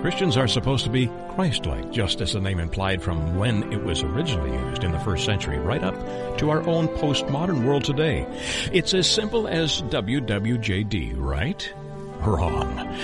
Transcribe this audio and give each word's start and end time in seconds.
Christians 0.00 0.36
are 0.36 0.46
supposed 0.46 0.84
to 0.84 0.90
be 0.90 1.10
Christ-like, 1.34 1.90
just 1.90 2.20
as 2.20 2.32
the 2.32 2.40
name 2.40 2.60
implied 2.60 3.02
from 3.02 3.36
when 3.36 3.72
it 3.72 3.82
was 3.82 4.04
originally 4.04 4.52
used 4.52 4.84
in 4.84 4.92
the 4.92 5.00
first 5.00 5.24
century, 5.24 5.58
right 5.58 5.82
up 5.82 5.94
to 6.38 6.50
our 6.50 6.62
own 6.68 6.86
postmodern 6.86 7.64
world 7.64 7.82
today. 7.82 8.24
It's 8.72 8.94
as 8.94 9.10
simple 9.10 9.48
as 9.48 9.82
WWJD, 9.82 11.14
right? 11.16 11.72
Wrong. 12.20 12.96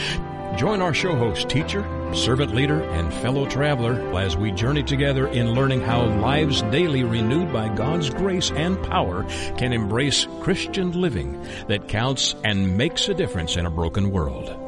Join 0.56 0.80
our 0.80 0.94
show 0.94 1.16
host, 1.16 1.48
teacher, 1.48 1.84
servant 2.14 2.54
leader, 2.54 2.80
and 2.80 3.12
fellow 3.14 3.44
traveler 3.46 3.94
as 4.16 4.36
we 4.36 4.52
journey 4.52 4.84
together 4.84 5.26
in 5.26 5.52
learning 5.52 5.80
how 5.80 6.04
lives 6.04 6.62
daily 6.62 7.02
renewed 7.02 7.52
by 7.52 7.74
God's 7.74 8.08
grace 8.08 8.52
and 8.52 8.80
power 8.84 9.24
can 9.56 9.72
embrace 9.72 10.28
Christian 10.42 10.92
living 10.92 11.44
that 11.66 11.88
counts 11.88 12.36
and 12.44 12.78
makes 12.78 13.08
a 13.08 13.14
difference 13.14 13.56
in 13.56 13.66
a 13.66 13.70
broken 13.70 14.12
world. 14.12 14.63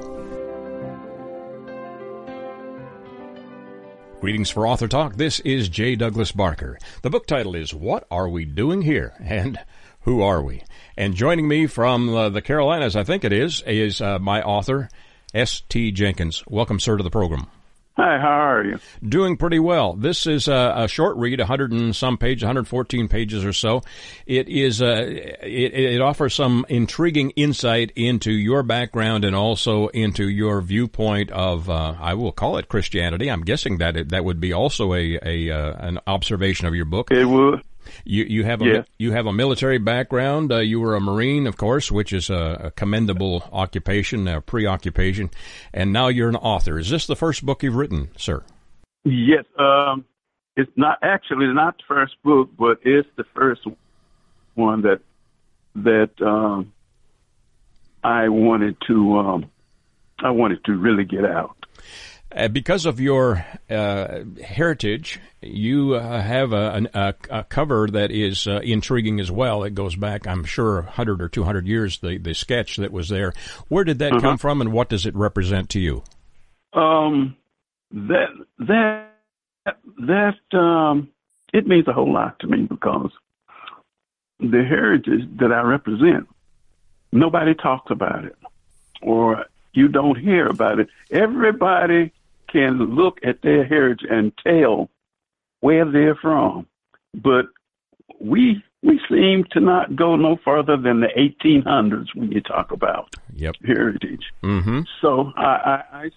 Greetings 4.27 4.51
for 4.51 4.66
Author 4.66 4.89
Talk. 4.89 5.15
This 5.15 5.39
is 5.39 5.69
J. 5.69 5.95
Douglas 5.95 6.33
Barker. 6.33 6.80
The 7.03 7.11
book 7.11 7.29
title 7.29 7.55
is 7.55 7.73
What 7.73 8.09
Are 8.11 8.29
We 8.29 8.45
Doing 8.45 8.83
Here? 8.83 9.15
And 9.21 9.57
Who 10.01 10.21
Are 10.21 10.43
We? 10.43 10.65
And 10.97 11.15
joining 11.15 11.47
me 11.47 11.69
from 11.69 12.12
uh, 12.12 12.29
the 12.30 12.43
Carolinas, 12.43 12.97
I 12.97 13.05
think 13.05 13.23
it 13.23 13.33
is, 13.33 13.62
is 13.69 14.01
uh, 14.01 14.19
my 14.19 14.43
author, 14.43 14.89
S.T. 15.33 15.93
Jenkins. 15.93 16.43
Welcome, 16.49 16.80
sir, 16.80 16.97
to 16.97 17.05
the 17.05 17.09
program. 17.09 17.47
Hi, 17.96 18.18
how 18.18 18.28
are 18.28 18.62
you? 18.62 18.78
Doing 19.02 19.38
pretty 19.38 19.59
well. 19.59 19.95
This 19.95 20.27
is 20.27 20.48
a, 20.48 20.74
a 20.77 20.88
short 20.88 21.16
read, 21.16 21.38
100 21.38 21.73
and 21.73 21.96
some 21.96 22.18
pages, 22.18 22.42
114 22.42 23.09
pages 23.09 23.42
or 23.42 23.54
so. 23.54 23.84
It 24.27 24.50
is 24.50 24.82
uh, 24.82 25.06
it, 25.42 25.73
it 25.73 26.01
offers 26.02 26.34
some 26.34 26.66
intriguing 26.68 27.30
insight 27.30 27.92
into 27.96 28.32
your 28.32 28.62
background 28.62 29.24
and 29.24 29.34
also 29.34 29.87
into 29.88 30.28
your 30.28 30.60
viewpoint 30.60 31.30
of 31.30 31.71
uh, 31.71 31.95
I 31.98 32.12
will 32.15 32.32
call 32.32 32.59
it 32.59 32.68
Christianity. 32.68 33.30
I'm 33.30 33.40
guessing 33.40 33.79
that 33.79 33.96
it, 33.96 34.10
that 34.10 34.26
would 34.26 34.40
be 34.40 34.52
also 34.52 34.93
a, 34.93 35.18
a 35.23 35.51
uh, 35.51 35.76
an 35.78 35.99
observation 36.06 36.66
of 36.66 36.74
your 36.74 36.84
book. 36.84 37.10
It 37.10 37.24
would. 37.24 37.62
You 38.04 38.24
you 38.24 38.45
have 38.45 38.62
a 38.62 38.65
Yeah. 38.66 38.82
you 38.98 39.12
have 39.12 39.26
a 39.26 39.32
military 39.32 39.79
background. 39.79 40.52
Uh, 40.52 40.59
you 40.59 40.80
were 40.80 40.95
a 40.95 41.01
marine, 41.01 41.46
of 41.46 41.56
course, 41.56 41.90
which 41.90 42.12
is 42.12 42.30
a, 42.30 42.60
a 42.65 42.70
commendable 42.70 43.45
occupation, 43.52 44.26
a 44.28 44.40
preoccupation, 44.40 45.30
and 45.73 45.93
now 45.93 46.09
you're 46.09 46.28
an 46.28 46.37
author. 46.37 46.78
Is 46.78 46.90
this 46.90 47.06
the 47.06 47.16
first 47.16 47.45
book 47.45 47.62
you've 47.62 47.74
written, 47.76 48.09
sir? 48.16 48.43
Yes. 49.04 49.45
Um, 49.59 50.04
it's 50.56 50.73
not 50.76 50.98
actually 51.02 51.46
not 51.52 51.76
the 51.78 51.84
first 51.87 52.15
book, 52.24 52.51
but 52.59 52.78
it's 52.82 53.09
the 53.16 53.24
first 53.34 53.66
one 54.54 54.82
that 54.82 55.00
that 55.76 56.10
um, 56.26 56.73
I 58.02 58.28
wanted 58.28 58.76
to 58.87 59.18
um, 59.18 59.50
I 60.18 60.30
wanted 60.30 60.65
to 60.65 60.73
really 60.76 61.04
get 61.04 61.24
out. 61.24 61.56
Uh, 62.37 62.48
because 62.48 62.84
of 62.84 63.01
your 63.01 63.46
uh, 63.70 64.19
heritage, 64.44 65.19
you 65.41 65.94
uh, 65.94 66.20
have 66.20 66.53
a, 66.53 66.72
an- 66.72 66.88
a, 66.93 67.15
a 67.31 67.44
cover 67.44 67.88
that 67.88 68.10
is 68.10 68.47
uh, 68.47 68.60
intriguing 68.62 69.20
as 69.20 69.31
well. 69.31 69.62
It 69.62 69.75
goes 69.75 69.97
back, 69.97 70.26
I'm 70.26 70.44
sure, 70.44 70.82
100 70.82 71.22
or 71.22 71.28
200 71.31 71.66
years, 71.66 71.98
the, 71.98 72.19
the 72.19 72.34
sketch 72.34 72.76
that 72.76 72.93
was 72.93 73.09
there. 73.09 73.32
Where 73.69 73.84
did 73.84 74.00
that 74.00 74.20
come 74.20 74.37
from 74.37 74.60
and 74.60 74.70
what 74.70 74.91
does 74.91 75.06
it 75.06 75.15
represent 75.15 75.70
to 75.70 75.81
you? 75.81 76.03
Um, 76.75 77.37
that 77.93 78.28
that 78.59 79.09
that 80.00 80.59
um, 80.59 81.09
it 81.54 81.66
means 81.66 81.88
a 81.88 81.93
whole 81.94 82.12
lot 82.12 82.38
to 82.41 82.47
me 82.48 82.62
because 82.62 83.12
the 84.41 84.62
heritage 84.62 85.26
that 85.38 85.53
I 85.53 85.62
represent, 85.62 86.28
nobody 87.12 87.54
talks 87.54 87.91
about 87.91 88.26
it, 88.26 88.37
or 89.00 89.47
you 89.72 89.88
don't 89.88 90.19
hear 90.19 90.47
about 90.48 90.81
it. 90.81 90.88
Everybody 91.10 92.12
can 92.49 92.94
look 92.94 93.19
at 93.22 93.43
their 93.43 93.65
heritage 93.65 94.06
and 94.09 94.33
tell 94.39 94.91
where 95.61 95.84
they're 95.91 96.15
from, 96.17 96.67
but 97.15 97.47
we 98.21 98.62
we 98.83 99.01
seem 99.11 99.45
to 99.51 99.61
not 99.61 99.97
go 99.97 100.17
no 100.17 100.37
further 100.45 100.77
than 100.77 101.01
the 101.01 101.09
1800s 101.17 102.15
when 102.15 102.31
you 102.31 102.41
talk 102.41 102.71
about 102.71 103.17
Yep. 103.35 103.56
heritage. 103.67 104.25
Mm-hmm. 104.45 104.83
So 105.01 105.33
I, 105.37 105.43
I, 105.43 105.83
I 105.93 106.11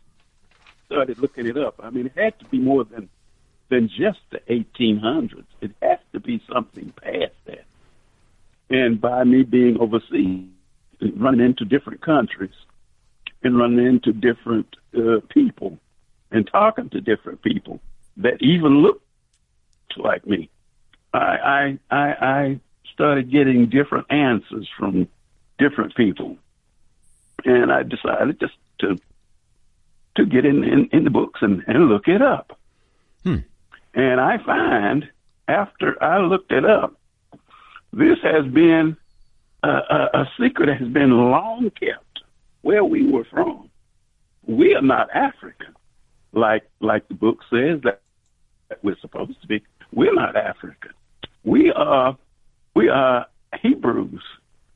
started 0.86 1.18
looking 1.20 1.48
it 1.48 1.58
up. 1.58 1.80
I 1.82 1.90
mean, 1.90 2.06
it 2.06 2.14
had 2.16 2.38
to 2.40 2.46
be 2.46 2.60
more 2.60 2.84
than 2.84 3.10
than 3.70 3.88
just 3.88 4.20
the 4.32 4.40
1800s. 4.50 5.46
It 5.62 5.72
has 5.82 6.00
to 6.14 6.20
be 6.20 6.42
something 6.52 6.92
past 7.02 7.34
that. 7.46 7.66
And 8.70 9.00
by 9.00 9.24
me 9.24 9.44
being 9.44 9.78
overseas, 9.80 10.48
running 11.16 11.46
into 11.46 11.66
different 11.66 12.02
countries, 12.02 12.54
and 13.44 13.58
running 13.58 13.86
into 13.86 14.12
different 14.12 14.76
uh, 14.98 15.20
people, 15.30 15.78
and 16.32 16.48
talking 16.48 16.90
to 16.90 17.02
different 17.02 17.42
people 17.42 17.80
that 18.18 18.42
even 18.42 18.82
look 18.82 19.02
like 19.98 20.26
me, 20.26 20.50
I, 21.14 21.20
I, 21.20 21.80
I, 21.90 22.14
I 22.22 22.60
started 22.94 23.32
getting 23.32 23.70
different 23.70 24.08
answers 24.12 24.68
from 24.78 25.08
different 25.58 25.96
people 25.96 26.38
and 27.46 27.72
I 27.72 27.84
decided 27.84 28.40
just 28.40 28.54
to 28.80 28.98
to 30.16 30.26
get 30.26 30.46
in 30.46 30.64
in, 30.64 30.90
in 30.92 31.04
the 31.04 31.10
books 31.10 31.42
and, 31.42 31.64
and 31.68 31.88
look 31.88 32.08
it 32.08 32.22
up. 32.22 32.58
Hmm. 33.24 33.38
And 33.94 34.20
I 34.20 34.38
find 34.44 35.10
after 35.48 36.02
I 36.04 36.20
looked 36.20 36.52
it 36.52 36.66
up, 36.66 36.96
this 37.92 38.18
has 38.24 38.46
been 38.46 38.98
a, 39.64 39.68
a, 39.68 40.10
a 40.14 40.32
secret 40.40 40.68
that 40.68 40.78
has 40.78 40.90
been 40.90 41.12
long 41.12 41.72
kept 41.72 42.22
where 42.62 42.84
we 42.84 43.10
were 43.10 43.26
from. 43.26 43.70
We 44.46 44.76
are 44.76 44.82
not 44.82 45.10
African, 45.14 45.76
like 46.40 46.70
like 46.80 47.08
the 47.08 47.14
book 47.14 47.40
says 47.50 47.82
that, 47.84 48.02
we're 48.84 48.98
supposed 49.02 49.42
to 49.42 49.48
be. 49.48 49.64
We're 49.92 50.14
not 50.14 50.36
African. 50.36 50.92
We 51.44 51.72
are 51.72 52.18
we 52.76 52.90
are 52.90 53.26
Hebrews. 53.62 54.22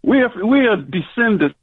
We 0.01 0.21
are 0.21 0.45
we 0.45 0.67
are 0.67 0.77
descendants 0.77 1.57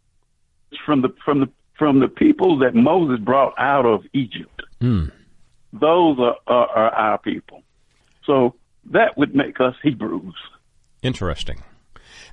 from 0.86 1.02
the 1.02 1.08
from 1.24 1.40
the 1.40 1.48
from 1.76 2.00
the 2.00 2.08
people 2.08 2.58
that 2.58 2.74
Moses 2.74 3.18
brought 3.24 3.54
out 3.58 3.86
of 3.86 4.04
Egypt. 4.12 4.62
Hmm. 4.80 5.06
Those 5.72 6.18
are, 6.18 6.36
are, 6.46 6.68
are 6.68 6.90
our 6.90 7.18
people. 7.18 7.62
So 8.24 8.54
that 8.90 9.16
would 9.16 9.34
make 9.34 9.60
us 9.60 9.74
Hebrews. 9.82 10.34
Interesting. 11.02 11.62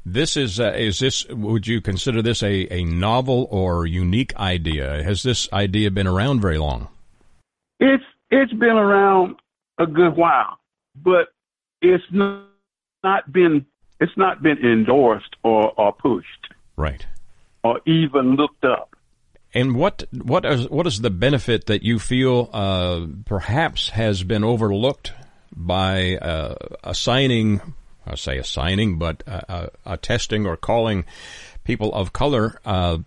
This 0.05 0.37
is 0.37 0.59
uh, 0.59 0.73
is 0.75 0.99
this 0.99 1.25
would 1.29 1.67
you 1.67 1.81
consider 1.81 2.21
this 2.21 2.41
a, 2.43 2.71
a 2.73 2.83
novel 2.83 3.47
or 3.51 3.85
unique 3.85 4.35
idea? 4.37 5.03
Has 5.03 5.23
this 5.23 5.51
idea 5.51 5.91
been 5.91 6.07
around 6.07 6.39
very 6.39 6.57
long? 6.57 6.87
It's 7.79 8.03
it's 8.29 8.53
been 8.53 8.77
around 8.77 9.35
a 9.77 9.85
good 9.85 10.15
while, 10.15 10.59
but 10.95 11.27
it's 11.81 12.03
not, 12.11 12.45
not 13.03 13.31
been 13.31 13.65
it's 13.99 14.15
not 14.17 14.41
been 14.43 14.57
endorsed 14.59 15.35
or, 15.43 15.73
or 15.79 15.93
pushed 15.93 16.53
Right. 16.75 17.05
or 17.63 17.81
even 17.85 18.35
looked 18.35 18.63
up. 18.65 18.95
And 19.53 19.75
what 19.75 20.03
what 20.11 20.45
is 20.45 20.69
what 20.69 20.87
is 20.87 21.01
the 21.01 21.09
benefit 21.09 21.67
that 21.67 21.83
you 21.83 21.99
feel 21.99 22.49
uh, 22.53 23.07
perhaps 23.25 23.89
has 23.89 24.23
been 24.23 24.43
overlooked 24.43 25.13
by 25.55 26.17
uh, 26.17 26.55
assigning, 26.83 27.61
I 28.05 28.15
say 28.15 28.37
assigning, 28.37 28.99
but 28.99 29.23
uh, 29.25 29.41
uh, 29.47 29.67
attesting 29.85 30.45
or 30.45 30.57
calling 30.57 31.05
people 31.63 31.93
of 31.93 32.13
color, 32.13 32.59
uh, 32.65 32.99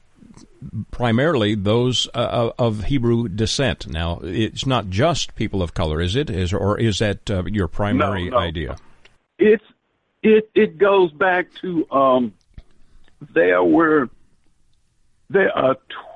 primarily 0.91 1.55
those 1.55 2.09
uh, 2.15 2.51
of 2.59 2.85
Hebrew 2.85 3.29
descent? 3.29 3.87
Now, 3.89 4.21
it's 4.23 4.67
not 4.67 4.89
just 4.91 5.35
people 5.35 5.63
of 5.63 5.75
color, 5.75 6.01
is 6.01 6.17
it? 6.17 6.31
Is 6.31 6.53
or 6.53 6.79
is 6.79 6.99
that 6.99 7.31
uh, 7.31 7.45
your 7.47 7.69
primary 7.69 8.25
No, 8.25 8.37
no. 8.37 8.39
idea? 8.39 8.77
It's 9.39 9.65
it 10.23 10.51
it 10.55 10.79
goes 10.79 11.13
back 11.13 11.47
to 11.63 11.91
um 11.91 12.35
there 13.35 13.63
were 13.63 14.09
there 15.29 15.57
are 15.57 15.75
tw- 15.75 16.11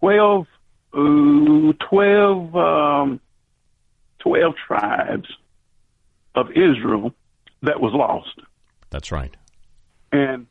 12, 0.00 0.46
uh, 0.92 1.72
12, 1.88 2.56
um, 2.56 3.20
12 4.18 4.54
tribes 4.66 5.28
of 6.34 6.50
Israel 6.50 7.12
that 7.62 7.80
was 7.80 7.92
lost. 7.94 8.40
That's 8.90 9.10
right. 9.12 9.34
And, 10.12 10.46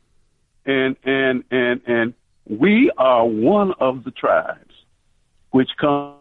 and, 0.64 0.96
and, 1.04 1.44
and, 1.50 1.80
and 1.86 2.14
we 2.48 2.90
are 2.96 3.26
one 3.26 3.72
of 3.80 4.04
the 4.04 4.10
tribes 4.10 4.74
which 5.50 5.70
com- 5.80 6.14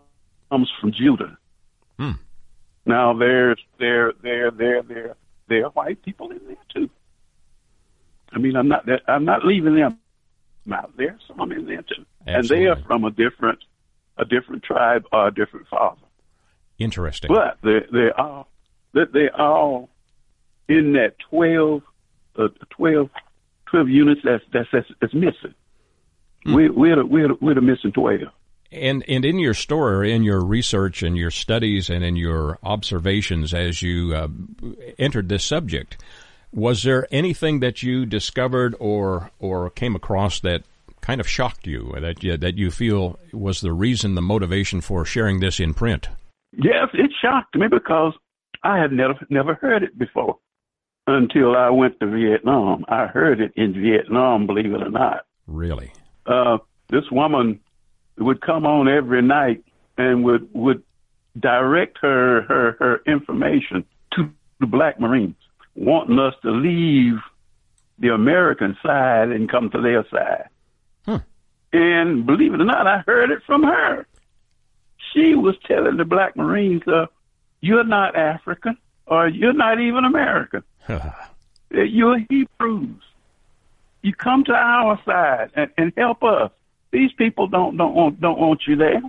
comes 0.49 0.71
from 0.79 0.91
Judah. 0.91 1.37
Hmm. 1.97 2.11
Now 2.85 3.13
there's, 3.17 3.59
there, 3.79 4.13
there, 4.21 4.51
there, 4.51 4.81
there, 4.81 5.15
there 5.47 5.65
are 5.65 5.71
white 5.71 6.01
people 6.03 6.31
in 6.31 6.39
there 6.47 6.57
too. 6.73 6.89
I 8.31 8.39
mean, 8.39 8.55
I'm 8.55 8.67
not, 8.67 8.85
I'm 9.07 9.25
not 9.25 9.45
leaving 9.45 9.75
them 9.75 9.99
out. 10.73 10.91
There's 10.97 11.21
some 11.27 11.51
in 11.51 11.65
there 11.67 11.83
too, 11.83 12.05
and 12.25 12.47
they 12.47 12.65
are 12.65 12.75
from 12.87 13.05
a 13.05 13.11
different, 13.11 13.59
a 14.17 14.25
different 14.25 14.63
tribe 14.63 15.05
or 15.11 15.27
a 15.27 15.33
different 15.33 15.67
father. 15.67 16.01
Interesting. 16.77 17.29
But 17.33 17.57
they 17.63 17.79
they 17.91 18.09
all 18.17 18.47
they 18.93 19.05
they 19.13 19.29
all 19.29 19.89
in 20.67 20.93
that 20.93 21.15
12, 21.29 21.81
uh, 22.37 22.47
12, 22.71 23.09
12 23.67 23.89
units 23.89 24.21
that's 24.23 24.43
that's 24.51 24.67
that's, 24.71 24.87
that's 24.99 25.13
missing. 25.13 25.53
We 26.45 26.69
we're 26.69 26.97
the, 26.97 27.05
we're 27.05 27.27
the, 27.29 27.37
we're 27.41 27.55
the 27.55 27.61
missing 27.61 27.91
twelve. 27.91 28.21
And 28.71 29.03
and 29.07 29.25
in 29.25 29.39
your 29.39 29.53
story, 29.53 30.13
in 30.13 30.23
your 30.23 30.43
research 30.43 31.01
and 31.01 31.17
your 31.17 31.31
studies 31.31 31.89
and 31.89 32.03
in 32.03 32.15
your 32.15 32.59
observations 32.63 33.53
as 33.53 33.81
you 33.81 34.13
uh, 34.13 34.27
entered 34.99 35.29
this 35.29 35.43
subject, 35.43 36.03
was 36.53 36.83
there 36.83 37.07
anything 37.11 37.59
that 37.61 37.83
you 37.83 38.05
discovered 38.05 38.75
or 38.79 39.31
or 39.39 39.69
came 39.69 39.95
across 39.95 40.39
that 40.41 40.63
kind 41.01 41.21
of 41.21 41.27
shocked 41.27 41.67
you 41.67 41.93
that 41.99 42.23
you, 42.23 42.35
that 42.35 42.57
you 42.57 42.71
feel 42.71 43.19
was 43.31 43.61
the 43.61 43.71
reason, 43.71 44.15
the 44.15 44.21
motivation 44.21 44.81
for 44.81 45.05
sharing 45.05 45.39
this 45.39 45.59
in 45.59 45.73
print? 45.73 46.09
Yes, 46.51 46.89
it 46.93 47.11
shocked 47.21 47.55
me 47.55 47.67
because 47.67 48.13
I 48.63 48.79
had 48.79 48.91
never 48.91 49.15
never 49.29 49.55
heard 49.55 49.83
it 49.83 49.97
before 49.97 50.37
until 51.07 51.55
I 51.55 51.69
went 51.69 51.99
to 51.99 52.07
Vietnam. 52.07 52.85
I 52.89 53.05
heard 53.05 53.39
it 53.39 53.51
in 53.55 53.73
Vietnam, 53.73 54.47
believe 54.47 54.73
it 54.73 54.81
or 54.81 54.89
not. 54.89 55.25
Really? 55.45 55.93
Uh, 56.25 56.57
this 56.89 57.09
woman 57.11 57.59
would 58.17 58.41
come 58.41 58.65
on 58.65 58.87
every 58.87 59.21
night 59.21 59.63
and 59.97 60.23
would 60.23 60.49
would 60.53 60.83
direct 61.39 61.97
her 62.01 62.41
her 62.43 62.75
her 62.79 63.01
information 63.05 63.85
to 64.13 64.29
the 64.59 64.65
black 64.65 64.99
marines 64.99 65.35
wanting 65.75 66.19
us 66.19 66.33
to 66.41 66.51
leave 66.51 67.19
the 67.99 68.09
american 68.09 68.77
side 68.81 69.29
and 69.29 69.49
come 69.49 69.69
to 69.69 69.81
their 69.81 70.05
side. 70.09 70.47
Hmm. 71.05 71.17
and 71.73 72.25
believe 72.25 72.53
it 72.53 72.61
or 72.61 72.65
not 72.65 72.87
i 72.87 72.99
heard 72.99 73.31
it 73.31 73.43
from 73.45 73.63
her. 73.63 74.07
She 75.13 75.35
was 75.35 75.55
telling 75.65 75.97
the 75.97 76.05
black 76.05 76.35
marines 76.35 76.81
uh, 76.87 77.05
you're 77.61 77.83
not 77.83 78.15
african 78.15 78.77
or 79.05 79.27
you're 79.27 79.53
not 79.53 79.79
even 79.79 80.05
american. 80.05 80.63
You're 81.71 82.19
hebrews 82.29 83.01
you 84.05 84.13
come 84.13 84.43
to 84.43 84.53
our 84.53 85.01
side 85.03 85.49
and, 85.55 85.71
and 85.77 85.91
help 85.97 86.23
us 86.23 86.51
these 86.91 87.11
people 87.17 87.47
don't 87.47 87.75
don't 87.75 87.95
want 87.95 88.21
don't 88.21 88.39
want 88.39 88.61
you 88.67 88.75
there. 88.75 89.01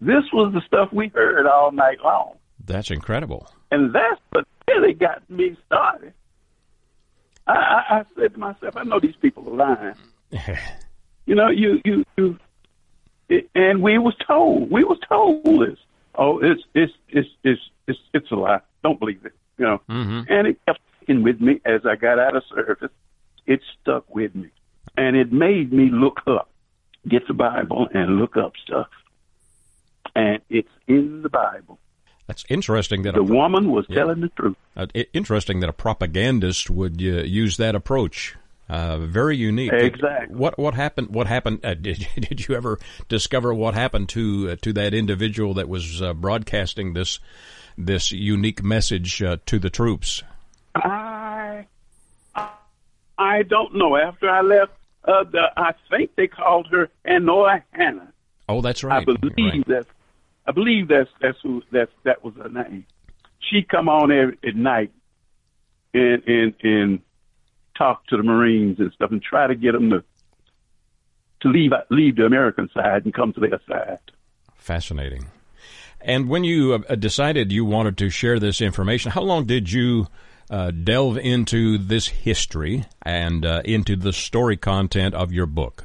This 0.00 0.24
was 0.32 0.52
the 0.54 0.62
stuff 0.66 0.88
we 0.92 1.08
heard 1.08 1.46
all 1.46 1.70
night 1.70 1.98
long. 2.02 2.34
That's 2.64 2.90
incredible. 2.90 3.48
And 3.70 3.94
that's 3.94 4.20
what 4.30 4.46
really 4.68 4.94
got 4.94 5.28
me 5.30 5.56
started. 5.66 6.14
I, 7.46 7.52
I, 7.52 7.98
I 7.98 8.04
said 8.16 8.32
to 8.32 8.40
myself, 8.40 8.76
I 8.76 8.84
know 8.84 8.98
these 8.98 9.14
people 9.20 9.46
are 9.48 9.76
lying. 9.76 9.94
you 11.26 11.34
know, 11.34 11.50
you 11.50 11.80
you 11.84 12.04
you, 12.16 12.38
it, 13.28 13.50
and 13.54 13.82
we 13.82 13.98
was 13.98 14.14
told 14.26 14.70
we 14.70 14.84
was 14.84 14.98
told 15.06 15.44
this. 15.44 15.78
Oh, 16.14 16.38
it's 16.40 16.62
it's 16.74 16.92
it's 17.10 17.28
it's 17.44 17.60
it's 17.86 17.98
it's 18.14 18.30
a 18.30 18.36
lie. 18.36 18.60
Don't 18.82 18.98
believe 18.98 19.24
it. 19.26 19.34
You 19.58 19.66
know, 19.66 19.80
mm-hmm. 19.88 20.32
and 20.32 20.48
it 20.48 20.58
kept 20.66 20.80
sticking 20.96 21.22
with 21.22 21.40
me 21.40 21.60
as 21.66 21.82
I 21.84 21.96
got 21.96 22.18
out 22.18 22.34
of 22.34 22.42
service. 22.52 22.90
It 23.46 23.60
stuck 23.80 24.12
with 24.14 24.34
me, 24.34 24.48
and 24.96 25.16
it 25.16 25.32
made 25.32 25.72
me 25.72 25.90
look 25.90 26.20
up 26.26 26.50
get 27.08 27.26
the 27.26 27.34
Bible 27.34 27.88
and 27.92 28.16
look 28.16 28.36
up 28.36 28.52
stuff. 28.64 28.88
And 30.14 30.40
it's 30.48 30.68
in 30.86 31.22
the 31.22 31.28
Bible. 31.28 31.78
That's 32.26 32.44
interesting 32.48 33.02
that 33.02 33.14
the 33.14 33.20
a, 33.20 33.24
woman 33.24 33.70
was 33.70 33.84
yeah. 33.88 33.96
telling 33.96 34.20
the 34.20 34.28
truth. 34.28 34.56
Uh, 34.76 34.86
interesting 35.12 35.60
that 35.60 35.68
a 35.68 35.74
propagandist 35.74 36.70
would 36.70 37.00
uh, 37.02 37.22
use 37.24 37.58
that 37.58 37.74
approach. 37.74 38.36
Uh, 38.66 38.96
very 38.98 39.36
unique. 39.36 39.72
Exactly. 39.72 40.34
What 40.34 40.58
what 40.58 40.72
happened? 40.72 41.10
What 41.10 41.26
happened? 41.26 41.64
Uh, 41.64 41.74
did 41.80 42.06
did 42.16 42.48
you 42.48 42.54
ever 42.54 42.78
discover 43.08 43.52
what 43.52 43.74
happened 43.74 44.08
to 44.10 44.52
uh, 44.52 44.56
to 44.62 44.72
that 44.72 44.94
individual 44.94 45.54
that 45.54 45.68
was 45.68 46.00
uh, 46.00 46.14
broadcasting 46.14 46.94
this 46.94 47.18
this 47.76 48.10
unique 48.10 48.62
message 48.62 49.18
to 49.18 49.58
the 49.58 49.68
troops? 49.68 50.22
I 50.74 51.13
I 53.18 53.42
don't 53.42 53.74
know. 53.74 53.96
After 53.96 54.28
I 54.28 54.40
left 54.40 54.72
uh, 55.04 55.24
the, 55.24 55.50
I 55.56 55.74
think 55.90 56.14
they 56.16 56.26
called 56.26 56.68
her 56.70 56.88
Hanoi 57.06 57.62
Hannah. 57.72 58.12
Oh, 58.48 58.60
that's 58.60 58.84
right. 58.84 59.02
I 59.02 59.04
believe 59.04 59.36
right. 59.38 59.64
that's 59.66 59.88
I 60.46 60.52
believe 60.52 60.88
that's 60.88 61.10
that's 61.20 61.38
who 61.42 61.62
that's 61.70 61.92
that 62.04 62.24
was 62.24 62.34
her 62.36 62.48
name. 62.48 62.86
She 63.38 63.62
come 63.62 63.88
on 63.88 64.10
every, 64.12 64.38
at 64.46 64.56
night 64.56 64.92
and 65.92 66.22
and 66.26 66.54
and 66.62 67.00
talk 67.76 68.06
to 68.08 68.16
the 68.16 68.22
Marines 68.22 68.78
and 68.78 68.92
stuff 68.92 69.10
and 69.10 69.22
try 69.22 69.46
to 69.46 69.54
get 69.54 69.72
them 69.72 69.90
to 69.90 70.04
to 71.42 71.48
leave 71.48 71.72
leave 71.90 72.16
the 72.16 72.24
American 72.24 72.68
side 72.74 73.04
and 73.04 73.14
come 73.14 73.32
to 73.32 73.40
their 73.40 73.60
side. 73.68 73.98
Fascinating. 74.56 75.26
And 76.00 76.28
when 76.28 76.44
you 76.44 76.74
uh, 76.74 76.94
decided 76.96 77.50
you 77.50 77.64
wanted 77.64 77.96
to 77.98 78.10
share 78.10 78.38
this 78.38 78.60
information, 78.60 79.12
how 79.12 79.22
long 79.22 79.46
did 79.46 79.72
you 79.72 80.06
uh, 80.50 80.70
delve 80.70 81.18
into 81.18 81.78
this 81.78 82.08
history 82.08 82.84
and 83.02 83.44
uh, 83.44 83.62
into 83.64 83.96
the 83.96 84.12
story 84.12 84.56
content 84.56 85.14
of 85.14 85.32
your 85.32 85.46
book. 85.46 85.84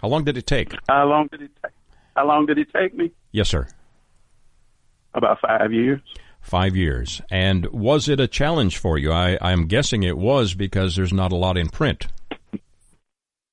How 0.00 0.08
long 0.08 0.24
did 0.24 0.36
it 0.36 0.46
take? 0.46 0.74
How 0.88 1.06
long 1.06 1.28
did 1.28 1.42
it 1.42 1.50
take? 1.62 1.72
How 2.16 2.26
long 2.26 2.46
did 2.46 2.58
it 2.58 2.68
take 2.72 2.94
me? 2.94 3.12
Yes, 3.30 3.48
sir. 3.48 3.68
About 5.14 5.38
five 5.40 5.72
years. 5.72 6.00
Five 6.40 6.76
years. 6.76 7.22
And 7.30 7.66
was 7.66 8.08
it 8.08 8.18
a 8.18 8.26
challenge 8.26 8.78
for 8.78 8.98
you? 8.98 9.12
I, 9.12 9.38
I'm 9.40 9.66
guessing 9.66 10.02
it 10.02 10.18
was 10.18 10.54
because 10.54 10.96
there's 10.96 11.12
not 11.12 11.32
a 11.32 11.36
lot 11.36 11.56
in 11.56 11.68
print. 11.68 12.08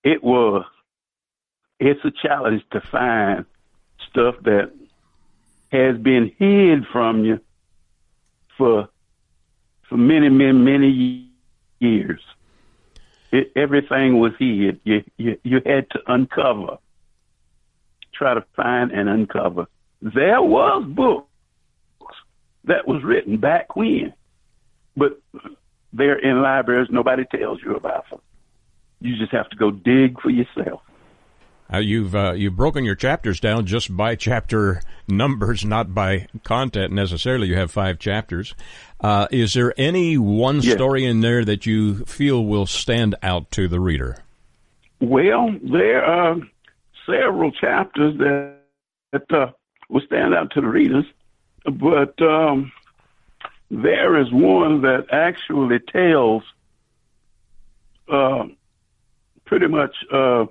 It 0.03 0.23
was. 0.23 0.65
It's 1.79 2.03
a 2.03 2.11
challenge 2.11 2.63
to 2.71 2.81
find 2.81 3.45
stuff 4.09 4.35
that 4.43 4.71
has 5.71 5.97
been 5.97 6.31
hid 6.37 6.85
from 6.91 7.23
you 7.23 7.39
for 8.57 8.89
for 9.89 9.97
many, 9.97 10.29
many, 10.29 10.53
many 10.53 11.29
years. 11.79 12.21
It, 13.31 13.51
everything 13.55 14.19
was 14.19 14.31
hid. 14.39 14.79
You, 14.83 15.03
you, 15.17 15.37
you 15.43 15.61
had 15.65 15.89
to 15.91 15.99
uncover, 16.07 16.77
try 18.13 18.33
to 18.35 18.43
find 18.55 18.91
and 18.91 19.09
uncover. 19.09 19.67
There 20.01 20.41
was 20.41 20.85
books 20.87 21.25
that 22.65 22.87
was 22.87 23.03
written 23.03 23.37
back 23.37 23.75
when, 23.75 24.13
but 24.95 25.19
they're 25.91 26.19
in 26.19 26.41
libraries. 26.41 26.89
Nobody 26.91 27.25
tells 27.25 27.61
you 27.63 27.75
about 27.75 28.09
them. 28.09 28.19
You 29.01 29.17
just 29.17 29.31
have 29.31 29.49
to 29.49 29.55
go 29.55 29.71
dig 29.71 30.19
for 30.21 30.29
yourself. 30.29 30.81
Uh, 31.71 31.77
you've 31.77 32.15
uh, 32.15 32.33
you've 32.35 32.55
broken 32.55 32.83
your 32.83 32.95
chapters 32.95 33.39
down 33.39 33.65
just 33.67 33.95
by 33.95 34.15
chapter 34.15 34.81
numbers, 35.07 35.63
not 35.63 35.93
by 35.93 36.27
content 36.43 36.91
necessarily. 36.91 37.47
You 37.47 37.55
have 37.57 37.71
five 37.71 37.99
chapters. 37.99 38.55
Uh, 39.01 39.27
is 39.31 39.53
there 39.53 39.73
any 39.77 40.17
one 40.17 40.61
yes. 40.61 40.75
story 40.75 41.05
in 41.05 41.21
there 41.21 41.45
that 41.45 41.65
you 41.65 42.03
feel 42.05 42.43
will 42.45 42.65
stand 42.65 43.15
out 43.23 43.49
to 43.51 43.67
the 43.67 43.79
reader? 43.79 44.17
Well, 44.99 45.55
there 45.63 46.03
are 46.03 46.35
several 47.05 47.51
chapters 47.51 48.17
that, 48.17 48.57
that 49.13 49.31
uh, 49.31 49.51
will 49.87 50.01
stand 50.01 50.33
out 50.33 50.51
to 50.51 50.61
the 50.61 50.67
readers, 50.67 51.05
but 51.63 52.21
um, 52.21 52.71
there 53.71 54.19
is 54.19 54.31
one 54.31 54.81
that 54.81 55.05
actually 55.11 55.79
tells 55.79 56.43
uh, 58.11 58.45
pretty 59.45 59.67
much 59.67 59.95
uh, 60.11 60.45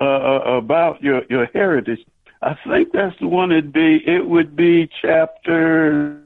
uh, 0.00 0.04
uh, 0.04 0.56
about 0.56 1.02
your 1.02 1.22
your 1.28 1.46
heritage. 1.46 2.00
I 2.42 2.56
think 2.66 2.92
that's 2.92 3.18
the 3.18 3.26
one. 3.26 3.50
It'd 3.50 3.72
be 3.72 4.02
it 4.06 4.26
would 4.26 4.54
be 4.54 4.88
chapter. 5.02 6.22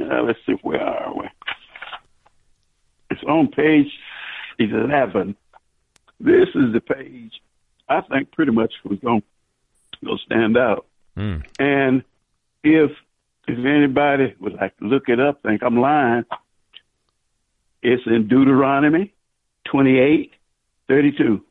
Uh, 0.00 0.22
let's 0.22 0.38
see, 0.46 0.52
where 0.62 0.82
are 0.82 1.14
we? 1.14 1.28
It's 3.10 3.22
on 3.24 3.48
page 3.48 3.92
eleven. 4.58 5.36
This 6.20 6.48
is 6.54 6.72
the 6.72 6.80
page 6.80 7.40
I 7.88 8.00
think 8.02 8.32
pretty 8.32 8.52
much 8.52 8.72
was 8.84 8.98
going 9.00 9.22
to 10.02 10.18
stand 10.24 10.56
out. 10.56 10.86
Mm. 11.16 11.44
And 11.58 12.04
if 12.62 12.90
if 13.46 13.58
anybody 13.58 14.34
would 14.40 14.54
like 14.54 14.76
to 14.78 14.84
look 14.84 15.08
it 15.08 15.20
up, 15.20 15.42
think 15.42 15.62
I'm 15.62 15.78
lying, 15.78 16.24
it's 17.82 18.02
in 18.06 18.26
Deuteronomy 18.28 19.12
twenty 19.64 19.98
eight 19.98 20.32
thirty 20.88 21.12
two 21.12 21.44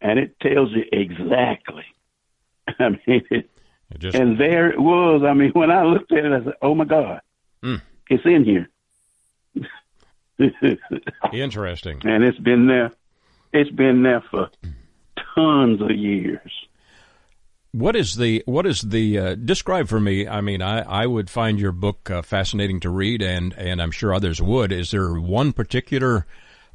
and 0.00 0.18
it 0.18 0.38
tells 0.40 0.70
you 0.72 0.84
exactly. 0.92 1.84
I 2.78 2.90
mean, 2.90 3.00
it, 3.30 3.50
it 3.90 3.98
just, 3.98 4.16
and 4.16 4.38
there 4.38 4.70
it 4.70 4.80
was. 4.80 5.22
I 5.26 5.32
mean, 5.34 5.50
when 5.52 5.70
I 5.70 5.84
looked 5.84 6.12
at 6.12 6.24
it, 6.24 6.32
I 6.32 6.44
said, 6.44 6.54
"Oh 6.62 6.74
my 6.74 6.84
God, 6.84 7.20
mm. 7.62 7.80
it's 8.08 8.24
in 8.24 8.44
here." 8.44 8.68
Interesting. 11.32 12.00
And 12.04 12.24
it's 12.24 12.38
been 12.38 12.66
there. 12.66 12.92
It's 13.52 13.70
been 13.70 14.02
there 14.02 14.22
for 14.30 14.50
tons 15.34 15.80
of 15.80 15.90
years. 15.90 16.52
What 17.72 17.96
is 17.96 18.16
the 18.16 18.42
what 18.46 18.66
is 18.66 18.80
the 18.80 19.18
uh, 19.18 19.34
describe 19.34 19.88
for 19.88 20.00
me? 20.00 20.26
I 20.26 20.40
mean, 20.40 20.62
I, 20.62 20.80
I 20.80 21.06
would 21.06 21.28
find 21.28 21.60
your 21.60 21.72
book 21.72 22.10
uh, 22.10 22.22
fascinating 22.22 22.80
to 22.80 22.90
read, 22.90 23.22
and 23.22 23.52
and 23.54 23.82
I'm 23.82 23.90
sure 23.90 24.14
others 24.14 24.40
would. 24.40 24.72
Is 24.72 24.90
there 24.90 25.12
one 25.14 25.52
particular 25.52 26.26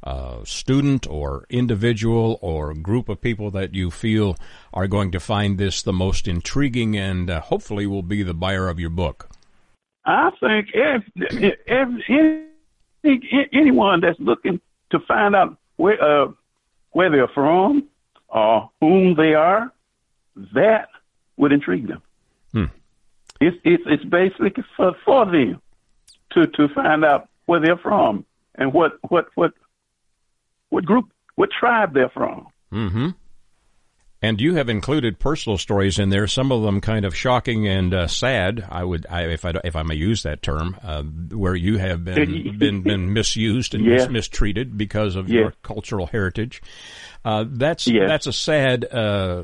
uh, 0.04 0.44
student 0.44 1.06
or 1.08 1.46
individual 1.50 2.38
or 2.42 2.74
group 2.74 3.08
of 3.08 3.20
people 3.20 3.50
that 3.50 3.74
you 3.74 3.90
feel 3.90 4.36
are 4.72 4.86
going 4.86 5.10
to 5.10 5.18
find 5.18 5.58
this 5.58 5.82
the 5.82 5.92
most 5.92 6.28
intriguing 6.28 6.96
and 6.96 7.28
uh, 7.28 7.40
hopefully 7.40 7.86
will 7.86 8.02
be 8.02 8.22
the 8.22 8.34
buyer 8.34 8.68
of 8.68 8.78
your 8.78 8.90
book? 8.90 9.28
I 10.06 10.30
think 10.40 10.68
if, 10.74 11.02
if, 11.16 11.54
if, 13.04 13.48
anyone 13.52 14.00
that's 14.00 14.18
looking 14.20 14.60
to 14.90 14.98
find 15.00 15.34
out 15.34 15.56
where 15.76 16.02
uh, 16.02 16.28
where 16.90 17.10
they're 17.10 17.28
from 17.28 17.88
or 18.28 18.70
whom 18.80 19.14
they 19.14 19.34
are, 19.34 19.72
that 20.54 20.88
would 21.36 21.52
intrigue 21.52 21.88
them. 21.88 22.02
Hmm. 22.52 22.64
It's, 23.40 23.56
it's 23.64 23.82
it's 23.86 24.04
basically 24.04 24.52
for 24.76 24.94
for 25.04 25.26
them 25.26 25.60
to 26.32 26.46
to 26.46 26.68
find 26.68 27.04
out 27.04 27.28
where 27.46 27.60
they're 27.60 27.76
from 27.76 28.24
and 28.54 28.72
what 28.72 28.98
what 29.08 29.28
what 29.34 29.52
what 30.70 30.84
group 30.84 31.10
what 31.34 31.50
tribe 31.50 31.94
they're 31.94 32.10
from. 32.10 32.46
Mm-hmm. 32.72 33.08
And 34.24 34.40
you 34.40 34.54
have 34.54 34.70
included 34.70 35.18
personal 35.18 35.58
stories 35.58 35.98
in 35.98 36.08
there. 36.08 36.26
Some 36.26 36.50
of 36.50 36.62
them 36.62 36.80
kind 36.80 37.04
of 37.04 37.14
shocking 37.14 37.68
and 37.68 37.92
uh, 37.92 38.06
sad. 38.06 38.66
I 38.70 38.82
would, 38.82 39.06
I, 39.10 39.24
if 39.24 39.44
I 39.44 39.52
if 39.64 39.76
I 39.76 39.82
may 39.82 39.96
use 39.96 40.22
that 40.22 40.40
term, 40.40 40.78
uh, 40.82 41.02
where 41.02 41.54
you 41.54 41.76
have 41.76 42.06
been 42.06 42.56
been 42.58 42.80
been 42.80 43.12
misused 43.12 43.74
and 43.74 43.84
mis- 43.84 44.08
mistreated 44.08 44.78
because 44.78 45.14
of 45.14 45.28
your 45.28 45.52
cultural 45.62 46.06
heritage. 46.06 46.62
Uh, 47.22 47.44
that's 47.46 47.84
that's 47.84 48.26
a 48.26 48.32
sad 48.32 48.86
uh, 48.86 49.42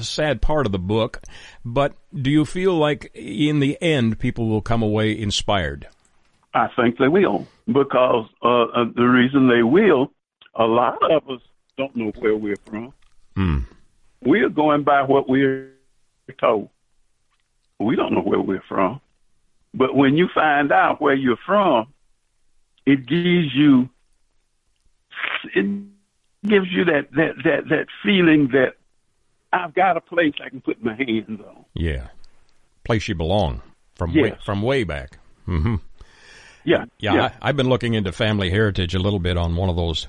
sad 0.00 0.42
part 0.42 0.66
of 0.66 0.72
the 0.72 0.80
book. 0.80 1.20
But 1.64 1.94
do 2.12 2.28
you 2.28 2.44
feel 2.44 2.76
like 2.76 3.12
in 3.14 3.60
the 3.60 3.80
end 3.80 4.18
people 4.18 4.48
will 4.48 4.62
come 4.62 4.82
away 4.82 5.16
inspired? 5.16 5.86
I 6.54 6.66
think 6.74 6.98
they 6.98 7.06
will 7.06 7.46
because 7.68 8.28
uh, 8.42 8.62
uh, 8.64 8.84
the 8.96 9.04
reason 9.04 9.46
they 9.46 9.62
will, 9.62 10.10
a 10.56 10.64
lot 10.64 10.98
of 11.08 11.30
us 11.30 11.40
don't 11.76 11.94
know 11.94 12.10
where 12.18 12.36
we're 12.36 12.56
from. 12.66 12.92
Hmm. 13.36 13.58
We 14.22 14.40
are 14.40 14.48
going 14.48 14.84
by 14.84 15.02
what 15.02 15.28
we're 15.28 15.70
told. 16.40 16.70
We 17.78 17.96
don't 17.96 18.12
know 18.12 18.22
where 18.22 18.40
we're 18.40 18.62
from. 18.68 19.00
But 19.74 19.94
when 19.94 20.16
you 20.16 20.28
find 20.34 20.72
out 20.72 21.00
where 21.00 21.14
you're 21.14 21.38
from, 21.46 21.92
it 22.86 23.06
gives 23.06 23.54
you 23.54 23.88
it 25.54 25.66
gives 26.46 26.66
you 26.70 26.84
that 26.86 27.08
that 27.12 27.34
that 27.44 27.68
that 27.68 27.86
feeling 28.02 28.48
that 28.52 28.76
I've 29.52 29.74
got 29.74 29.96
a 29.96 30.00
place 30.00 30.34
I 30.44 30.48
can 30.48 30.60
put 30.60 30.82
my 30.82 30.94
hands 30.94 31.40
on. 31.40 31.64
Yeah, 31.74 32.08
place 32.84 33.08
you 33.08 33.14
belong 33.14 33.62
from 33.94 34.12
yes. 34.12 34.22
way, 34.22 34.38
from 34.44 34.62
way 34.62 34.84
back. 34.84 35.18
Mm-hmm. 35.46 35.76
Yeah, 36.64 36.84
yeah. 36.98 37.14
yeah. 37.14 37.30
I, 37.40 37.48
have 37.48 37.56
been 37.56 37.68
looking 37.68 37.94
into 37.94 38.12
family 38.12 38.50
heritage 38.50 38.94
a 38.94 38.98
little 38.98 39.18
bit 39.18 39.36
on 39.36 39.56
one 39.56 39.68
of 39.68 39.76
those 39.76 40.08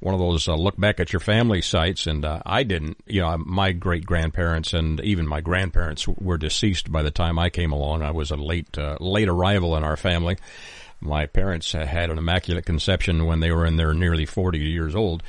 one 0.00 0.14
of 0.14 0.20
those 0.20 0.48
uh, 0.48 0.54
look 0.54 0.78
back 0.78 0.98
at 0.98 1.12
your 1.12 1.20
family 1.20 1.62
sites, 1.62 2.06
and 2.06 2.24
uh, 2.24 2.40
I 2.44 2.62
didn't. 2.62 2.98
You 3.06 3.20
know, 3.20 3.36
my 3.38 3.72
great 3.72 4.04
grandparents 4.06 4.72
and 4.72 5.00
even 5.00 5.26
my 5.28 5.40
grandparents 5.40 6.08
were 6.08 6.38
deceased 6.38 6.90
by 6.90 7.02
the 7.02 7.10
time 7.10 7.38
I 7.38 7.50
came 7.50 7.72
along. 7.72 8.02
I 8.02 8.10
was 8.10 8.30
a 8.30 8.36
late 8.36 8.76
uh, 8.78 8.96
late 9.00 9.28
arrival 9.28 9.76
in 9.76 9.84
our 9.84 9.96
family. 9.96 10.38
My 11.00 11.26
parents 11.26 11.72
had 11.72 12.10
an 12.10 12.18
immaculate 12.18 12.66
conception 12.66 13.26
when 13.26 13.40
they 13.40 13.50
were 13.50 13.64
in 13.64 13.76
their 13.76 13.94
nearly 13.94 14.26
40 14.26 14.58
years 14.58 14.94
old. 14.94 15.22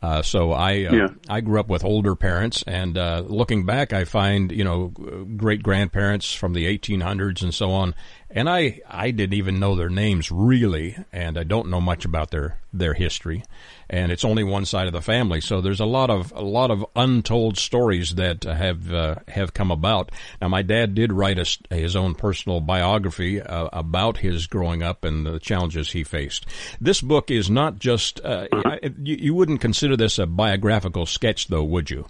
Uh, 0.00 0.22
so 0.22 0.52
I 0.52 0.84
uh, 0.84 0.94
yeah. 0.94 1.08
I 1.28 1.40
grew 1.40 1.58
up 1.58 1.68
with 1.68 1.84
older 1.84 2.14
parents, 2.14 2.62
and 2.66 2.96
uh, 2.96 3.24
looking 3.26 3.66
back, 3.66 3.92
I 3.92 4.04
find 4.04 4.52
you 4.52 4.62
know 4.62 4.88
great 5.36 5.62
grandparents 5.62 6.32
from 6.32 6.52
the 6.52 6.66
1800s 6.78 7.42
and 7.42 7.52
so 7.52 7.72
on, 7.72 7.96
and 8.30 8.48
I 8.48 8.80
I 8.88 9.10
didn't 9.10 9.34
even 9.34 9.58
know 9.58 9.74
their 9.74 9.88
names 9.88 10.30
really, 10.30 10.96
and 11.12 11.36
I 11.36 11.42
don't 11.42 11.68
know 11.68 11.80
much 11.80 12.04
about 12.04 12.30
their 12.30 12.60
their 12.72 12.94
history, 12.94 13.42
and 13.90 14.12
it's 14.12 14.24
only 14.24 14.44
one 14.44 14.64
side 14.64 14.86
of 14.86 14.92
the 14.92 15.00
family, 15.00 15.40
so 15.40 15.60
there's 15.60 15.80
a 15.80 15.86
lot 15.86 16.10
of 16.10 16.32
a 16.32 16.42
lot 16.42 16.70
of 16.70 16.84
untold 16.94 17.56
stories 17.56 18.16
that 18.16 18.44
have 18.44 18.92
uh, 18.92 19.16
have 19.28 19.54
come 19.54 19.70
about. 19.70 20.10
Now, 20.40 20.48
my 20.48 20.62
dad 20.62 20.94
did 20.94 21.12
write 21.12 21.38
a, 21.38 21.74
his 21.74 21.96
own 21.96 22.14
personal 22.14 22.60
biography 22.60 23.40
uh, 23.40 23.68
about 23.72 24.18
his 24.18 24.46
growing 24.46 24.82
up 24.82 25.04
and 25.04 25.24
the 25.24 25.38
challenges 25.38 25.92
he 25.92 26.04
faced. 26.04 26.46
This 26.80 27.00
book 27.00 27.30
is 27.30 27.48
not 27.48 27.78
just 27.78 28.20
uh, 28.24 28.46
you, 28.82 29.16
you 29.16 29.34
wouldn't 29.34 29.60
consider 29.60 29.96
this 29.96 30.18
a 30.18 30.26
biographical 30.26 31.06
sketch, 31.06 31.48
though, 31.48 31.64
would 31.64 31.90
you? 31.90 32.06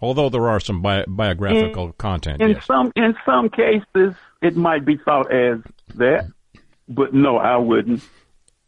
Although 0.00 0.28
there 0.28 0.48
are 0.48 0.60
some 0.60 0.80
bi- 0.80 1.04
biographical 1.08 1.86
in, 1.86 1.92
content. 1.94 2.40
In 2.40 2.50
yes. 2.50 2.66
some 2.66 2.92
in 2.94 3.16
some 3.24 3.48
cases, 3.48 4.14
it 4.42 4.56
might 4.56 4.84
be 4.84 4.96
thought 4.96 5.32
as 5.32 5.58
that, 5.96 6.30
but 6.88 7.14
no, 7.14 7.38
I 7.38 7.56
wouldn't. 7.56 8.02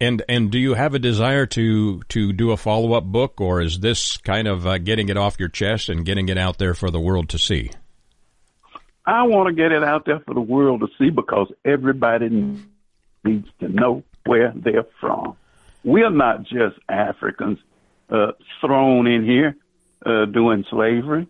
And 0.00 0.22
and 0.28 0.50
do 0.50 0.58
you 0.58 0.74
have 0.74 0.94
a 0.94 0.98
desire 0.98 1.44
to 1.46 2.02
to 2.04 2.32
do 2.32 2.52
a 2.52 2.56
follow 2.56 2.94
up 2.94 3.04
book, 3.04 3.40
or 3.40 3.60
is 3.60 3.80
this 3.80 4.16
kind 4.16 4.48
of 4.48 4.66
uh, 4.66 4.78
getting 4.78 5.10
it 5.10 5.18
off 5.18 5.38
your 5.38 5.50
chest 5.50 5.90
and 5.90 6.06
getting 6.06 6.28
it 6.30 6.38
out 6.38 6.58
there 6.58 6.72
for 6.72 6.90
the 6.90 7.00
world 7.00 7.28
to 7.30 7.38
see? 7.38 7.70
I 9.04 9.24
want 9.24 9.48
to 9.48 9.54
get 9.54 9.72
it 9.72 9.82
out 9.82 10.06
there 10.06 10.20
for 10.20 10.34
the 10.34 10.40
world 10.40 10.80
to 10.80 10.88
see 10.98 11.10
because 11.10 11.52
everybody 11.64 12.28
needs 13.24 13.48
to 13.60 13.68
know 13.68 14.02
where 14.24 14.52
they're 14.54 14.86
from. 15.00 15.36
We 15.84 16.02
are 16.02 16.10
not 16.10 16.44
just 16.44 16.76
Africans 16.88 17.58
uh, 18.08 18.32
thrown 18.60 19.06
in 19.06 19.24
here 19.24 19.56
uh, 20.04 20.26
doing 20.26 20.64
slavery. 20.70 21.26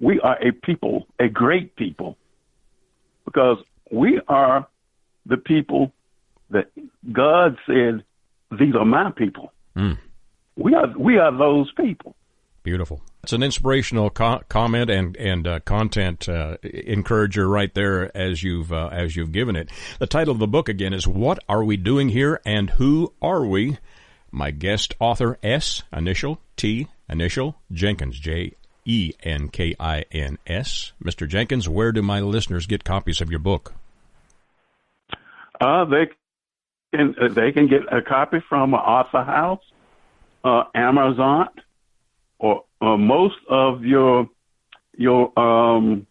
We 0.00 0.20
are 0.20 0.38
a 0.42 0.52
people, 0.52 1.06
a 1.18 1.28
great 1.28 1.76
people, 1.76 2.16
because 3.24 3.58
we 3.90 4.20
are 4.28 4.66
the 5.26 5.36
people 5.36 5.92
that 6.50 6.70
God 7.12 7.56
said, 7.66 8.04
"These 8.58 8.74
are 8.74 8.84
my 8.84 9.10
people." 9.10 9.52
Mm. 9.76 9.98
We 10.56 10.74
are 10.74 10.88
we 10.98 11.18
are 11.18 11.36
those 11.36 11.72
people. 11.72 12.16
Beautiful. 12.62 13.00
It's 13.22 13.32
an 13.32 13.42
inspirational 13.42 14.10
co- 14.10 14.42
comment 14.48 14.90
and 14.90 15.16
and 15.16 15.46
uh, 15.46 15.60
content 15.60 16.28
uh, 16.28 16.58
encourager 16.62 17.48
right 17.48 17.72
there 17.72 18.14
as 18.16 18.42
you've 18.42 18.72
uh, 18.72 18.88
as 18.92 19.16
you've 19.16 19.32
given 19.32 19.56
it. 19.56 19.70
The 19.98 20.06
title 20.06 20.32
of 20.32 20.38
the 20.38 20.46
book 20.46 20.68
again 20.68 20.92
is 20.92 21.06
"What 21.06 21.38
Are 21.48 21.64
We 21.64 21.76
Doing 21.76 22.10
Here 22.10 22.40
and 22.44 22.70
Who 22.70 23.12
Are 23.22 23.44
We?" 23.44 23.78
My 24.30 24.50
guest 24.50 24.94
author 25.00 25.38
S 25.42 25.82
initial 25.92 26.40
T 26.56 26.88
initial 27.08 27.56
Jenkins 27.72 28.18
J 28.18 28.54
E 28.84 29.12
N 29.22 29.48
K 29.48 29.74
I 29.78 30.04
N 30.12 30.38
S. 30.46 30.92
Mr. 31.02 31.26
Jenkins, 31.26 31.68
where 31.68 31.92
do 31.92 32.02
my 32.02 32.20
listeners 32.20 32.66
get 32.66 32.84
copies 32.84 33.20
of 33.20 33.30
your 33.30 33.38
book? 33.38 33.74
Uh, 35.60 35.84
they 35.84 36.08
can 36.92 37.14
uh, 37.20 37.28
they 37.28 37.52
can 37.52 37.68
get 37.68 37.82
a 37.92 38.02
copy 38.02 38.38
from 38.48 38.74
Author 38.74 39.22
House, 39.22 39.62
uh, 40.44 40.64
Amazon, 40.74 41.48
or, 42.38 42.64
or 42.80 42.98
most 42.98 43.36
of 43.48 43.84
your 43.84 44.28
your 44.96 45.38
um 45.38 46.06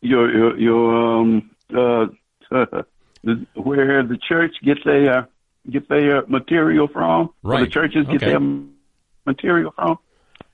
your 0.00 0.30
your, 0.30 0.58
your 0.58 1.18
um 1.20 1.50
uh, 1.70 2.06
the, 3.24 3.46
where 3.54 4.02
the 4.02 4.18
church 4.28 4.54
gets 4.62 4.80
their 4.84 5.28
get 5.70 5.88
their 5.88 6.26
material 6.26 6.88
from. 6.88 7.30
Right. 7.42 7.56
Where 7.58 7.64
the 7.64 7.70
churches 7.70 8.06
get 8.06 8.16
Okay. 8.16 8.26
their 8.26 8.40
material 9.26 9.72
from. 9.74 9.98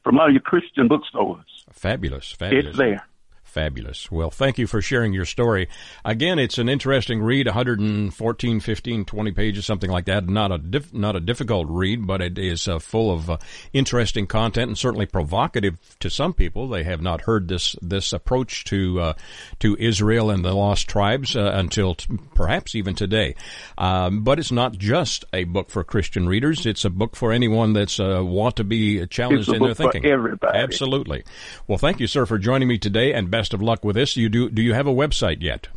From 0.05 0.17
a 0.17 0.19
lot 0.19 0.29
of 0.29 0.35
your 0.35 0.43
Christian 0.43 0.89
bookstores. 0.89 1.45
Fabulous, 1.73 2.33
fabulous. 2.33 2.67
It's 2.67 2.79
there. 2.79 3.08
Fabulous. 3.49 4.11
Well, 4.11 4.31
thank 4.31 4.59
you 4.59 4.67
for 4.67 4.83
sharing 4.83 5.15
your 5.15 5.25
story. 5.25 5.69
Again, 6.05 6.39
it's 6.39 6.59
an 6.59 6.69
interesting 6.69 7.23
read, 7.23 7.47
114, 7.47 8.61
15, 8.61 9.05
20 9.07 9.33
pages, 9.33 9.65
something 9.65 9.91
like 9.91 10.05
that. 10.05 10.29
Not 10.29 10.53
a 10.53 10.83
not 10.93 11.17
a 11.17 11.21
difficult 11.21 11.67
read, 11.71 12.07
but 12.07 12.21
it 12.21 12.39
is 12.39 12.69
uh, 12.69 12.79
full 12.79 13.11
of 13.11 13.31
uh, 13.31 13.39
interesting 13.73 14.27
content 14.27 14.69
and 14.69 14.79
certainly 14.79 15.07
provocative 15.07 15.79
to 16.01 16.11
some 16.11 16.35
people. 16.35 16.69
They 16.69 16.85
have 16.85 17.01
not 17.01 17.23
heard 17.23 17.49
this 17.49 17.75
this 17.81 18.13
approach 18.13 18.65
to 18.65 19.01
uh, 19.01 19.13
to 19.61 19.77
Israel 19.81 20.31
and 20.31 20.45
the 20.45 20.53
lost 20.55 20.87
tribes 20.87 21.35
uh, 21.35 21.51
until 21.55 21.95
t- 21.95 22.19
perhaps 22.35 22.75
even 22.75 22.95
today. 22.95 23.35
Um, 23.79 24.25
but 24.25 24.39
it's 24.39 24.53
not 24.53 24.75
just 24.77 25.25
a 25.33 25.45
book 25.45 25.71
for 25.71 25.83
Christian 25.85 26.29
readers. 26.29 26.67
It's 26.67 26.85
a 26.85 26.91
book 26.91 27.17
for 27.17 27.33
anyone 27.33 27.73
that's 27.73 27.99
uh, 27.99 28.21
want 28.23 28.57
to 28.57 28.65
be 28.65 29.07
challenged 29.07 29.49
It's 29.49 29.53
a 29.53 29.55
in 29.55 29.63
their 29.63 29.75
thinking. 29.75 30.05
everybody. 30.05 30.59
Absolutely. 30.59 31.25
Well, 31.67 31.79
thank 31.79 31.99
you, 31.99 32.07
sir, 32.07 32.27
for 32.27 32.39
joining 32.39 32.69
me 32.69 32.77
today, 32.77 33.15
and 33.15 33.31
best 33.39 33.55
of 33.55 33.63
luck 33.63 33.85
with 33.85 33.95
this. 33.95 34.17
You 34.17 34.29
do? 34.29 34.51
Do 34.51 34.61
you 34.63 34.75
have 34.75 34.89
a 34.89 34.93
website 34.93 35.41
yet? 35.43 35.69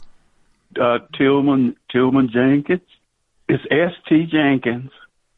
uh, 0.82 0.98
Tillman 1.18 1.76
Tillman 1.92 2.30
Jenkins. 2.34 2.82
It's 3.48 3.64
S 3.70 3.92
T 4.10 4.26
Jenkins. 4.26 4.90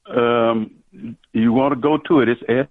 Um, 0.08 0.72
you 1.34 1.51
want 1.51 1.74
to 1.74 1.80
go 1.80 1.98
to 1.98 2.22
it? 2.22 2.30
It's 2.30 2.42
S 2.48 2.68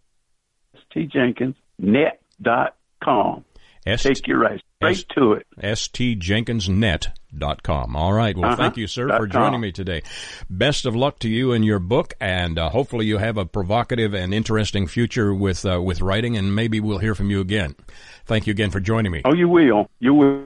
T 0.92 1.04
Jenkins 1.06 1.56
net 1.78 2.20
dot 2.40 2.76
com. 3.04 3.44
S- 3.84 4.04
Take 4.04 4.28
you 4.28 4.36
right 4.36 4.62
straight 4.76 4.98
S- 4.98 5.04
to 5.16 5.32
it. 5.32 5.44
stjenkinsnet.com. 5.60 7.96
All 7.96 8.12
right. 8.12 8.36
Well, 8.36 8.52
Uh-huh. 8.52 8.56
thank 8.62 8.76
you, 8.76 8.86
sir, 8.86 9.08
Dot 9.08 9.18
for 9.20 9.26
joining 9.26 9.54
com. 9.54 9.60
me 9.62 9.72
today. 9.72 10.02
Best 10.48 10.86
of 10.86 10.94
luck 10.94 11.18
to 11.20 11.28
you 11.28 11.50
and 11.52 11.64
your 11.64 11.80
book, 11.80 12.14
and 12.20 12.60
uh, 12.60 12.68
hopefully 12.70 13.06
you 13.06 13.18
have 13.18 13.36
a 13.36 13.44
provocative 13.44 14.14
and 14.14 14.32
interesting 14.32 14.86
future 14.86 15.34
with 15.34 15.66
uh, 15.66 15.82
with 15.82 16.00
writing, 16.00 16.36
and 16.36 16.54
maybe 16.54 16.78
we'll 16.78 16.98
hear 16.98 17.16
from 17.16 17.28
you 17.30 17.40
again. 17.40 17.74
Thank 18.24 18.46
you 18.46 18.52
again 18.52 18.70
for 18.70 18.80
joining 18.80 19.12
me. 19.12 19.22
Oh, 19.24 19.34
you 19.34 19.48
will. 19.48 19.88
You 19.98 20.14
will. 20.14 20.44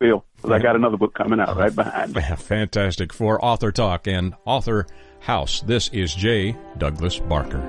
Will. 0.00 0.24
I 0.44 0.58
got 0.58 0.76
another 0.76 0.96
book 0.96 1.14
coming 1.14 1.40
out 1.40 1.56
right 1.56 1.74
behind. 1.74 2.14
me. 2.14 2.22
Fantastic. 2.36 3.12
For 3.12 3.42
Author 3.44 3.72
Talk 3.72 4.06
and 4.06 4.34
Author 4.44 4.86
House, 5.20 5.62
this 5.62 5.88
is 5.88 6.14
J. 6.14 6.56
Douglas 6.78 7.18
Barker. 7.18 7.62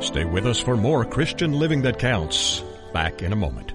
Stay 0.00 0.24
with 0.24 0.46
us 0.46 0.60
for 0.60 0.76
more 0.76 1.04
Christian 1.04 1.52
Living 1.52 1.82
That 1.82 1.98
Counts. 1.98 2.62
Back 2.92 3.22
in 3.22 3.32
a 3.32 3.36
moment. 3.36 3.73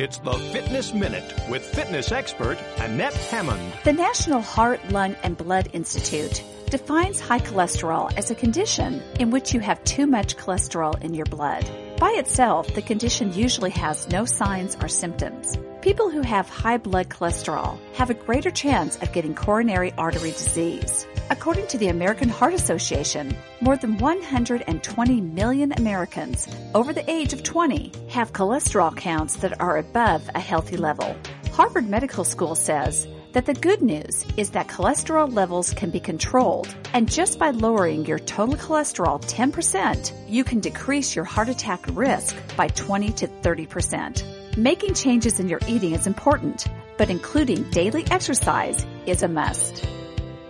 It's 0.00 0.16
the 0.16 0.32
Fitness 0.32 0.94
Minute 0.94 1.30
with 1.50 1.62
fitness 1.62 2.10
expert 2.10 2.56
Annette 2.78 3.12
Hammond. 3.12 3.74
The 3.84 3.92
National 3.92 4.40
Heart, 4.40 4.92
Lung, 4.92 5.14
and 5.22 5.36
Blood 5.36 5.68
Institute 5.74 6.42
defines 6.70 7.20
high 7.20 7.40
cholesterol 7.40 8.10
as 8.16 8.30
a 8.30 8.34
condition 8.34 9.02
in 9.18 9.30
which 9.30 9.52
you 9.52 9.60
have 9.60 9.84
too 9.84 10.06
much 10.06 10.38
cholesterol 10.38 10.98
in 11.02 11.12
your 11.12 11.26
blood. 11.26 11.68
By 11.98 12.12
itself, 12.12 12.72
the 12.72 12.80
condition 12.80 13.34
usually 13.34 13.72
has 13.72 14.08
no 14.08 14.24
signs 14.24 14.74
or 14.80 14.88
symptoms. 14.88 15.58
People 15.82 16.10
who 16.10 16.20
have 16.20 16.46
high 16.46 16.76
blood 16.76 17.08
cholesterol 17.08 17.78
have 17.94 18.10
a 18.10 18.14
greater 18.14 18.50
chance 18.50 18.96
of 18.96 19.14
getting 19.14 19.34
coronary 19.34 19.94
artery 19.96 20.32
disease. 20.32 21.06
According 21.30 21.68
to 21.68 21.78
the 21.78 21.88
American 21.88 22.28
Heart 22.28 22.52
Association, 22.52 23.34
more 23.62 23.78
than 23.78 23.96
120 23.96 25.20
million 25.22 25.72
Americans 25.72 26.46
over 26.74 26.92
the 26.92 27.10
age 27.10 27.32
of 27.32 27.42
20 27.42 27.92
have 28.10 28.34
cholesterol 28.34 28.94
counts 28.94 29.36
that 29.36 29.58
are 29.58 29.78
above 29.78 30.28
a 30.34 30.40
healthy 30.40 30.76
level. 30.76 31.16
Harvard 31.52 31.88
Medical 31.88 32.24
School 32.24 32.54
says 32.54 33.08
that 33.32 33.46
the 33.46 33.54
good 33.54 33.80
news 33.80 34.26
is 34.36 34.50
that 34.50 34.68
cholesterol 34.68 35.32
levels 35.32 35.72
can 35.72 35.88
be 35.88 36.00
controlled, 36.00 36.68
and 36.92 37.10
just 37.10 37.38
by 37.38 37.52
lowering 37.52 38.04
your 38.04 38.18
total 38.18 38.56
cholesterol 38.56 39.18
10%, 39.18 40.12
you 40.28 40.44
can 40.44 40.60
decrease 40.60 41.16
your 41.16 41.24
heart 41.24 41.48
attack 41.48 41.86
risk 41.92 42.36
by 42.54 42.68
20 42.68 43.12
to 43.12 43.26
30%. 43.26 44.39
Making 44.56 44.94
changes 44.94 45.38
in 45.38 45.48
your 45.48 45.60
eating 45.68 45.92
is 45.92 46.08
important, 46.08 46.66
but 46.98 47.08
including 47.08 47.70
daily 47.70 48.04
exercise 48.10 48.84
is 49.06 49.22
a 49.22 49.28
must. 49.28 49.86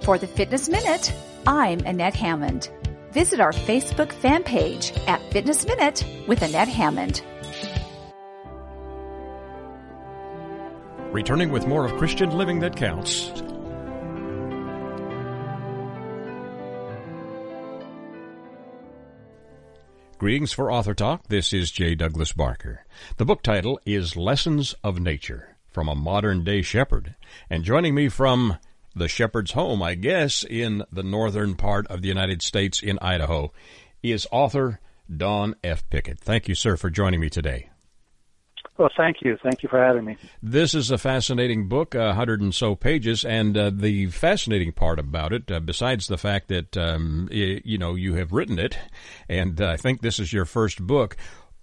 For 0.01 0.17
the 0.17 0.27
Fitness 0.27 0.71
Minute, 0.71 1.13
I'm 1.47 1.81
Annette 1.81 2.15
Hammond. 2.15 2.71
Visit 3.13 3.41
our 3.41 3.53
Facebook 3.53 4.11
fan 4.11 4.43
page 4.43 4.93
at 5.07 5.21
Fitness 5.33 5.67
Minute 5.67 6.07
with 6.27 6.41
Annette 6.41 6.69
Hammond. 6.69 7.23
Returning 11.13 11.51
with 11.51 11.67
more 11.67 11.85
of 11.85 11.99
Christian 11.99 12.31
Living 12.31 12.61
That 12.61 12.77
Counts. 12.77 13.31
Greetings 20.21 20.53
for 20.53 20.71
Author 20.71 20.93
Talk. 20.93 21.29
This 21.29 21.51
is 21.55 21.71
J. 21.71 21.95
Douglas 21.95 22.35
Barker. 22.35 22.85
The 23.17 23.25
book 23.25 23.43
title 23.43 23.81
is 23.87 24.19
Lessons 24.19 24.75
of 24.85 25.01
Nature 25.01 25.57
from 25.71 25.89
a 25.89 25.95
Modern 25.95 26.45
Day 26.45 26.61
Shepherd. 26.61 27.15
And 27.49 27.65
joining 27.65 27.95
me 27.95 28.11
from 28.11 28.59
the 28.95 29.09
shepherd's 29.09 29.53
home, 29.53 29.83
I 29.83 29.95
guess, 29.95 30.45
in 30.45 30.85
the 30.93 31.03
northern 31.03 31.55
part 31.55 31.87
of 31.87 32.03
the 32.03 32.09
United 32.09 32.43
States 32.43 32.83
in 32.83 32.99
Idaho, 33.01 33.51
is 34.03 34.27
author 34.31 34.79
Don 35.11 35.57
F. 35.65 35.89
Pickett. 35.89 36.21
Thank 36.21 36.49
you, 36.49 36.55
sir, 36.55 36.77
for 36.77 36.91
joining 36.91 37.21
me 37.21 37.31
today. 37.31 37.70
Well, 38.81 38.89
thank 38.97 39.19
you. 39.21 39.37
Thank 39.43 39.63
you 39.63 39.69
for 39.69 39.79
having 39.79 40.07
me. 40.07 40.17
This 40.43 40.75
is 40.75 40.91
a 40.91 40.97
fascinating 40.97 41.69
book, 41.69 41.95
a 41.95 42.15
hundred 42.15 42.41
and 42.41 42.55
so 42.55 42.75
pages, 42.75 43.27
and 43.27 43.55
uh, 43.55 43.71
the 43.71 44.07
fascinating 44.07 44.73
part 44.73 44.99
about 44.99 45.35
it, 45.35 45.53
uh, 45.53 45.61
besides 45.61 46.07
the 46.07 46.17
fact 46.17 46.49
that 46.49 46.79
um, 46.79 47.29
you 47.31 47.77
know 47.77 47.95
you 47.95 48.15
have 48.15 48.33
written 48.33 48.59
it, 48.59 48.79
and 49.29 49.61
uh, 49.61 49.69
I 49.69 49.77
think 49.77 50.01
this 50.01 50.19
is 50.19 50.33
your 50.33 50.47
first 50.47 50.81
book. 50.81 51.19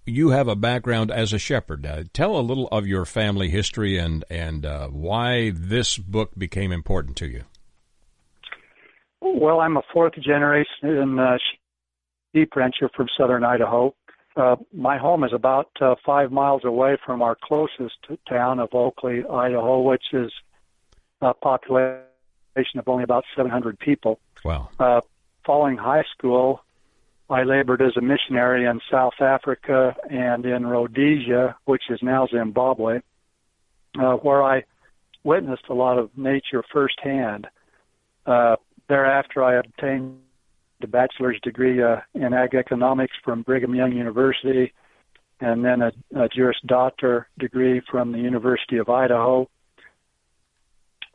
You 0.05 0.29
have 0.29 0.47
a 0.47 0.55
background 0.55 1.09
as 1.09 1.33
a 1.33 1.39
shepherd. 1.39 1.87
Uh, 1.87 2.03
tell 2.13 2.37
a 2.37 2.41
little 2.45 2.67
of 2.67 2.85
your 2.85 3.03
family 3.03 3.49
history 3.49 3.97
and 3.97 4.23
and 4.29 4.63
uh, 4.63 4.87
why 4.89 5.49
this 5.55 5.97
book 5.97 6.33
became 6.37 6.71
important 6.71 7.17
to 7.17 7.27
you. 7.27 7.45
Well, 9.21 9.59
I'm 9.59 9.75
a 9.75 9.81
fourth 9.91 10.13
generation 10.21 11.17
uh, 11.17 11.39
sheep 12.35 12.55
rancher 12.55 12.91
from 12.95 13.07
southern 13.17 13.43
Idaho. 13.43 13.95
Uh, 14.37 14.55
my 14.71 14.97
home 14.99 15.23
is 15.23 15.33
about 15.33 15.69
uh, 15.81 15.95
five 16.05 16.31
miles 16.31 16.63
away 16.63 16.95
from 17.03 17.23
our 17.23 17.35
closest 17.35 17.97
town 18.29 18.59
of 18.59 18.69
Oakley, 18.71 19.23
Idaho, 19.25 19.81
which 19.81 20.13
is 20.13 20.31
a 21.21 21.33
population 21.33 22.05
of 22.77 22.87
only 22.87 23.03
about 23.03 23.25
700 23.35 23.79
people. 23.79 24.19
Wow. 24.45 24.69
Uh, 24.79 25.01
following 25.43 25.75
high 25.75 26.03
school, 26.15 26.61
I 27.31 27.43
labored 27.43 27.81
as 27.81 27.97
a 27.97 28.01
missionary 28.01 28.65
in 28.65 28.79
South 28.91 29.19
Africa 29.19 29.95
and 30.07 30.45
in 30.45 30.67
Rhodesia, 30.67 31.55
which 31.65 31.89
is 31.89 31.99
now 32.03 32.27
Zimbabwe, 32.27 32.99
uh, 33.99 34.13
where 34.17 34.43
I 34.43 34.65
witnessed 35.23 35.65
a 35.67 35.73
lot 35.73 35.97
of 35.97 36.15
nature 36.15 36.63
firsthand. 36.71 37.47
Uh, 38.27 38.57
thereafter, 38.87 39.43
I 39.43 39.55
obtained 39.55 40.19
a 40.81 40.87
bachelor's 40.87 41.39
degree 41.41 41.81
uh, 41.81 41.97
in 42.13 42.33
ag 42.33 42.55
economics 42.55 43.13
from 43.23 43.41
Brigham 43.41 43.75
Young 43.75 43.93
University, 43.93 44.73
and 45.39 45.63
then 45.63 45.81
a, 45.81 45.91
a 46.15 46.29
Juris 46.29 46.57
Doctor 46.65 47.27
degree 47.37 47.81
from 47.91 48.11
the 48.11 48.19
University 48.19 48.77
of 48.77 48.89
Idaho. 48.89 49.49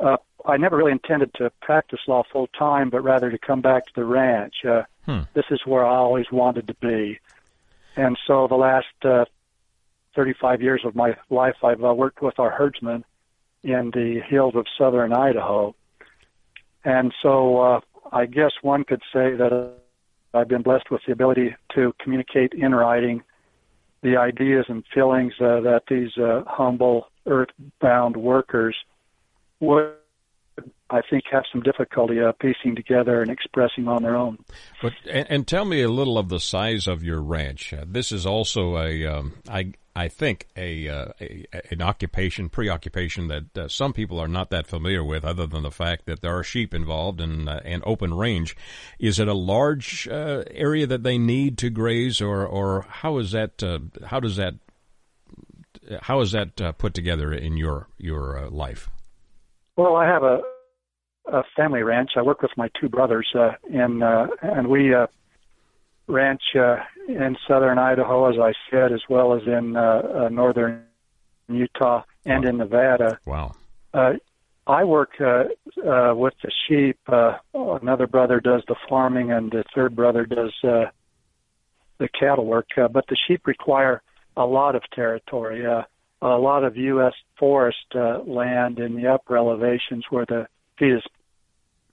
Uh, 0.01 0.17
I 0.45 0.57
never 0.57 0.77
really 0.77 0.93
intended 0.93 1.33
to 1.35 1.51
practice 1.61 2.01
law 2.09 2.25
full 2.33 2.49
time, 2.59 2.91
but 2.91 3.03
rather 3.03 3.31
to 3.31 3.39
come 3.39 3.61
back 3.61 3.87
to 3.87 3.93
the 3.95 4.05
ranch. 4.05 4.55
Uh, 4.65 4.83
hmm. 5.07 5.21
This 5.35 5.45
is 5.51 5.61
where 5.65 5.85
I 5.85 5.97
always 5.97 6.27
wanted 6.33 6.67
to 6.69 6.75
be. 6.75 7.21
And 7.97 8.19
so 8.27 8.49
the 8.49 8.57
last 8.57 8.87
uh, 9.05 9.27
35 10.17 10.63
years 10.63 10.83
of 10.85 10.97
my 10.97 11.17
life, 11.31 11.57
I've 11.63 11.85
uh, 11.85 11.95
worked 11.95 12.23
with 12.23 12.39
our 12.39 12.51
herdsmen 12.51 13.05
in 13.63 13.91
the 13.93 14.21
hills 14.29 14.55
of 14.57 14.67
southern 14.77 15.13
Idaho. 15.13 15.75
And 16.85 17.15
so 17.23 17.61
uh, 17.61 17.81
I 18.13 18.27
guess 18.27 18.53
one 18.61 18.85
could 18.85 19.03
say 19.13 19.35
that 19.35 19.73
I've 20.35 20.49
been 20.49 20.63
blessed 20.63 20.91
with 20.91 21.01
the 21.07 21.13
ability 21.13 21.57
to 21.75 21.95
communicate 21.99 22.53
in 22.53 22.75
writing 22.75 23.23
the 24.03 24.17
ideas 24.17 24.67
and 24.69 24.85
feelings 24.93 25.33
uh, 25.41 25.61
that 25.61 25.83
these 25.89 26.11
uh, 26.19 26.43
humble 26.47 27.07
earthbound 27.27 28.17
workers 28.17 28.77
would, 29.61 29.93
I 30.91 31.01
think, 31.09 31.25
have 31.31 31.45
some 31.51 31.63
difficulty 31.63 32.21
uh, 32.21 32.33
piecing 32.33 32.75
together 32.75 33.23
and 33.23 33.31
expressing 33.31 33.87
on 33.89 34.03
their 34.03 34.17
own. 34.17 34.39
But 34.83 34.93
and, 35.09 35.31
and, 35.31 35.47
tell 35.47 35.65
me 35.65 35.83
a 35.83 35.89
little 35.89 36.19
of 36.19 36.29
the 36.29 36.41
size 36.41 36.89
of 36.89 37.05
your 37.05 37.23
ranch. 37.23 37.73
Uh, 37.73 37.85
this 37.87 38.11
is 38.11 38.27
also 38.27 38.77
a, 38.77 39.07
um, 39.07 39.35
I 39.49 39.73
I 39.95 40.09
think 40.09 40.49
a, 40.57 40.89
uh, 40.89 41.07
a, 41.21 41.47
an 41.71 41.83
occupation, 41.83 42.49
preoccupation 42.49 43.29
that 43.29 43.59
uh, 43.59 43.69
some 43.69 43.93
people 43.93 44.19
are 44.19 44.29
not 44.29 44.51
that 44.51 44.67
familiar 44.67 45.05
with, 45.05 45.25
other 45.25 45.47
than 45.47 45.63
the 45.63 45.71
fact 45.71 46.07
that 46.07 46.23
there 46.23 46.37
are 46.37 46.43
sheep 46.43 46.73
involved 46.73 47.21
in 47.21 47.47
uh, 47.47 47.61
an 47.65 47.83
open 47.85 48.15
range. 48.15 48.57
Is 48.99 49.19
it 49.19 49.29
a 49.29 49.35
large 49.35 50.09
uh, 50.09 50.45
area 50.51 50.87
that 50.87 51.03
they 51.03 51.19
need 51.19 51.59
to 51.59 51.71
graze, 51.71 52.21
or 52.23 52.47
or 52.47 52.87
how 52.89 53.19
is 53.19 53.33
that? 53.33 53.63
Uh, 53.63 53.81
how 54.07 54.19
does 54.19 54.37
that? 54.37 54.55
How 56.03 56.21
is 56.21 56.33
that 56.33 56.61
uh, 56.61 56.73
put 56.73 56.95
together 56.95 57.33
in 57.33 57.59
your 57.59 57.89
your 57.99 58.49
life? 58.49 58.89
Well, 59.77 59.97
I 59.97 60.07
have 60.07 60.23
a 60.23 60.41
a 61.27 61.43
family 61.55 61.83
ranch. 61.83 62.13
I 62.17 62.23
work 62.23 62.41
with 62.41 62.53
my 62.57 62.71
two 62.81 62.89
brothers, 62.89 63.29
and 63.35 64.03
and 64.03 64.69
we 64.69 64.95
ranch 66.07 66.43
uh, 66.55 66.77
in 67.09 67.37
southern 67.47 67.79
Idaho, 67.79 68.31
as 68.31 68.39
I 68.39 68.53
said, 68.71 68.93
as 68.93 69.03
well 69.09 69.35
as 69.35 69.43
in 69.47 69.77
uh, 69.77 70.03
uh, 70.25 70.29
northern 70.29 70.85
Utah 71.49 72.03
and 72.25 72.45
wow. 72.45 72.51
in 72.51 72.57
Nevada. 72.59 73.19
Wow. 73.27 73.55
Uh, 73.95 74.13
I 74.67 74.85
work 74.85 75.21
uh, 75.21 75.45
uh, 75.85 76.15
with 76.15 76.35
the 76.43 76.51
sheep. 76.67 76.99
Uh, 77.09 77.39
another 77.55 78.07
brother 78.07 78.41
does 78.41 78.63
the 78.69 78.77
farming, 78.89 79.33
and 79.33 79.51
the 79.51 79.65
third 79.75 79.97
brother 79.97 80.25
does 80.25 80.53
uh, 80.63 80.87
the 81.99 82.09
cattle 82.09 82.47
work. 82.47 82.69
Uh, 82.77 82.89
but 82.89 83.07
the 83.09 83.17
sheep 83.27 83.47
require 83.47 84.03
a 84.37 84.47
lot 84.47 84.77
of 84.77 84.83
territory, 84.95 85.67
uh, 85.67 85.83
a 86.23 86.39
lot 86.39 86.65
of 86.65 86.77
U.S. 86.77 87.13
forest 87.39 87.87
uh, 87.95 88.21
land 88.21 88.79
in 88.79 88.95
the 88.95 89.09
upper 89.09 89.37
elevations 89.37 90.05
where 90.11 90.27
the 90.27 90.47
feed 90.79 90.95
is 90.95 91.03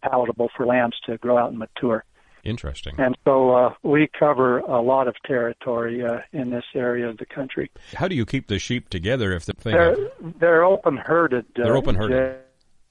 palatable 0.04 0.50
for 0.56 0.66
lambs 0.66 0.96
to 1.06 1.18
grow 1.18 1.38
out 1.38 1.50
and 1.50 1.60
mature. 1.60 2.04
Interesting. 2.44 2.96
And 2.98 3.18
so 3.26 3.52
uh, 3.52 3.74
we 3.84 4.10
cover 4.18 4.60
a 4.60 4.82
lot 4.82 5.08
of 5.08 5.16
territory 5.26 6.04
uh, 6.06 6.20
in 6.32 6.50
this 6.50 6.66
area 6.74 7.08
of 7.10 7.18
the 7.18 7.26
country. 7.26 7.70
How 7.94 8.08
do 8.08 8.16
you 8.16 8.26
keep 8.26 8.48
the 8.48 8.60
sheep 8.60 8.90
together 8.90 9.32
if 9.34 9.46
the 9.46 9.54
thing? 9.54 9.74
They're, 9.74 9.98
they're 10.40 10.64
open 10.64 10.98
herded. 10.98 11.46
Uh, 11.58 11.64
they're 11.64 11.78
open 11.78 11.96
herded. 11.96 12.40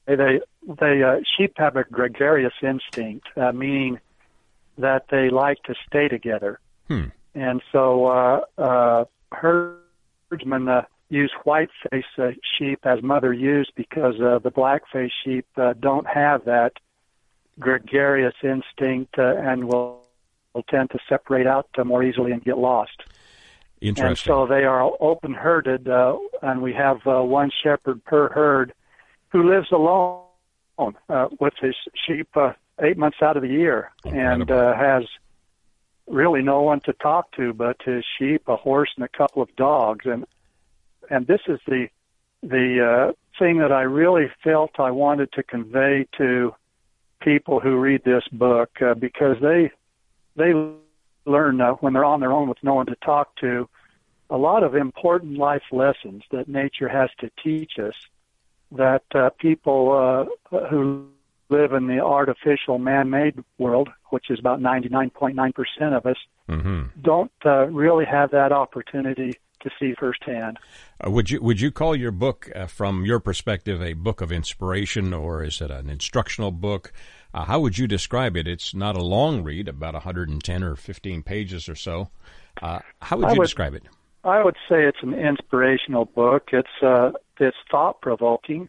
They 0.06 0.40
they 0.80 1.02
uh, 1.02 1.20
sheep 1.36 1.54
have 1.56 1.76
a 1.76 1.84
gregarious 1.84 2.54
instinct, 2.62 3.26
uh, 3.36 3.52
meaning 3.52 4.00
that 4.78 5.06
they 5.10 5.28
like 5.28 5.62
to 5.64 5.74
stay 5.86 6.08
together. 6.08 6.60
Hmm. 6.86 7.06
And 7.34 7.62
so 7.72 8.06
uh, 8.06 8.40
uh, 8.56 9.04
herdsmen 9.32 10.68
uh, 10.68 10.82
use 11.10 11.32
whiteface 11.44 12.04
uh, 12.18 12.30
sheep 12.58 12.80
as 12.84 13.02
mother 13.02 13.32
ewes 13.32 13.70
because 13.74 14.14
uh, 14.20 14.38
the 14.38 14.50
blackface 14.50 15.10
sheep 15.24 15.46
uh, 15.56 15.74
don't 15.78 16.06
have 16.06 16.44
that 16.44 16.72
gregarious 17.58 18.34
instinct 18.42 19.18
uh, 19.18 19.36
and 19.36 19.64
will, 19.64 20.02
will 20.54 20.62
tend 20.64 20.90
to 20.90 20.98
separate 21.08 21.46
out 21.46 21.68
uh, 21.76 21.84
more 21.84 22.02
easily 22.02 22.32
and 22.32 22.42
get 22.44 22.58
lost. 22.58 23.02
Interesting. 23.80 24.08
And 24.08 24.18
so 24.18 24.46
they 24.46 24.64
are 24.64 24.90
open 25.00 25.34
herded, 25.34 25.88
uh, 25.88 26.18
and 26.42 26.62
we 26.62 26.72
have 26.74 27.06
uh, 27.06 27.22
one 27.22 27.50
shepherd 27.62 28.04
per 28.04 28.28
herd 28.30 28.72
who 29.28 29.48
lives 29.48 29.68
alone 29.70 30.24
uh, 30.78 31.28
with 31.38 31.54
his 31.60 31.74
sheep 32.06 32.28
uh, 32.36 32.52
eight 32.80 32.96
months 32.96 33.18
out 33.22 33.36
of 33.36 33.42
the 33.42 33.48
year 33.48 33.90
Incredible. 34.04 34.42
and 34.42 34.50
uh, 34.50 34.74
has 34.74 35.04
really 36.06 36.42
no 36.42 36.62
one 36.62 36.80
to 36.80 36.92
talk 36.94 37.30
to 37.32 37.52
but 37.52 37.76
his 37.84 38.04
sheep, 38.18 38.42
a 38.48 38.56
horse, 38.56 38.90
and 38.96 39.04
a 39.04 39.08
couple 39.08 39.42
of 39.42 39.54
dogs. 39.56 40.06
And 40.06 40.24
and 41.10 41.26
this 41.26 41.40
is 41.46 41.60
the 41.66 41.88
the 42.42 42.84
uh, 42.84 43.12
thing 43.38 43.58
that 43.58 43.72
I 43.72 43.82
really 43.82 44.30
felt 44.42 44.72
I 44.78 44.90
wanted 44.90 45.32
to 45.32 45.42
convey 45.42 46.06
to 46.18 46.54
people 47.20 47.60
who 47.60 47.76
read 47.76 48.02
this 48.04 48.24
book 48.32 48.70
uh, 48.80 48.94
because 48.94 49.36
they 49.40 49.70
they 50.36 50.52
learn 51.26 51.60
uh, 51.60 51.72
when 51.72 51.92
they're 51.92 52.04
on 52.04 52.20
their 52.20 52.32
own 52.32 52.48
with 52.48 52.58
no 52.62 52.74
one 52.74 52.86
to 52.86 52.96
talk 52.96 53.34
to 53.36 53.68
a 54.30 54.36
lot 54.36 54.62
of 54.62 54.74
important 54.74 55.38
life 55.38 55.62
lessons 55.72 56.22
that 56.30 56.48
nature 56.48 56.88
has 56.88 57.10
to 57.18 57.30
teach 57.42 57.78
us 57.78 57.94
that 58.72 59.02
uh, 59.14 59.30
people 59.38 60.28
uh, 60.52 60.56
who 60.68 61.08
live 61.48 61.72
in 61.72 61.86
the 61.86 62.00
artificial 62.00 62.78
man-made 62.78 63.42
world, 63.56 63.88
which 64.10 64.30
is 64.30 64.38
about 64.38 64.60
99.9% 64.60 65.96
of 65.96 66.04
us, 66.04 66.16
mm-hmm. 66.48 66.82
don't 67.00 67.32
uh, 67.46 67.64
really 67.66 68.04
have 68.04 68.30
that 68.32 68.52
opportunity 68.52 69.32
to 69.60 69.70
see 69.78 69.94
firsthand. 69.98 70.58
Uh, 71.04 71.10
would 71.10 71.30
you 71.30 71.40
would 71.40 71.60
you 71.60 71.70
call 71.70 71.96
your 71.96 72.10
book, 72.10 72.50
uh, 72.54 72.66
from 72.66 73.04
your 73.04 73.20
perspective, 73.20 73.82
a 73.82 73.92
book 73.92 74.20
of 74.20 74.32
inspiration, 74.32 75.12
or 75.12 75.42
is 75.42 75.60
it 75.60 75.70
an 75.70 75.88
instructional 75.90 76.50
book? 76.50 76.92
Uh, 77.34 77.44
how 77.44 77.60
would 77.60 77.76
you 77.76 77.86
describe 77.86 78.36
it? 78.36 78.48
It's 78.48 78.74
not 78.74 78.96
a 78.96 79.02
long 79.02 79.42
read, 79.42 79.68
about 79.68 79.94
110 79.94 80.62
or 80.62 80.76
15 80.76 81.22
pages 81.22 81.68
or 81.68 81.74
so. 81.74 82.08
Uh, 82.62 82.80
how 83.02 83.16
would 83.18 83.30
you 83.30 83.38
would, 83.38 83.44
describe 83.44 83.74
it? 83.74 83.84
I 84.24 84.42
would 84.42 84.56
say 84.68 84.84
it's 84.84 85.02
an 85.02 85.14
inspirational 85.14 86.06
book. 86.06 86.50
It's 86.52 86.82
uh, 86.82 87.12
it's 87.38 87.56
thought 87.70 88.00
provoking. 88.00 88.68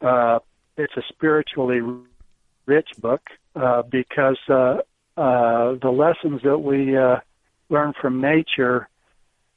Uh, 0.00 0.40
it's 0.76 0.96
a 0.96 1.02
spiritually 1.08 1.80
rich 2.66 2.88
book 2.98 3.22
uh, 3.54 3.82
because 3.82 4.38
uh, 4.48 4.78
uh, 5.16 5.74
the 5.80 5.90
lessons 5.90 6.42
that 6.42 6.58
we 6.58 6.96
uh, 6.96 7.16
learn 7.70 7.94
from 8.00 8.20
nature 8.20 8.88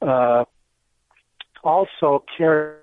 uh, 0.02 0.44
also 1.62 2.24
carry 2.36 2.76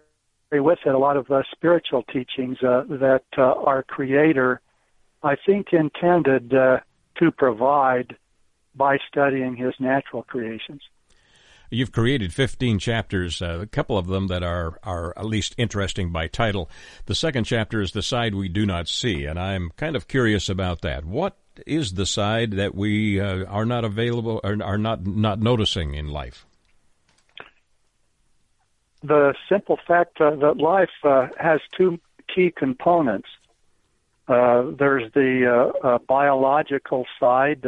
with 0.51 0.79
it 0.85 0.93
a 0.93 0.97
lot 0.97 1.17
of 1.17 1.29
uh, 1.29 1.41
spiritual 1.51 2.03
teachings 2.03 2.57
uh, 2.63 2.83
that 2.89 3.23
uh, 3.37 3.41
our 3.41 3.83
Creator, 3.83 4.61
I 5.23 5.35
think, 5.45 5.73
intended 5.73 6.53
uh, 6.53 6.79
to 7.19 7.31
provide 7.31 8.15
by 8.75 8.97
studying 9.09 9.55
His 9.55 9.73
natural 9.79 10.23
creations. 10.23 10.81
You've 11.69 11.91
created 11.91 12.33
15 12.33 12.79
chapters, 12.79 13.41
uh, 13.41 13.59
a 13.61 13.65
couple 13.65 13.97
of 13.97 14.07
them 14.07 14.27
that 14.27 14.41
are, 14.41 14.79
are 14.83 15.13
at 15.17 15.25
least 15.25 15.53
interesting 15.57 16.13
by 16.13 16.27
title. 16.27 16.69
The 17.07 17.15
second 17.15 17.43
chapter 17.43 17.81
is 17.81 17.91
The 17.91 18.01
Side 18.01 18.35
We 18.35 18.47
Do 18.47 18.65
Not 18.65 18.87
See, 18.87 19.25
and 19.25 19.37
I'm 19.37 19.71
kind 19.75 19.97
of 19.97 20.07
curious 20.07 20.47
about 20.47 20.81
that. 20.81 21.03
What 21.03 21.37
is 21.65 21.93
the 21.93 22.05
side 22.05 22.51
that 22.51 22.73
we 22.73 23.19
uh, 23.19 23.43
are 23.45 23.65
not 23.65 23.83
available 23.83 24.39
or 24.43 24.57
are 24.63 24.77
not, 24.77 25.05
not 25.05 25.41
noticing 25.41 25.93
in 25.93 26.07
life? 26.07 26.46
The 29.03 29.33
simple 29.47 29.77
fact 29.87 30.19
uh, 30.19 30.35
that 30.37 30.57
life 30.57 30.89
uh, 31.03 31.27
has 31.39 31.61
two 31.77 31.99
key 32.33 32.51
components. 32.55 33.29
Uh, 34.27 34.71
there's 34.77 35.11
the 35.13 35.71
uh, 35.83 35.99
biological 35.99 37.05
side 37.19 37.63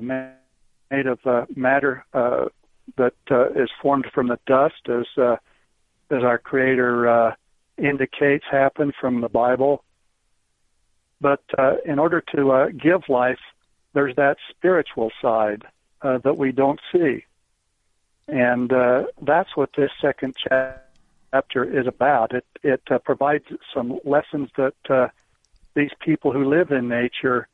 made 0.00 1.06
of 1.06 1.18
matter 1.56 2.04
that 2.96 3.14
uh, 3.30 3.50
is 3.50 3.70
formed 3.80 4.06
from 4.14 4.28
the 4.28 4.38
dust, 4.46 4.88
as 4.88 5.06
uh, 5.16 5.36
as 6.10 6.22
our 6.22 6.38
Creator 6.38 7.08
uh, 7.08 7.34
indicates, 7.78 8.44
happened 8.50 8.94
from 9.00 9.20
the 9.20 9.28
Bible. 9.28 9.82
But 11.20 11.42
uh, 11.58 11.76
in 11.84 11.98
order 11.98 12.22
to 12.34 12.52
uh, 12.52 12.66
give 12.68 13.08
life, 13.08 13.38
there's 13.94 14.14
that 14.16 14.36
spiritual 14.50 15.10
side 15.22 15.62
uh, 16.02 16.18
that 16.18 16.36
we 16.36 16.52
don't 16.52 16.80
see, 16.92 17.24
and 18.28 18.72
uh, 18.72 19.04
that's 19.22 19.56
what 19.56 19.70
this 19.76 19.90
second 20.00 20.34
chapter 20.36 21.64
is 21.64 21.86
about. 21.86 22.32
It 22.34 22.46
it 22.62 22.82
uh, 22.90 22.98
provides 22.98 23.44
some 23.72 23.98
lessons 24.04 24.50
that 24.56 24.74
uh, 24.88 25.08
these 25.74 25.90
people 26.00 26.32
who 26.32 26.44
live 26.44 26.70
in 26.70 26.88
nature 26.88 27.48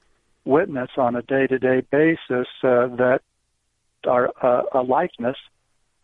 witness 0.44 0.90
on 0.96 1.16
a 1.16 1.22
day-to-day 1.22 1.82
basis 1.90 2.46
uh, 2.62 2.86
that 2.96 3.20
are 4.06 4.30
uh, 4.42 4.62
a 4.72 4.82
likeness 4.82 5.36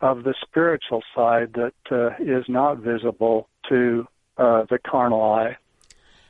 of 0.01 0.23
the 0.23 0.35
spiritual 0.41 1.01
side 1.15 1.53
that 1.53 1.73
uh, 1.91 2.09
is 2.19 2.45
not 2.47 2.77
visible 2.77 3.49
to 3.67 4.07
the 4.37 4.79
carnal 4.85 5.23
eye. 5.23 5.57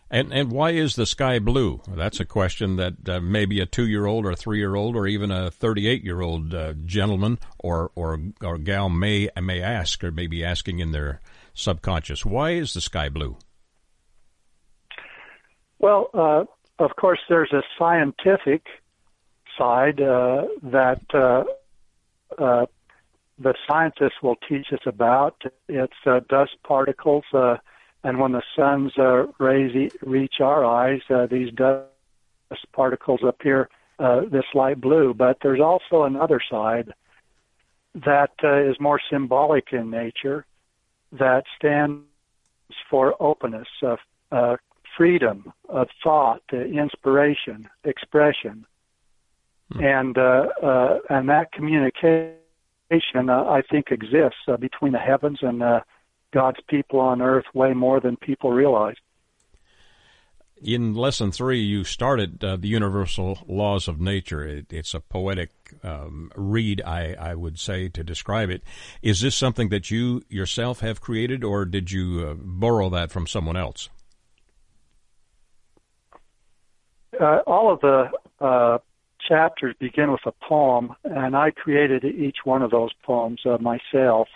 And 0.09 0.31
and 0.31 0.51
why 0.51 0.71
is 0.71 0.95
the 0.95 1.05
sky 1.05 1.39
blue? 1.39 1.81
That's 1.87 2.21
a 2.21 2.25
question 2.25 2.77
that 2.77 3.09
uh, 3.09 3.19
maybe 3.19 3.59
a 3.59 3.65
two 3.65 3.87
year 3.87 4.05
old 4.05 4.25
or 4.25 4.35
three 4.35 4.59
year 4.59 4.75
old 4.75 4.95
or 4.95 5.05
even 5.05 5.31
a 5.31 5.51
thirty 5.51 5.87
eight 5.87 6.03
year 6.03 6.21
old 6.21 6.53
uh, 6.53 6.73
gentleman 6.85 7.39
or, 7.59 7.91
or 7.93 8.19
or 8.41 8.57
gal 8.57 8.87
may 8.89 9.29
may 9.41 9.61
ask 9.61 10.01
or 10.03 10.11
may 10.11 10.27
be 10.27 10.45
asking 10.45 10.79
in 10.79 10.91
their 10.91 11.19
subconscious. 11.53 12.25
Why 12.25 12.51
is 12.51 12.73
the 12.73 12.79
sky 12.79 13.09
blue? 13.09 13.37
Well, 15.79 16.09
uh, 16.13 16.45
of 16.79 16.95
course, 16.95 17.19
there's 17.27 17.51
a 17.51 17.63
scientific 17.77 18.65
side 19.57 19.99
uh, 19.99 20.45
that 20.63 21.01
uh, 21.13 21.43
uh, 22.41 22.65
the 23.39 23.53
scientists 23.67 24.21
will 24.23 24.37
teach 24.47 24.67
us 24.71 24.79
about. 24.85 25.41
It's 25.67 26.27
dust 26.29 26.55
particles, 26.63 27.25
and 28.07 28.19
when 28.19 28.31
the 28.31 28.43
sun's 28.55 28.97
uh, 28.97 29.25
rays 29.37 29.91
reach 30.01 30.35
our 30.39 30.63
eyes, 30.63 31.01
uh, 31.09 31.27
these 31.29 31.51
dust 31.51 31.91
particles 32.71 33.19
appear 33.21 33.67
uh, 33.99 34.21
this 34.31 34.45
light 34.53 34.79
blue. 34.79 35.13
But 35.13 35.39
there's 35.41 35.59
also 35.59 36.03
another 36.03 36.39
side 36.49 36.93
that 37.93 38.31
uh, 38.41 38.61
is 38.69 38.79
more 38.79 39.01
symbolic 39.11 39.73
in 39.73 39.89
nature, 39.89 40.45
that 41.11 41.43
stands 41.57 42.05
for 42.89 43.13
openness, 43.19 43.67
uh, 43.83 43.97
uh, 44.31 44.55
freedom 44.95 45.51
of 45.67 45.89
thought, 46.01 46.43
uh, 46.53 46.59
inspiration, 46.59 47.67
expression. 47.83 48.65
Hmm. 49.73 49.83
And 49.83 50.17
uh, 50.17 50.45
uh, 50.63 50.99
and 51.09 51.27
that 51.27 51.51
communication, 51.51 53.29
uh, 53.29 53.43
I 53.57 53.63
think, 53.69 53.91
exists 53.91 54.43
uh, 54.47 54.55
between 54.55 54.93
the 54.93 54.99
heavens 54.99 55.39
and 55.41 55.61
uh, 55.61 55.81
God's 56.33 56.59
people 56.67 56.99
on 56.99 57.21
earth 57.21 57.45
way 57.53 57.73
more 57.73 57.99
than 57.99 58.17
people 58.17 58.51
realize. 58.51 58.95
In 60.61 60.95
lesson 60.95 61.31
three, 61.31 61.59
you 61.59 61.83
started 61.83 62.43
uh, 62.43 62.55
the 62.55 62.67
universal 62.67 63.37
laws 63.47 63.87
of 63.87 64.01
nature. 64.01 64.43
It, 64.43 64.73
it's 64.73 64.95
a 64.95 64.99
poetic 64.99 65.51
um, 65.83 66.31
read, 66.35 66.81
I, 66.83 67.13
I, 67.13 67.35
would 67.35 67.59
say, 67.59 67.89
to 67.89 68.03
describe 68.03 68.49
it. 68.49 68.63
Is 69.03 69.21
this 69.21 69.35
something 69.35 69.69
that 69.69 69.91
you 69.91 70.23
yourself 70.29 70.79
have 70.79 70.99
created, 70.99 71.43
or 71.43 71.63
did 71.65 71.91
you 71.91 72.27
uh, 72.27 72.33
borrow 72.33 72.89
that 72.89 73.11
from 73.11 73.27
someone 73.27 73.55
else? 73.55 73.89
Uh, 77.19 77.39
all 77.45 77.71
of 77.71 77.79
the 77.81 78.09
uh, 78.39 78.79
chapters 79.27 79.75
begin 79.79 80.11
with 80.11 80.25
a 80.25 80.33
poem, 80.47 80.95
and 81.03 81.35
I 81.35 81.51
created 81.51 82.03
each 82.03 82.37
one 82.45 82.63
of 82.63 82.71
those 82.71 82.91
poems 83.03 83.41
uh, 83.45 83.57
myself. 83.59 84.27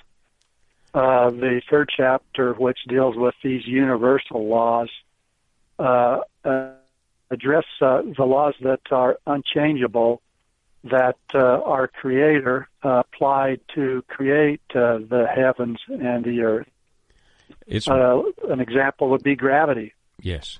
Uh, 0.94 1.30
the 1.30 1.62
third 1.70 1.90
chapter, 1.96 2.54
which 2.54 2.80
deals 2.88 3.16
with 3.16 3.36
these 3.44 3.66
universal 3.66 4.48
laws, 4.48 4.90
uh, 5.80 6.20
uh 6.44 6.72
address 7.30 7.64
uh, 7.80 8.02
the 8.18 8.26
laws 8.26 8.54
that 8.60 8.82
are 8.92 9.18
unchangeable 9.26 10.22
that 10.84 11.18
uh, 11.34 11.38
our 11.38 11.88
Creator 11.88 12.68
applied 12.84 13.62
to 13.74 14.04
create 14.10 14.60
the 14.74 15.28
heavens 15.34 15.80
and 15.88 16.26
the 16.26 16.42
earth. 16.42 16.68
an 18.50 18.60
example 18.60 19.10
would 19.12 19.24
be 19.24 19.38
gravity. 19.38 19.94
Yes 20.22 20.60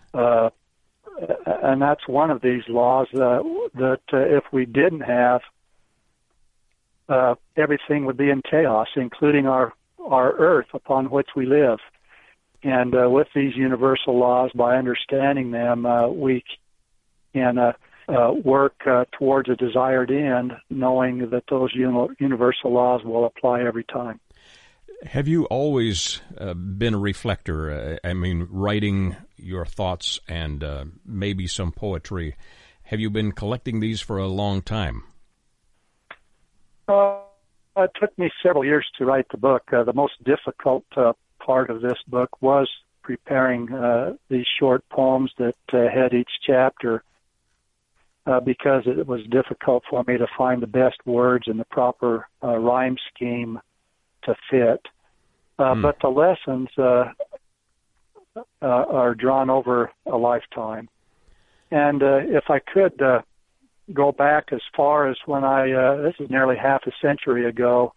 and 1.46 1.82
that's 1.82 2.08
one 2.08 2.32
of 2.32 2.42
these 2.42 2.64
laws 2.68 3.08
uh, 3.14 3.42
that 3.76 4.02
uh, 4.14 4.18
if 4.18 4.44
we 4.52 4.66
didn't 4.66 5.02
have, 5.02 5.42
uh, 7.10 7.36
everything 7.56 8.06
would 8.06 8.18
be 8.18 8.30
in 8.30 8.42
chaos, 8.50 8.88
including 8.96 9.48
our 9.48 9.74
our 10.08 10.34
earth 10.34 10.68
upon 10.74 11.10
which 11.10 11.30
we 11.36 11.46
live. 11.46 11.80
And 12.64 12.94
uh, 12.96 13.10
with 13.10 13.28
these 13.34 13.56
universal 13.56 14.18
laws, 14.20 14.52
by 14.54 14.78
understanding 14.78 15.52
them, 15.52 15.86
uh, 15.86 16.08
we 16.08 16.44
can 17.34 17.58
uh, 17.58 17.74
uh, 18.08 18.34
work 18.44 18.76
uh, 18.86 19.06
towards 19.18 19.50
a 19.50 19.56
desired 19.56 20.12
end, 20.12 20.54
knowing 20.70 21.30
that 21.30 21.44
those 21.50 21.72
uni- 21.74 22.14
universal 22.20 22.72
laws 22.72 23.04
will 23.04 23.26
apply 23.26 23.62
every 23.62 23.84
time. 23.84 24.20
Have 25.04 25.28
you 25.28 25.46
always 25.46 26.22
uh, 26.38 26.54
been 26.54 26.94
a 26.94 27.00
reflector? 27.00 27.72
Uh, 28.04 28.08
I 28.08 28.14
mean, 28.14 28.48
writing 28.52 29.16
your 29.38 29.66
thoughts 29.66 30.20
and 30.28 30.64
uh, 30.64 30.86
maybe 31.06 31.48
some 31.48 31.72
poetry. 31.72 32.36
Have 32.84 33.00
you 33.00 33.10
been 33.10 33.32
collecting 33.32 33.80
these 33.80 34.02
for 34.02 34.18
a 34.18 34.28
long 34.28 34.62
time? 34.62 35.04
Uh, 36.88 37.22
it 37.78 37.92
took 38.00 38.18
me 38.18 38.30
several 38.44 38.66
years 38.66 38.86
to 38.98 39.06
write 39.06 39.28
the 39.32 39.38
book. 39.38 39.64
Uh, 39.72 39.84
the 39.84 39.94
most 39.94 40.14
difficult 40.24 40.86
uh, 40.96 41.14
part 41.40 41.70
of 41.70 41.82
this 41.82 41.98
book 42.08 42.42
was 42.42 42.70
preparing 43.02 43.68
these 44.30 44.46
short 44.60 44.88
poems 44.90 45.32
that 45.38 45.56
had 45.72 46.14
each 46.14 46.30
chapter. 46.46 47.04
because 48.46 48.84
it 48.86 49.08
was 49.08 49.22
difficult 49.32 49.84
for 49.90 50.04
me 50.08 50.18
to 50.18 50.28
find 50.38 50.62
the 50.62 50.68
best 50.68 50.98
words 51.06 51.48
and 51.48 51.60
the 51.60 51.66
proper 51.66 52.28
rhyme 52.42 52.98
scheme 53.14 53.60
to 54.24 54.36
fit. 54.50 54.82
Uh, 55.58 55.76
Hmm. 55.76 55.82
But 55.82 55.98
the 56.02 56.10
lessons 56.10 56.70
uh, 56.78 57.12
uh, 58.36 58.42
are 58.62 59.14
drawn 59.14 59.50
over 59.50 59.92
a 60.06 60.18
lifetime. 60.18 60.90
And 61.70 62.02
uh, 62.02 62.20
if 62.24 62.46
I 62.50 62.60
could 62.60 63.00
uh, 63.02 63.22
go 63.94 64.12
back 64.12 64.46
as 64.52 64.62
far 64.76 65.10
as 65.10 65.18
when 65.26 65.44
I, 65.44 65.72
uh, 65.72 66.02
this 66.02 66.16
is 66.20 66.30
nearly 66.30 66.56
half 66.56 66.82
a 66.88 66.92
century 67.02 67.48
ago, 67.48 67.94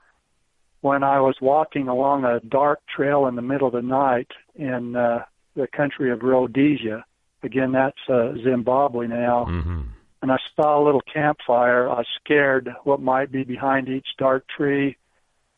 when 0.80 1.02
I 1.02 1.20
was 1.20 1.36
walking 1.40 1.88
along 1.88 2.24
a 2.24 2.40
dark 2.40 2.80
trail 2.94 3.26
in 3.26 3.36
the 3.36 3.42
middle 3.42 3.68
of 3.68 3.72
the 3.72 3.82
night 3.82 4.28
in 4.54 4.96
uh, 4.96 5.24
the 5.56 5.66
country 5.66 6.12
of 6.12 6.22
Rhodesia. 6.22 7.04
Again, 7.42 7.72
that's 7.72 7.96
uh, 8.08 8.32
Zimbabwe 8.42 9.06
now. 9.06 9.46
hmm 9.46 9.82
And 10.22 10.32
I 10.32 10.38
saw 10.56 10.82
a 10.82 10.84
little 10.84 11.02
campfire. 11.02 11.88
I 11.88 11.98
was 11.98 12.06
scared 12.22 12.70
what 12.84 13.00
might 13.00 13.30
be 13.30 13.44
behind 13.44 13.88
each 13.88 14.08
dark 14.18 14.44
tree. 14.56 14.96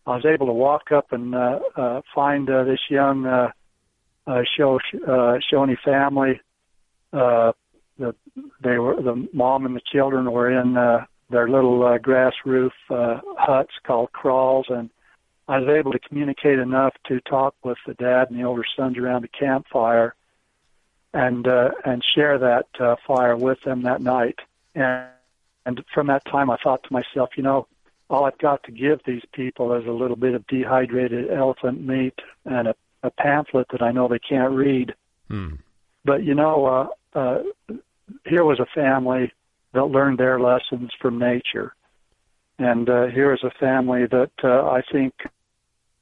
I 0.06 0.16
was 0.16 0.24
able 0.24 0.46
to 0.46 0.52
walk 0.52 0.92
up 0.92 1.12
and 1.12 1.34
uh, 1.34 1.58
uh, 1.76 2.00
find 2.14 2.48
uh, 2.48 2.64
this 2.64 2.80
young 2.88 3.26
uh, 3.26 3.50
uh, 4.26 4.42
Sho- 4.56 4.78
uh, 5.06 5.38
family. 5.84 6.40
Uh, 7.12 7.52
the, 7.98 8.14
they 8.62 8.78
were 8.78 9.00
the 9.00 9.28
mom 9.32 9.66
and 9.66 9.74
the 9.74 9.80
children 9.92 10.30
were 10.30 10.50
in 10.50 10.76
uh, 10.76 11.06
their 11.30 11.48
little 11.48 11.84
uh, 11.84 11.98
grass 11.98 12.34
roof 12.44 12.72
uh, 12.90 13.20
huts 13.38 13.72
called 13.84 14.12
kraals, 14.12 14.66
and 14.68 14.90
I 15.48 15.58
was 15.58 15.68
able 15.68 15.92
to 15.92 15.98
communicate 15.98 16.58
enough 16.58 16.94
to 17.06 17.20
talk 17.20 17.54
with 17.64 17.78
the 17.86 17.94
dad 17.94 18.30
and 18.30 18.38
the 18.38 18.44
older 18.44 18.64
sons 18.76 18.98
around 18.98 19.22
the 19.22 19.28
campfire, 19.28 20.14
and 21.14 21.46
uh, 21.46 21.70
and 21.84 22.04
share 22.14 22.38
that 22.38 22.66
uh, 22.78 22.96
fire 23.06 23.36
with 23.36 23.58
them 23.64 23.82
that 23.82 24.00
night. 24.00 24.38
And 24.74 25.08
and 25.64 25.84
from 25.92 26.06
that 26.08 26.24
time, 26.26 26.50
I 26.50 26.56
thought 26.62 26.82
to 26.84 26.92
myself, 26.92 27.30
you 27.36 27.42
know, 27.42 27.66
all 28.08 28.24
I've 28.24 28.38
got 28.38 28.62
to 28.64 28.72
give 28.72 29.00
these 29.04 29.24
people 29.32 29.72
is 29.74 29.86
a 29.86 29.90
little 29.90 30.16
bit 30.16 30.34
of 30.34 30.46
dehydrated 30.46 31.30
elephant 31.30 31.84
meat 31.84 32.14
and 32.44 32.68
a, 32.68 32.74
a 33.02 33.10
pamphlet 33.10 33.66
that 33.72 33.82
I 33.82 33.90
know 33.90 34.06
they 34.06 34.20
can't 34.20 34.52
read. 34.52 34.94
Hmm. 35.28 35.54
But 36.04 36.22
you 36.22 36.34
know, 36.34 36.66
uh, 36.66 37.18
uh, 37.18 37.42
here 38.24 38.44
was 38.44 38.60
a 38.60 38.66
family 38.74 39.32
that 39.72 39.84
learned 39.86 40.18
their 40.18 40.40
lessons 40.40 40.90
from 41.00 41.18
nature, 41.18 41.74
and 42.58 42.88
uh, 42.88 43.06
here 43.06 43.32
is 43.34 43.42
a 43.42 43.50
family 43.58 44.06
that 44.06 44.30
uh, 44.42 44.68
I 44.70 44.82
think 44.92 45.14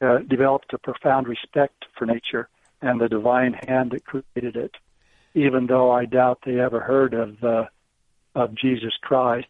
uh, 0.00 0.18
developed 0.18 0.72
a 0.72 0.78
profound 0.78 1.28
respect 1.28 1.84
for 1.98 2.06
nature 2.06 2.48
and 2.82 3.00
the 3.00 3.08
divine 3.08 3.54
hand 3.66 3.92
that 3.92 4.04
created 4.04 4.56
it. 4.56 4.72
Even 5.34 5.66
though 5.66 5.90
I 5.90 6.04
doubt 6.04 6.40
they 6.44 6.60
ever 6.60 6.80
heard 6.80 7.14
of 7.14 7.42
uh, 7.42 7.64
of 8.34 8.54
Jesus 8.54 8.92
Christ, 9.00 9.46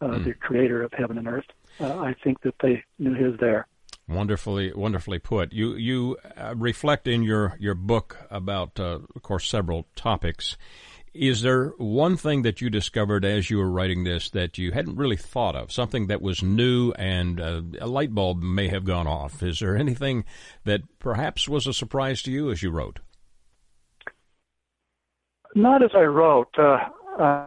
uh, 0.00 0.08
Hmm. 0.08 0.24
the 0.24 0.34
Creator 0.34 0.82
of 0.82 0.92
heaven 0.92 1.16
and 1.18 1.28
earth, 1.28 1.46
uh, 1.80 1.98
I 1.98 2.14
think 2.22 2.42
that 2.42 2.54
they 2.60 2.84
knew 2.98 3.14
His 3.14 3.38
there. 3.38 3.66
Wonderfully, 4.08 4.72
wonderfully 4.74 5.18
put. 5.18 5.52
You 5.52 5.74
you 5.74 6.16
uh, 6.36 6.54
reflect 6.56 7.08
in 7.08 7.22
your 7.22 7.56
your 7.58 7.74
book 7.74 8.18
about, 8.30 8.78
uh, 8.78 9.00
of 9.14 9.22
course, 9.22 9.48
several 9.48 9.86
topics. 9.96 10.56
Is 11.18 11.40
there 11.40 11.68
one 11.78 12.16
thing 12.16 12.42
that 12.42 12.60
you 12.60 12.68
discovered 12.68 13.24
as 13.24 13.48
you 13.48 13.58
were 13.58 13.70
writing 13.70 14.04
this 14.04 14.28
that 14.30 14.58
you 14.58 14.72
hadn't 14.72 14.96
really 14.96 15.16
thought 15.16 15.56
of? 15.56 15.72
Something 15.72 16.08
that 16.08 16.20
was 16.20 16.42
new 16.42 16.92
and 16.92 17.40
uh, 17.40 17.62
a 17.80 17.86
light 17.86 18.14
bulb 18.14 18.42
may 18.42 18.68
have 18.68 18.84
gone 18.84 19.06
off. 19.06 19.42
Is 19.42 19.60
there 19.60 19.76
anything 19.76 20.24
that 20.64 20.82
perhaps 20.98 21.48
was 21.48 21.66
a 21.66 21.72
surprise 21.72 22.22
to 22.22 22.30
you 22.30 22.50
as 22.50 22.62
you 22.62 22.70
wrote? 22.70 23.00
Not 25.54 25.82
as 25.82 25.90
I 25.94 26.02
wrote, 26.02 26.54
uh, 26.58 26.78
uh, 27.18 27.46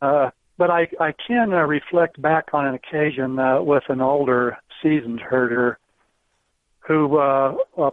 uh, 0.00 0.30
but 0.56 0.70
I, 0.70 0.88
I 0.98 1.12
can 1.26 1.52
uh, 1.52 1.66
reflect 1.66 2.20
back 2.22 2.46
on 2.54 2.66
an 2.66 2.74
occasion 2.74 3.38
uh, 3.38 3.60
with 3.60 3.82
an 3.88 4.00
older, 4.00 4.56
seasoned 4.82 5.20
herder 5.20 5.78
who 6.80 7.20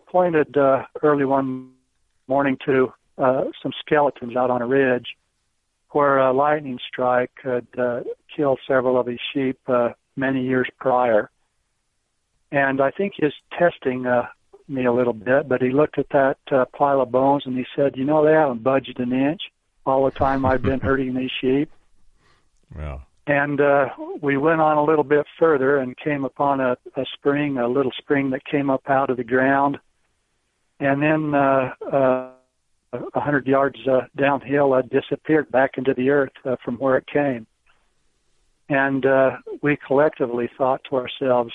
pointed 0.08 0.56
early 1.04 1.26
one 1.26 1.72
morning 2.28 2.58
to 2.66 2.92
uh, 3.20 3.46
some 3.62 3.72
skeletons 3.80 4.36
out 4.36 4.50
on 4.50 4.62
a 4.62 4.68
ridge 4.68 5.08
where 5.92 6.20
a 6.20 6.32
lightning 6.32 6.80
strike 6.88 7.32
had 7.44 7.68
uh, 7.78 8.02
killed 8.36 8.60
several 8.68 9.00
of 9.00 9.08
his 9.08 9.20
sheep 9.34 9.60
uh, 9.68 9.90
many 10.16 10.44
years 10.44 10.70
prior. 10.80 11.30
And 12.52 12.82
I 12.82 12.92
think 12.92 13.14
he's 13.18 13.34
testing 13.58 14.06
uh, 14.06 14.28
me 14.68 14.86
a 14.86 14.94
little 14.94 15.14
bit, 15.14 15.48
but 15.48 15.62
he 15.62 15.70
looked 15.70 15.98
at 15.98 16.10
that 16.10 16.38
uh, 16.52 16.66
pile 16.78 17.02
of 17.02 17.12
bones 17.12 17.44
and 17.46 17.58
he 17.58 17.66
said, 17.76 17.98
"You 17.98 18.06
know, 18.06 18.24
they 18.24 18.34
haven't 18.34 18.64
budged 18.64 19.00
an 19.00 19.12
inch 19.12 19.42
all 19.86 20.06
the 20.06 20.12
time 20.12 20.46
I've 20.46 20.62
been 20.62 20.80
herding 20.88 21.14
these 21.16 21.32
sheep." 21.42 21.70
Well, 22.76 23.02
And 23.26 23.62
uh, 23.62 23.90
we 24.22 24.38
went 24.38 24.62
on 24.62 24.78
a 24.78 24.84
little 24.84 25.04
bit 25.04 25.26
further 25.38 25.78
and 25.78 25.98
came 25.98 26.24
upon 26.24 26.60
a, 26.60 26.78
a 26.96 27.06
spring, 27.14 27.58
a 27.58 27.68
little 27.68 27.92
spring 27.98 28.32
that 28.32 28.46
came 28.46 28.70
up 28.70 28.90
out 28.90 29.10
of 29.10 29.18
the 29.18 29.24
ground. 29.24 29.80
And 30.80 31.02
then 31.02 31.36
uh, 31.36 31.74
uh, 31.92 32.30
a 32.94 33.20
hundred 33.20 33.48
yards 33.48 33.78
uh, 33.88 34.02
downhill, 34.16 34.74
uh, 34.74 34.82
disappeared 34.82 35.52
back 35.52 35.78
into 35.78 35.94
the 35.94 36.10
earth 36.10 36.32
uh, 36.46 36.56
from 36.64 36.76
where 36.78 36.98
it 36.98 37.08
came. 37.08 37.46
And 38.68 39.06
uh, 39.06 39.38
we 39.62 39.78
collectively 39.78 40.50
thought 40.58 40.82
to 40.90 40.96
ourselves, 40.96 41.52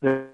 there, 0.00 0.28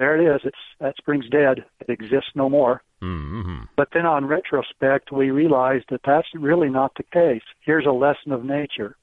it 0.00 0.34
is. 0.34 0.40
It's 0.44 0.56
that 0.80 0.96
spring's 0.96 1.28
dead. 1.28 1.64
It 1.80 1.90
exists 1.90 2.30
no 2.34 2.48
more. 2.48 2.82
mm-hmm. 3.02 3.64
But 3.76 3.88
then 3.92 4.06
on 4.06 4.26
retrospect, 4.26 5.10
we 5.10 5.30
realized 5.30 5.86
that 5.90 6.02
that's 6.04 6.28
really 6.34 6.68
not 6.68 6.92
the 6.96 7.02
case. 7.02 7.42
Here's 7.60 7.86
a 7.86 7.90
lesson 7.90 8.32
of 8.32 8.44
nature. 8.44 8.96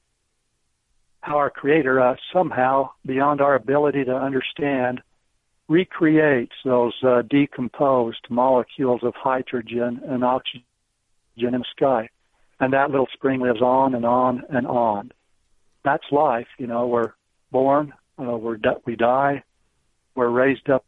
How 1.20 1.36
our 1.36 1.50
Creator, 1.50 2.00
uh, 2.00 2.16
somehow, 2.32 2.90
beyond 3.04 3.40
our 3.40 3.54
ability 3.54 4.04
to 4.04 4.14
understand, 4.14 5.02
recreates 5.68 6.54
those 6.64 6.94
uh, 7.02 7.22
decomposed 7.22 8.26
molecules 8.30 9.00
of 9.02 9.14
hydrogen 9.14 10.00
and 10.06 10.24
oxygen 10.24 10.62
in 11.36 11.52
the 11.52 11.64
sky. 11.76 12.08
And 12.60 12.72
that 12.72 12.90
little 12.90 13.08
spring 13.12 13.40
lives 13.40 13.60
on 13.60 13.94
and 13.94 14.06
on 14.06 14.42
and 14.48 14.66
on. 14.66 15.12
That's 15.84 16.04
life, 16.10 16.46
you 16.58 16.66
know. 16.66 16.86
We're 16.86 17.12
born, 17.50 17.92
uh, 18.18 18.36
we're 18.36 18.58
we 18.86 18.96
die, 18.96 19.42
we're 20.14 20.30
raised 20.30 20.70
up 20.70 20.84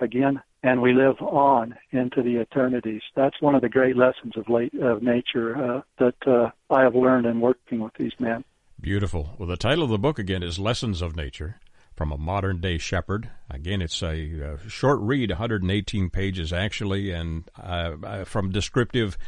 again, 0.00 0.42
and 0.62 0.82
we 0.82 0.92
live 0.92 1.20
on 1.20 1.76
into 1.92 2.22
the 2.22 2.40
eternities. 2.40 3.02
That's 3.14 3.40
one 3.40 3.54
of 3.54 3.62
the 3.62 3.68
great 3.68 3.96
lessons 3.96 4.36
of 4.36 4.48
late 4.48 4.74
of 4.74 5.02
nature 5.02 5.56
uh, 5.56 5.82
that 5.98 6.26
uh, 6.26 6.50
I 6.72 6.82
have 6.82 6.94
learned 6.94 7.26
in 7.26 7.40
working 7.40 7.80
with 7.80 7.94
these 7.94 8.12
men. 8.18 8.44
Beautiful. 8.80 9.34
Well, 9.38 9.48
the 9.48 9.56
title 9.56 9.84
of 9.84 9.90
the 9.90 9.98
book 9.98 10.18
again 10.18 10.42
is 10.42 10.58
Lessons 10.58 11.02
of 11.02 11.14
Nature 11.14 11.60
from 12.00 12.12
a 12.12 12.16
Modern 12.16 12.62
Day 12.62 12.78
Shepherd. 12.78 13.28
Again, 13.50 13.82
it's 13.82 14.02
a, 14.02 14.54
uh 14.54 14.68
short 14.68 15.00
read, 15.02 15.28
118 15.28 16.08
pages 16.08 16.50
actually, 16.50 17.10
and 17.10 17.44
uh, 17.62 17.92
uh, 18.02 18.24
from 18.24 18.50
descriptive, 18.50 19.18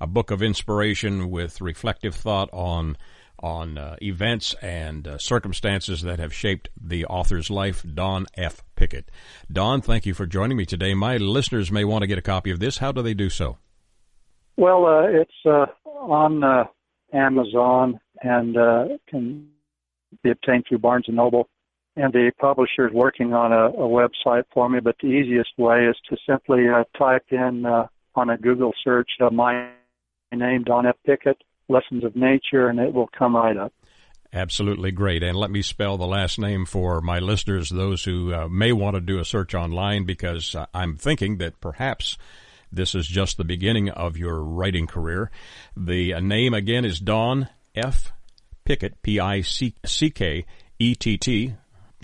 a 0.00 0.06
book 0.06 0.30
of 0.30 0.40
inspiration 0.40 1.30
with 1.30 1.60
reflective 1.60 2.14
thought 2.14 2.48
on 2.50 2.96
on 3.40 3.76
uh, 3.76 3.96
events 4.00 4.54
and 4.62 5.06
uh, 5.06 5.18
circumstances 5.18 6.00
that 6.00 6.18
have 6.18 6.32
shaped 6.32 6.70
the 6.80 7.04
author's 7.04 7.50
life. 7.50 7.84
Don 7.92 8.24
F. 8.38 8.64
Pickett. 8.74 9.10
Don, 9.52 9.82
thank 9.82 10.06
you 10.06 10.14
for 10.14 10.24
joining 10.24 10.56
me 10.56 10.64
today. 10.64 10.94
My 10.94 11.18
listeners 11.18 11.70
may 11.70 11.84
want 11.84 12.04
to 12.04 12.06
get 12.06 12.16
a 12.16 12.22
copy 12.22 12.50
of 12.50 12.58
this. 12.58 12.78
How 12.78 12.90
do 12.90 13.02
they 13.02 13.12
do 13.12 13.28
so? 13.28 13.58
Well, 14.56 14.86
uh, 14.86 15.08
it's 15.08 15.30
uh, 15.44 15.66
on 15.84 16.42
Amazon 17.12 18.00
and 18.22 18.56
can 19.10 19.48
be 20.22 20.30
obtained 20.30 20.64
through 20.66 20.78
Barnes 20.78 21.04
and 21.06 21.16
Noble. 21.16 21.50
And 21.96 22.12
the 22.12 22.32
publisher 22.40 22.88
is 22.88 22.92
working 22.92 23.32
on 23.34 23.52
a, 23.52 23.66
a 23.66 23.88
website 23.88 24.44
for 24.52 24.68
me. 24.68 24.80
But 24.80 24.96
the 25.00 25.08
easiest 25.08 25.56
way 25.56 25.86
is 25.86 25.96
to 26.10 26.16
simply 26.28 26.68
uh, 26.68 26.84
type 26.98 27.26
in 27.30 27.64
uh, 27.64 27.86
on 28.14 28.30
a 28.30 28.36
Google 28.36 28.72
search 28.82 29.10
uh, 29.20 29.30
my 29.30 29.70
name, 30.32 30.64
Don 30.64 30.86
F. 30.86 30.96
Pickett, 31.06 31.42
Lessons 31.68 32.02
of 32.04 32.16
Nature, 32.16 32.68
and 32.68 32.80
it 32.80 32.92
will 32.92 33.08
come 33.16 33.36
right 33.36 33.56
up. 33.56 33.72
Absolutely 34.32 34.90
great. 34.90 35.22
And 35.22 35.36
let 35.36 35.52
me 35.52 35.62
spell 35.62 35.96
the 35.96 36.06
last 36.06 36.40
name 36.40 36.66
for 36.66 37.00
my 37.00 37.20
listeners, 37.20 37.70
those 37.70 38.02
who 38.02 38.34
uh, 38.34 38.48
may 38.48 38.72
want 38.72 38.96
to 38.96 39.00
do 39.00 39.20
a 39.20 39.24
search 39.24 39.54
online, 39.54 40.04
because 40.04 40.56
uh, 40.56 40.66
I'm 40.74 40.96
thinking 40.96 41.38
that 41.38 41.60
perhaps 41.60 42.18
this 42.72 42.96
is 42.96 43.06
just 43.06 43.36
the 43.36 43.44
beginning 43.44 43.90
of 43.90 44.16
your 44.16 44.42
writing 44.42 44.88
career. 44.88 45.30
The 45.76 46.14
uh, 46.14 46.20
name 46.20 46.52
again 46.52 46.84
is 46.84 46.98
Don 46.98 47.48
F. 47.76 48.12
Pickett, 48.64 49.00
P-I-C-K-E-T-T. 49.02 49.74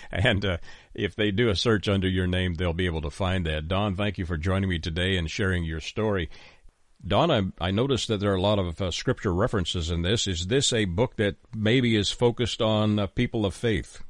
And 0.12 0.44
uh, 0.44 0.58
if 0.94 1.14
they 1.14 1.30
do 1.30 1.48
a 1.48 1.56
search 1.56 1.88
under 1.88 2.08
your 2.08 2.26
name, 2.26 2.54
they'll 2.54 2.72
be 2.72 2.86
able 2.86 3.02
to 3.02 3.10
find 3.10 3.46
that. 3.46 3.68
Don, 3.68 3.96
thank 3.96 4.18
you 4.18 4.26
for 4.26 4.36
joining 4.36 4.68
me 4.68 4.78
today 4.78 5.16
and 5.16 5.30
sharing 5.30 5.64
your 5.64 5.80
story. 5.80 6.28
Don, 7.06 7.30
I, 7.30 7.42
I 7.58 7.70
noticed 7.70 8.08
that 8.08 8.18
there 8.18 8.32
are 8.32 8.36
a 8.36 8.40
lot 8.40 8.58
of 8.58 8.80
uh, 8.80 8.90
scripture 8.90 9.32
references 9.32 9.90
in 9.90 10.02
this. 10.02 10.26
Is 10.26 10.48
this 10.48 10.72
a 10.72 10.84
book 10.84 11.16
that 11.16 11.36
maybe 11.54 11.96
is 11.96 12.10
focused 12.10 12.60
on 12.60 12.98
uh, 12.98 13.06
people 13.06 13.46
of 13.46 13.54
faith? 13.54 14.02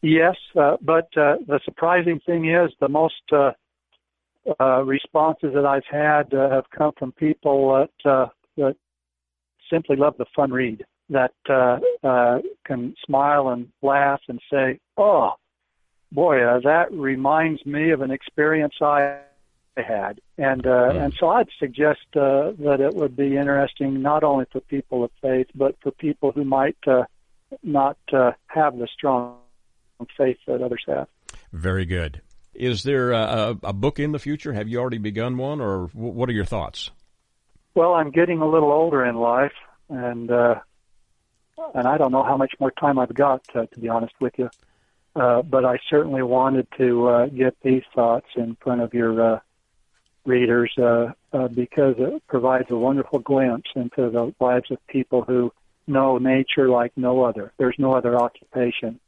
Yes, 0.00 0.36
uh, 0.56 0.76
but 0.80 1.08
uh, 1.16 1.36
the 1.46 1.58
surprising 1.64 2.20
thing 2.24 2.48
is 2.48 2.70
the 2.80 2.88
most 2.88 3.14
uh, 3.32 3.52
responses 4.84 5.52
that 5.54 5.66
I've 5.66 5.82
had 5.90 6.32
have 6.32 6.70
come 6.70 6.92
from 6.96 7.10
people 7.12 7.86
that 8.04 8.30
that 8.56 8.76
simply 9.70 9.96
love 9.96 10.14
the 10.18 10.26
fun 10.36 10.52
read, 10.52 10.84
that 11.10 11.32
uh, 11.48 11.78
uh, 12.06 12.38
can 12.64 12.94
smile 13.04 13.48
and 13.48 13.68
laugh 13.82 14.20
and 14.28 14.40
say, 14.50 14.78
"Oh, 14.96 15.34
boy, 16.12 16.42
uh, 16.42 16.60
that 16.60 16.92
reminds 16.92 17.64
me 17.66 17.90
of 17.90 18.00
an 18.00 18.10
experience 18.10 18.74
I 18.80 19.18
had, 19.76 20.20
and 20.36 20.66
uh, 20.66 20.70
mm. 20.70 21.04
and 21.04 21.14
so 21.18 21.28
I'd 21.28 21.48
suggest 21.58 22.06
uh, 22.16 22.52
that 22.58 22.80
it 22.80 22.94
would 22.94 23.16
be 23.16 23.36
interesting 23.36 24.02
not 24.02 24.24
only 24.24 24.46
for 24.50 24.60
people 24.60 25.04
of 25.04 25.10
faith, 25.22 25.46
but 25.54 25.76
for 25.82 25.90
people 25.92 26.32
who 26.32 26.44
might 26.44 26.76
uh, 26.86 27.04
not 27.62 27.96
uh, 28.12 28.32
have 28.46 28.78
the 28.78 28.88
strong 28.92 29.36
faith 30.16 30.38
that 30.46 30.62
others 30.62 30.82
have. 30.86 31.08
Very 31.52 31.84
good. 31.84 32.20
Is 32.54 32.82
there 32.82 33.12
a, 33.12 33.56
a, 33.62 33.72
book 33.72 34.00
in 34.00 34.10
the 34.10 34.18
future? 34.18 34.52
Have 34.52 34.68
you 34.68 34.80
already 34.80 34.98
begun 34.98 35.38
one, 35.38 35.60
or 35.60 35.86
what 35.92 36.28
are 36.28 36.32
your 36.32 36.44
thoughts? 36.44 36.90
Well, 37.74 37.94
I'm 37.94 38.10
getting 38.10 38.40
a 38.40 38.48
little 38.48 38.72
older 38.72 39.04
in 39.04 39.14
life, 39.14 39.52
and 39.88 40.30
uh, 40.30 40.56
and 41.74 41.86
I 41.86 41.98
don't 41.98 42.12
know 42.12 42.22
how 42.22 42.36
much 42.36 42.52
more 42.60 42.70
time 42.70 42.98
I've 42.98 43.14
got, 43.14 43.42
uh, 43.54 43.66
to 43.66 43.80
be 43.80 43.88
honest 43.88 44.14
with 44.20 44.34
you. 44.38 44.50
Uh, 45.16 45.42
but 45.42 45.64
I 45.64 45.78
certainly 45.90 46.22
wanted 46.22 46.68
to 46.78 47.08
uh, 47.08 47.26
get 47.26 47.56
these 47.62 47.82
thoughts 47.94 48.26
in 48.36 48.56
front 48.60 48.82
of 48.82 48.94
your 48.94 49.34
uh, 49.34 49.40
readers 50.24 50.72
uh, 50.78 51.12
uh, 51.32 51.48
because 51.48 51.94
it 51.98 52.22
provides 52.28 52.70
a 52.70 52.76
wonderful 52.76 53.18
glimpse 53.18 53.70
into 53.74 54.10
the 54.10 54.32
lives 54.38 54.70
of 54.70 54.78
people 54.86 55.22
who 55.22 55.52
know 55.86 56.18
nature 56.18 56.68
like 56.68 56.92
no 56.96 57.24
other. 57.24 57.52
There's 57.58 57.76
no 57.78 57.94
other 57.94 58.16
occupation 58.16 59.00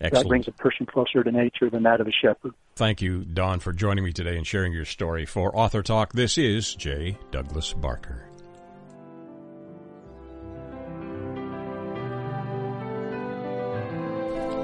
Excellent. 0.00 0.24
that 0.24 0.28
brings 0.28 0.48
a 0.48 0.52
person 0.52 0.86
closer 0.86 1.24
to 1.24 1.32
nature 1.32 1.70
than 1.70 1.82
that 1.84 2.00
of 2.00 2.06
a 2.06 2.12
shepherd. 2.12 2.52
Thank 2.76 3.00
you, 3.00 3.24
Don, 3.24 3.60
for 3.60 3.72
joining 3.72 4.04
me 4.04 4.12
today 4.12 4.36
and 4.36 4.46
sharing 4.46 4.72
your 4.72 4.84
story. 4.84 5.24
For 5.24 5.56
Author 5.56 5.82
Talk, 5.82 6.12
this 6.12 6.36
is 6.36 6.74
J. 6.74 7.18
Douglas 7.30 7.72
Barker. 7.72 8.28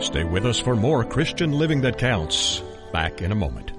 Stay 0.03 0.25
with 0.25 0.45
us 0.45 0.59
for 0.59 0.75
more 0.75 1.05
Christian 1.05 1.53
Living 1.53 1.81
That 1.83 1.97
Counts. 1.97 2.61
Back 2.93 3.23
in 3.23 3.31
a 3.31 3.37
moment. 3.37 3.71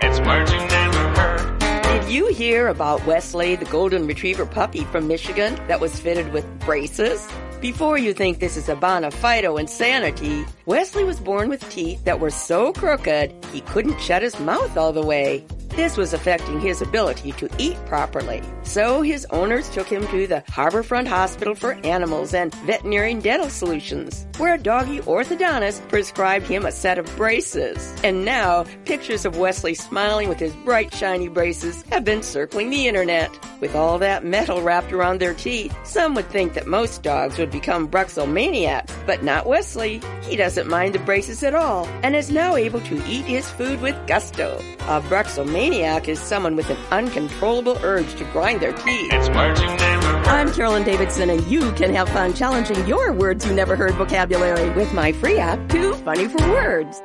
It's 0.00 0.20
words 0.20 0.52
you 0.52 0.58
never 0.58 1.08
heard. 1.20 1.58
Did 1.82 2.08
you 2.08 2.28
hear 2.28 2.68
about 2.68 3.04
Wesley, 3.04 3.56
the 3.56 3.64
golden 3.64 4.06
retriever 4.06 4.46
puppy 4.46 4.84
from 4.84 5.08
Michigan 5.08 5.56
that 5.66 5.80
was 5.80 5.98
fitted 5.98 6.32
with 6.32 6.46
braces? 6.60 7.28
Before 7.60 7.98
you 7.98 8.14
think 8.14 8.38
this 8.38 8.56
is 8.56 8.68
a 8.68 8.76
bona 8.76 9.10
fide 9.10 9.44
insanity, 9.44 10.46
Wesley 10.66 11.02
was 11.02 11.18
born 11.18 11.48
with 11.48 11.68
teeth 11.68 12.04
that 12.04 12.20
were 12.20 12.30
so 12.30 12.72
crooked 12.72 13.34
he 13.52 13.60
couldn't 13.62 14.00
shut 14.00 14.22
his 14.22 14.38
mouth 14.38 14.76
all 14.76 14.92
the 14.92 15.04
way. 15.04 15.44
This 15.78 15.96
was 15.96 16.12
affecting 16.12 16.58
his 16.58 16.82
ability 16.82 17.30
to 17.34 17.48
eat 17.56 17.76
properly. 17.86 18.42
So 18.64 19.00
his 19.00 19.24
owners 19.30 19.70
took 19.70 19.86
him 19.86 20.04
to 20.08 20.26
the 20.26 20.42
Harborfront 20.48 21.06
Hospital 21.06 21.54
for 21.54 21.74
Animals 21.84 22.34
and 22.34 22.52
Veterinary 22.66 23.14
Dental 23.14 23.48
Solutions, 23.48 24.26
where 24.38 24.54
a 24.54 24.58
doggy 24.58 24.98
orthodontist 25.02 25.88
prescribed 25.88 26.48
him 26.48 26.66
a 26.66 26.72
set 26.72 26.98
of 26.98 27.06
braces. 27.16 27.94
And 28.02 28.24
now, 28.24 28.64
pictures 28.86 29.24
of 29.24 29.38
Wesley 29.38 29.74
smiling 29.74 30.28
with 30.28 30.40
his 30.40 30.52
bright, 30.56 30.92
shiny 30.92 31.28
braces 31.28 31.82
have 31.90 32.04
been 32.04 32.24
circling 32.24 32.70
the 32.70 32.88
internet. 32.88 33.30
With 33.60 33.76
all 33.76 33.98
that 34.00 34.24
metal 34.24 34.60
wrapped 34.62 34.92
around 34.92 35.20
their 35.20 35.34
teeth, 35.34 35.74
some 35.84 36.14
would 36.14 36.28
think 36.28 36.54
that 36.54 36.66
most 36.66 37.04
dogs 37.04 37.38
would 37.38 37.52
become 37.52 37.88
bruxomaniacs, 37.88 38.90
but 39.06 39.22
not 39.22 39.46
Wesley. 39.46 40.00
He 40.22 40.34
doesn't 40.34 40.68
mind 40.68 40.94
the 40.94 40.98
braces 41.00 41.44
at 41.44 41.54
all 41.54 41.86
and 42.02 42.16
is 42.16 42.30
now 42.30 42.56
able 42.56 42.80
to 42.80 42.96
eat 43.06 43.24
his 43.24 43.48
food 43.52 43.80
with 43.80 43.96
gusto. 44.08 44.60
A 44.82 45.00
bruxomaniac 45.02 45.67
is 45.72 46.18
someone 46.18 46.56
with 46.56 46.70
an 46.70 46.78
uncontrollable 46.90 47.78
urge 47.82 48.14
to 48.14 48.24
grind 48.32 48.60
their 48.60 48.72
teeth. 48.72 49.12
It's 49.12 49.28
words 49.28 49.60
you 49.60 49.66
never 49.66 50.06
heard. 50.06 50.26
I'm 50.26 50.52
Carolyn 50.52 50.82
Davidson, 50.82 51.28
and 51.28 51.46
you 51.46 51.72
can 51.72 51.94
have 51.94 52.08
fun 52.08 52.32
challenging 52.32 52.86
your 52.86 53.12
words 53.12 53.46
you 53.46 53.52
never 53.52 53.76
heard 53.76 53.94
vocabulary 53.94 54.70
with 54.70 54.94
my 54.94 55.12
free 55.12 55.38
app, 55.38 55.68
Too 55.68 55.92
Funny 55.92 56.26
for 56.26 56.38
Words. 56.50 57.02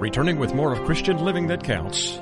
Returning 0.00 0.38
with 0.38 0.54
more 0.54 0.72
of 0.72 0.84
Christian 0.84 1.24
Living 1.24 1.46
That 1.46 1.62
Counts. 1.62 2.18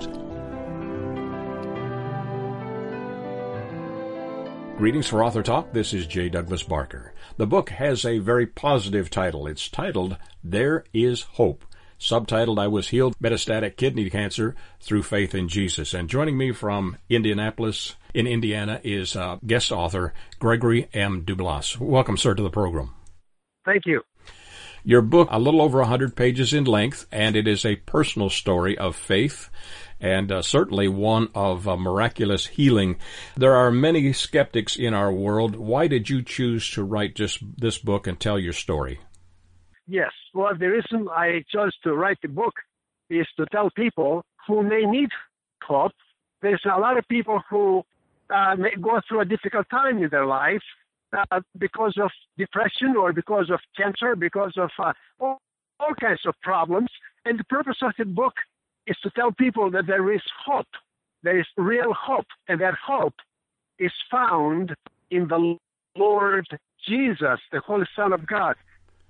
Greetings 4.76 5.06
for 5.06 5.24
Author 5.24 5.42
Talk. 5.42 5.72
This 5.72 5.94
is 5.94 6.06
J. 6.06 6.28
Douglas 6.28 6.64
Barker. 6.64 7.14
The 7.38 7.46
book 7.46 7.70
has 7.70 8.04
a 8.04 8.18
very 8.18 8.46
positive 8.46 9.08
title. 9.08 9.46
It's 9.46 9.70
titled 9.70 10.18
There 10.42 10.84
is 10.92 11.22
Hope. 11.22 11.64
Subtitled 12.04 12.58
I 12.58 12.66
Was 12.66 12.88
Healed 12.88 13.16
Metastatic 13.18 13.76
Kidney 13.76 14.10
Cancer 14.10 14.54
Through 14.78 15.04
Faith 15.04 15.34
in 15.34 15.48
Jesus. 15.48 15.94
And 15.94 16.06
joining 16.06 16.36
me 16.36 16.52
from 16.52 16.98
Indianapolis 17.08 17.96
in 18.12 18.26
Indiana 18.26 18.78
is 18.84 19.16
uh, 19.16 19.38
guest 19.46 19.72
author 19.72 20.12
Gregory 20.38 20.86
M. 20.92 21.24
Doublas. 21.24 21.80
Welcome, 21.80 22.18
sir, 22.18 22.34
to 22.34 22.42
the 22.42 22.50
program. 22.50 22.92
Thank 23.64 23.86
you. 23.86 24.02
Your 24.84 25.00
book, 25.00 25.28
a 25.30 25.38
little 25.38 25.62
over 25.62 25.78
100 25.78 26.14
pages 26.14 26.52
in 26.52 26.64
length, 26.64 27.06
and 27.10 27.36
it 27.36 27.48
is 27.48 27.64
a 27.64 27.76
personal 27.76 28.28
story 28.28 28.76
of 28.76 28.94
faith 28.96 29.48
and 29.98 30.30
uh, 30.30 30.42
certainly 30.42 30.88
one 30.88 31.30
of 31.34 31.66
uh, 31.66 31.74
miraculous 31.74 32.48
healing. 32.48 32.96
There 33.34 33.54
are 33.54 33.70
many 33.70 34.12
skeptics 34.12 34.76
in 34.76 34.92
our 34.92 35.10
world. 35.10 35.56
Why 35.56 35.86
did 35.86 36.10
you 36.10 36.22
choose 36.22 36.70
to 36.72 36.84
write 36.84 37.14
just 37.14 37.38
this 37.56 37.78
book 37.78 38.06
and 38.06 38.20
tell 38.20 38.38
your 38.38 38.52
story? 38.52 39.00
Yes. 39.86 40.12
Well, 40.32 40.56
the 40.58 40.66
reason 40.66 41.08
I 41.10 41.44
chose 41.52 41.72
to 41.84 41.94
write 41.94 42.18
the 42.22 42.28
book 42.28 42.54
is 43.10 43.26
to 43.36 43.46
tell 43.46 43.70
people 43.70 44.24
who 44.46 44.62
may 44.62 44.84
need 44.84 45.10
hope. 45.62 45.92
There's 46.42 46.62
a 46.64 46.78
lot 46.78 46.98
of 46.98 47.06
people 47.08 47.40
who 47.50 47.82
uh, 48.30 48.56
may 48.56 48.74
go 48.80 49.00
through 49.06 49.20
a 49.20 49.24
difficult 49.24 49.68
time 49.70 50.02
in 50.02 50.08
their 50.10 50.26
life 50.26 50.62
uh, 51.12 51.40
because 51.58 51.94
of 52.02 52.10
depression 52.38 52.96
or 52.98 53.12
because 53.12 53.50
of 53.50 53.60
cancer, 53.76 54.16
because 54.16 54.52
of 54.56 54.70
uh, 54.78 54.92
all, 55.20 55.38
all 55.80 55.94
kinds 56.00 56.20
of 56.26 56.34
problems. 56.42 56.88
And 57.24 57.38
the 57.38 57.44
purpose 57.44 57.76
of 57.82 57.92
the 57.98 58.04
book 58.04 58.34
is 58.86 58.96
to 59.02 59.10
tell 59.10 59.32
people 59.32 59.70
that 59.70 59.86
there 59.86 60.12
is 60.12 60.22
hope. 60.44 60.66
There 61.22 61.38
is 61.38 61.46
real 61.56 61.94
hope, 61.94 62.26
and 62.48 62.60
that 62.60 62.74
hope 62.74 63.14
is 63.78 63.92
found 64.10 64.74
in 65.10 65.28
the 65.28 65.56
Lord 65.96 66.46
Jesus, 66.86 67.40
the 67.50 67.60
Holy 67.60 67.86
Son 67.96 68.12
of 68.12 68.26
God. 68.26 68.56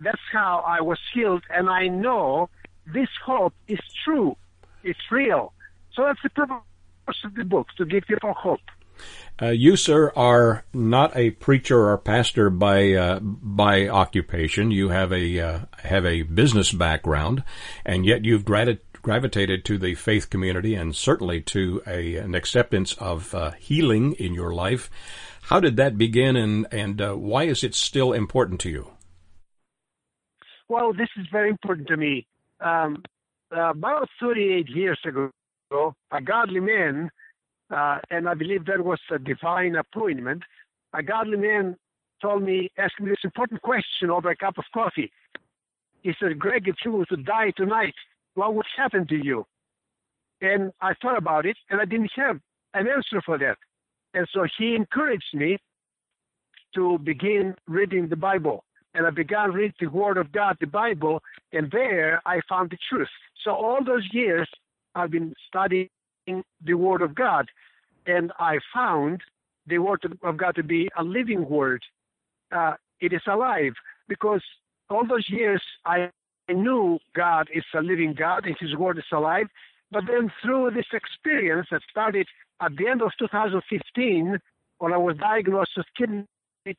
That's 0.05 0.27
how 0.33 0.63
I 0.67 0.81
was 0.83 0.99
healed, 1.13 1.43
and 1.51 1.69
I 1.69 1.89
know 1.89 2.51
this 2.93 3.09
hope 3.25 3.55
is 3.67 3.81
true. 4.05 4.37
It's 4.83 5.01
real. 5.11 5.53
So 5.95 6.03
that's 6.05 6.23
the 6.23 6.31
purpose 6.31 7.21
of 7.25 7.35
the 7.35 7.45
book, 7.45 7.69
to 7.79 7.87
give 7.87 8.05
people 8.07 8.35
hope. 8.35 8.61
Uh, 9.43 9.47
you, 9.49 9.77
sir, 9.77 10.13
are 10.15 10.65
not 10.73 11.17
a 11.17 11.31
preacher 11.31 11.89
or 11.89 11.99
pastor 11.99 12.51
by 12.51 12.93
uh, 12.93 13.19
by 13.21 13.89
occupation. 13.89 14.71
You 14.71 14.91
have 14.91 15.13
a 15.13 15.41
uh, 15.41 15.59
have 15.83 16.07
a 16.07 16.23
business 16.23 16.73
background, 16.73 17.43
and 17.85 18.07
yet 18.07 18.25
you've 18.25 18.45
gravitated 18.45 19.65
to 19.65 19.79
the 19.79 19.95
faith 19.95 20.31
community 20.31 20.75
and 20.75 20.95
certainly 20.95 21.41
to 21.41 21.83
a, 21.87 22.17
an 22.17 22.35
acceptance 22.35 22.93
of 22.95 23.35
uh, 23.35 23.51
healing 23.59 24.13
in 24.15 24.35
your 24.35 24.55
life. 24.55 24.89
How 25.43 25.61
did 25.61 25.77
that 25.79 25.99
begin, 25.99 26.37
and 26.37 26.67
and 26.71 27.03
uh, 27.03 27.15
why 27.15 27.45
is 27.45 27.65
it 27.65 27.75
still 27.75 28.13
important 28.13 28.61
to 28.61 28.71
you? 28.71 28.94
Well, 30.69 30.93
this 30.93 31.09
is 31.17 31.27
very 31.31 31.51
important 31.51 31.89
to 31.89 31.97
me. 31.97 32.27
Um, 32.61 33.03
uh, 33.55 33.71
about 33.71 34.09
38 34.21 34.69
years 34.69 34.99
ago, 35.07 35.31
a 36.11 36.21
godly 36.23 36.61
man, 36.61 37.11
uh, 37.71 37.99
and 38.11 38.29
I 38.29 38.35
believe 38.35 38.65
that 38.67 38.85
was 38.85 39.01
a 39.11 39.19
divine 39.19 39.77
appointment, 39.77 40.43
a 40.93 41.03
godly 41.03 41.37
man 41.37 41.77
told 42.23 42.43
me, 42.43 42.71
asked 42.79 43.01
me 43.01 43.11
this 43.11 43.25
important 43.25 43.61
question 43.63 44.11
over 44.11 44.31
a 44.31 44.37
cup 44.37 44.57
of 44.57 44.65
coffee. 44.73 45.11
He 46.03 46.13
said, 46.21 46.39
Greg, 46.39 46.69
if 46.69 46.77
you 46.85 46.93
were 46.93 47.07
to 47.07 47.17
die 47.17 47.53
tonight, 47.57 47.95
what 48.35 48.55
would 48.55 48.67
happen 48.77 49.07
to 49.09 49.17
you? 49.17 49.45
And 50.41 50.73
I 50.81 50.95
thought 51.01 51.19
about 51.19 51.47
it, 51.47 51.57
and 51.71 51.81
I 51.81 51.85
didn't 51.85 52.11
have 52.17 52.39
an 52.75 52.87
answer 52.89 53.21
for 53.25 53.39
that. 53.39 53.57
And 54.15 54.27
so 54.33 54.47
he 54.59 54.75
encouraged 54.75 55.35
me 55.35 55.59
to 56.75 56.99
begin 56.99 57.55
reading 57.67 58.09
the 58.09 58.17
Bible. 58.17 58.65
And 58.95 59.07
I 59.07 59.11
began 59.11 59.53
reading 59.53 59.75
the 59.81 59.87
Word 59.89 60.17
of 60.17 60.31
God, 60.33 60.57
the 60.61 60.67
Bible, 60.67 61.21
and 61.53 61.71
there 61.71 62.23
I 62.25 62.41
found 62.49 62.71
the 62.71 62.79
truth. 62.89 63.09
So 63.43 63.51
all 63.51 63.83
those 63.85 64.09
years 64.13 64.49
I've 64.95 65.11
been 65.11 65.35
studying 65.49 65.89
the 66.27 66.75
Word 66.75 67.03
of 67.03 67.15
God, 67.15 67.49
and 68.07 68.33
I 68.39 68.59
found 68.73 69.21
the 69.67 69.79
Word 69.79 70.05
of 70.23 70.37
God 70.37 70.55
to 70.57 70.63
be 70.63 70.89
a 70.97 71.03
living 71.03 71.49
Word. 71.49 71.83
Uh, 72.53 72.75
it 73.01 73.13
is 73.13 73.23
alive 73.27 73.73
because 74.09 74.43
all 74.91 75.07
those 75.07 75.29
years 75.29 75.63
I 75.85 76.11
knew 76.49 76.99
God 77.15 77.49
is 77.53 77.65
a 77.75 77.81
living 77.81 78.15
God 78.17 78.47
and 78.47 78.57
His 78.61 78.77
Word 78.77 78.99
is 78.99 79.05
alive. 79.13 79.47
But 79.91 80.05
then 80.07 80.31
through 80.43 80.71
this 80.73 80.87
experience 80.93 81.69
that 81.71 81.83
started 81.91 82.27
at 82.61 82.77
the 82.77 82.87
end 82.87 83.03
of 83.03 83.11
2015, 83.19 84.39
when 84.79 84.93
I 84.93 84.97
was 84.97 85.17
diagnosed 85.17 85.73
with 85.77 85.87
kidney 85.97 86.27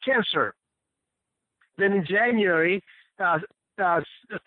cancer, 0.03 0.53
then 1.77 1.93
in 1.93 2.05
January 2.05 2.83
uh, 3.19 3.39
uh, 3.81 4.01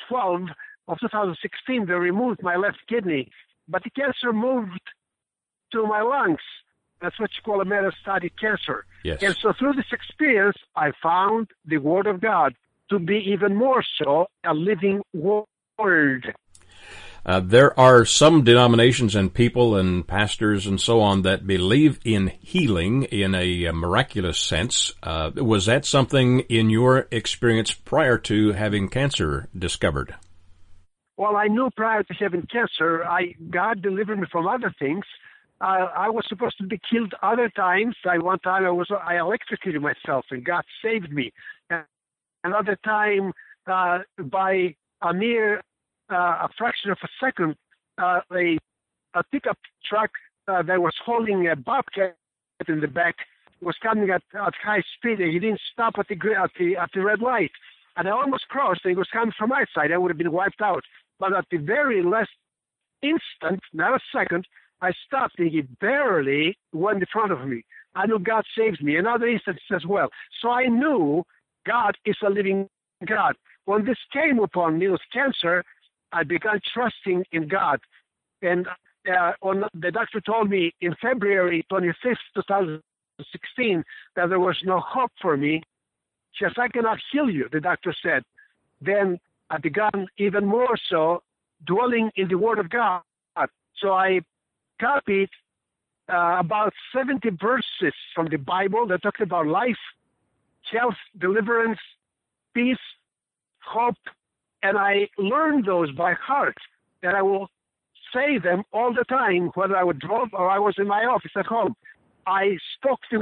12 0.09 0.43
of 0.89 0.99
2016, 1.01 1.87
they 1.87 1.93
removed 1.95 2.43
my 2.43 2.57
left 2.57 2.79
kidney, 2.89 3.31
but 3.69 3.83
the 3.85 3.91
cancer 3.91 4.33
moved 4.33 4.81
to 5.73 5.87
my 5.87 6.03
lungs. 6.03 6.41
That's 7.01 7.19
what 7.21 7.31
you 7.37 7.43
call 7.43 7.61
a 7.61 7.65
metastatic 7.65 8.33
cancer. 8.41 8.85
Yes. 9.05 9.23
And 9.23 9.37
so 9.37 9.53
through 9.53 9.75
this 9.75 9.93
experience, 9.93 10.57
I 10.75 10.93
found 11.03 11.49
the 11.65 11.79
Word 11.79 12.07
of 12.07 12.21
God 12.21 12.55
to 12.91 12.99
be 12.99 13.19
even 13.31 13.55
more 13.55 13.85
so 14.03 14.27
a 14.45 14.55
living 14.55 15.03
Word. 15.13 16.35
Uh, 17.29 17.41
there 17.41 17.79
are 17.79 18.07
some 18.07 18.43
denominations 18.43 19.15
and 19.15 19.35
people 19.35 19.77
and 19.77 20.07
pastors 20.07 20.67
and 20.67 20.81
so 20.81 21.03
on 21.03 21.21
that 21.21 21.47
believe 21.47 22.01
in 22.03 22.33
healing 22.41 23.03
in 23.03 23.35
a, 23.35 23.67
a 23.67 23.73
miraculous 23.75 24.39
sense. 24.39 24.95
Uh, 25.03 25.31
was 25.35 25.67
that 25.67 25.85
something 25.85 26.41
in 26.49 26.71
your 26.71 27.07
experience 27.11 27.71
prior 27.71 28.17
to 28.17 28.53
having 28.53 28.89
cancer 28.89 29.47
discovered? 29.55 30.15
Well, 31.19 31.37
I 31.37 31.49
knew 31.49 31.69
prior 31.77 32.03
to 32.03 32.15
having 32.15 32.47
cancer, 32.51 33.05
I 33.05 33.35
God 33.51 33.83
delivered 33.83 34.19
me 34.19 34.27
from 34.33 34.49
other 34.49 34.73
things. 34.79 35.05
Uh, 35.61 35.89
I 35.95 36.09
was 36.09 36.25
supposed 36.31 36.57
to 36.59 36.67
be 36.67 36.81
killed 36.91 37.13
other 37.23 37.51
times. 37.51 37.95
I 38.07 38.17
one 38.17 38.39
time 38.39 38.65
I 38.65 38.71
was 38.71 38.89
I 38.91 39.19
electrocuted 39.19 39.83
myself 39.83 40.25
and 40.31 40.43
God 40.43 40.65
saved 40.83 41.13
me. 41.13 41.35
Another 42.43 42.79
time, 42.83 43.35
uh, 43.67 43.99
by 44.19 44.77
a 45.03 45.13
mere 45.13 45.59
uh, 45.59 45.63
a 46.15 46.49
fraction 46.57 46.91
of 46.91 46.99
a 47.03 47.09
second, 47.21 47.57
uh, 47.99 48.21
a 48.33 48.59
a 49.15 49.25
pickup 49.33 49.59
truck 49.89 50.11
uh, 50.47 50.63
that 50.63 50.81
was 50.81 50.95
holding 51.05 51.49
a 51.49 51.57
bobcat 51.57 52.17
in 52.69 52.81
the 52.81 52.89
back 52.89 53.17
was 53.61 53.77
coming 53.83 54.11
at, 54.11 54.23
at 54.35 54.55
high 54.63 54.83
speed 54.97 55.21
and 55.21 55.33
he 55.33 55.39
didn't 55.39 55.61
stop 55.73 55.95
at 55.99 56.07
the 56.09 56.15
at 56.35 56.51
the 56.59 56.77
at 56.77 56.91
the 56.95 57.03
red 57.03 57.21
light. 57.21 57.51
And 57.97 58.09
I 58.09 58.13
almost 58.13 58.47
crossed 58.49 58.83
and 58.85 58.93
he 58.93 58.97
was 58.97 59.09
coming 59.13 59.33
from 59.37 59.51
my 59.51 59.65
side. 59.75 59.91
I 59.91 59.99
would 59.99 60.11
have 60.11 60.19
been 60.19 60.33
wiped 60.33 60.61
out. 60.63 60.85
But 61.19 61.35
at 61.35 61.47
the 61.51 61.57
very 61.57 62.03
last 62.03 62.31
instant, 63.03 63.61
not 63.73 63.95
a 63.95 64.01
second, 64.17 64.47
I 64.81 64.93
stopped 65.07 65.39
and 65.39 65.51
he 65.51 65.63
barely 65.63 66.57
went 66.73 67.01
in 67.01 67.07
front 67.13 67.33
of 67.33 67.47
me. 67.47 67.63
I 67.97 68.07
knew 68.07 68.21
God 68.21 68.45
saved 68.57 68.83
me. 68.83 68.97
In 68.97 69.07
other 69.07 69.27
instances 69.27 69.63
as 69.75 69.85
well. 69.85 70.09
So 70.41 70.51
I 70.51 70.67
knew 70.67 71.25
God 71.67 71.97
is 72.05 72.17
a 72.25 72.31
living 72.31 72.69
God. 73.05 73.35
When 73.65 73.85
this 73.85 73.99
came 74.13 74.39
upon 74.39 74.79
me 74.79 74.89
with 74.89 75.01
cancer, 75.13 75.65
I 76.13 76.23
began 76.25 76.61
trusting 76.73 77.25
in 77.33 77.49
God. 77.49 77.81
And 78.43 78.67
uh, 79.09 79.33
on, 79.43 79.65
the 79.75 79.91
doctor 79.91 80.21
told 80.21 80.51
me 80.51 80.75
in 80.81 80.95
February 81.01 81.67
25th, 81.71 82.17
2016, 82.35 83.85
that 84.17 84.29
there 84.29 84.41
was 84.41 84.57
no 84.65 84.81
hope 84.81 85.13
for 85.21 85.37
me. 85.37 85.63
Just 86.39 86.59
I 86.59 86.69
cannot 86.69 86.99
heal 87.11 87.29
you, 87.29 87.49
the 87.51 87.61
doctor 87.61 87.95
said. 88.03 88.23
Then 88.81 89.19
I 89.51 89.59
began 89.59 90.07
even 90.19 90.47
more 90.47 90.77
so 90.89 91.23
dwelling 91.67 92.11
in 92.17 92.29
the 92.29 92.37
Word 92.37 92.59
of 92.59 92.71
God. 92.71 93.03
So 93.81 93.93
I 93.93 94.21
copied 94.81 95.31
uh, 96.13 96.37
about 96.41 96.73
70 96.95 97.31
verses 97.41 97.95
from 98.15 98.29
the 98.29 98.37
Bible 98.37 98.87
that 98.89 99.03
talked 99.03 99.21
about 99.21 99.47
life, 99.47 99.77
health, 100.73 100.97
deliverance, 101.19 101.79
peace, 102.55 102.77
hope, 103.61 103.97
and 104.63 104.77
I 104.77 105.09
learned 105.19 105.65
those 105.67 105.91
by 105.93 106.15
heart. 106.15 106.57
And 107.03 107.17
I 107.17 107.23
will 107.23 107.49
say 108.13 108.39
them 108.39 108.65
all 108.73 108.93
the 108.93 109.05
time, 109.05 109.51
whether 109.55 109.77
I 109.77 109.85
would 109.85 109.99
drove 109.99 110.29
or 110.33 110.51
I 110.51 110.59
was 110.59 110.75
in 110.79 110.87
my 110.87 111.05
office 111.05 111.33
at 111.37 111.47
home. 111.47 111.75
I 112.27 112.59
spoke 112.77 113.01
the 113.11 113.19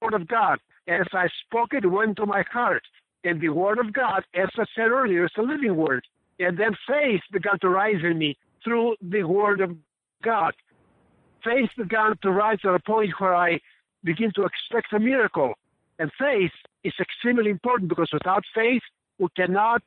Word 0.00 0.14
of 0.14 0.26
God. 0.28 0.58
As 0.88 1.06
I 1.12 1.28
spoke 1.44 1.72
it, 1.72 1.84
it 1.84 1.88
went 1.88 2.16
to 2.18 2.26
my 2.26 2.44
heart. 2.52 2.82
And 3.24 3.40
the 3.40 3.48
Word 3.48 3.78
of 3.78 3.92
God, 3.92 4.24
as 4.34 4.48
I 4.56 4.64
said 4.74 4.88
earlier, 4.88 5.24
is 5.24 5.32
a 5.36 5.42
living 5.42 5.76
Word. 5.76 6.06
And 6.38 6.58
then 6.58 6.76
faith 6.86 7.22
began 7.32 7.58
to 7.60 7.68
rise 7.68 8.02
in 8.02 8.18
me 8.18 8.36
through 8.62 8.96
the 9.00 9.24
Word 9.24 9.60
of 9.60 9.76
God. 10.22 10.54
Faith 11.42 11.70
began 11.76 12.16
to 12.22 12.30
rise 12.30 12.60
to 12.60 12.70
a 12.70 12.80
point 12.80 13.10
where 13.18 13.34
I 13.34 13.60
begin 14.04 14.30
to 14.36 14.44
expect 14.44 14.92
a 14.92 15.00
miracle. 15.00 15.54
And 15.98 16.10
faith 16.18 16.52
is 16.84 16.92
extremely 17.00 17.50
important 17.50 17.88
because 17.88 18.10
without 18.12 18.44
faith, 18.54 18.82
we 19.18 19.26
cannot 19.34 19.82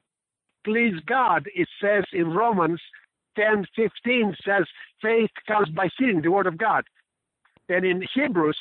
please 0.69 0.99
God. 1.05 1.47
It 1.55 1.67
says 1.81 2.03
in 2.13 2.29
Romans 2.31 2.81
10 3.35 3.65
15 3.75 4.35
says, 4.45 4.65
faith 5.01 5.31
comes 5.47 5.69
by 5.69 5.89
seeing 5.99 6.21
the 6.21 6.29
Word 6.29 6.47
of 6.47 6.57
God. 6.57 6.83
And 7.67 7.85
in 7.85 8.03
Hebrews 8.13 8.57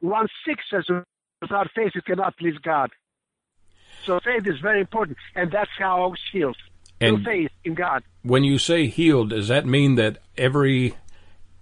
1 0.00 0.26
6 0.46 0.64
says, 0.70 0.84
without 1.42 1.70
faith, 1.74 1.92
you 1.94 2.02
cannot 2.02 2.36
please 2.36 2.56
God. 2.62 2.90
So 4.04 4.20
faith 4.20 4.46
is 4.46 4.58
very 4.60 4.80
important, 4.80 5.16
and 5.34 5.50
that's 5.50 5.70
how 5.78 6.04
I 6.04 6.06
was 6.06 6.20
healed. 6.32 6.56
And- 7.00 7.16
through 7.16 7.24
faith 7.24 7.50
in 7.64 7.74
God. 7.74 8.02
When 8.22 8.44
you 8.44 8.58
say 8.58 8.86
healed, 8.86 9.30
does 9.30 9.48
that 9.48 9.66
mean 9.66 9.96
that 9.96 10.18
every 10.38 10.94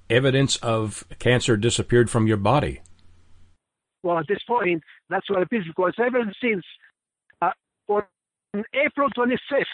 evidence 0.08 0.56
of 0.56 1.04
cancer 1.18 1.56
disappeared 1.56 2.10
from 2.10 2.26
your 2.26 2.36
body? 2.36 2.80
Well, 4.02 4.18
at 4.18 4.26
this 4.28 4.42
point, 4.46 4.82
that's 5.08 5.28
what 5.30 5.42
it 5.42 5.48
is 5.52 5.64
because 5.66 5.94
ever 5.98 6.20
since 6.40 6.64
uh, 7.40 7.50
on 8.54 8.64
April 8.74 9.08
25th 9.16 9.64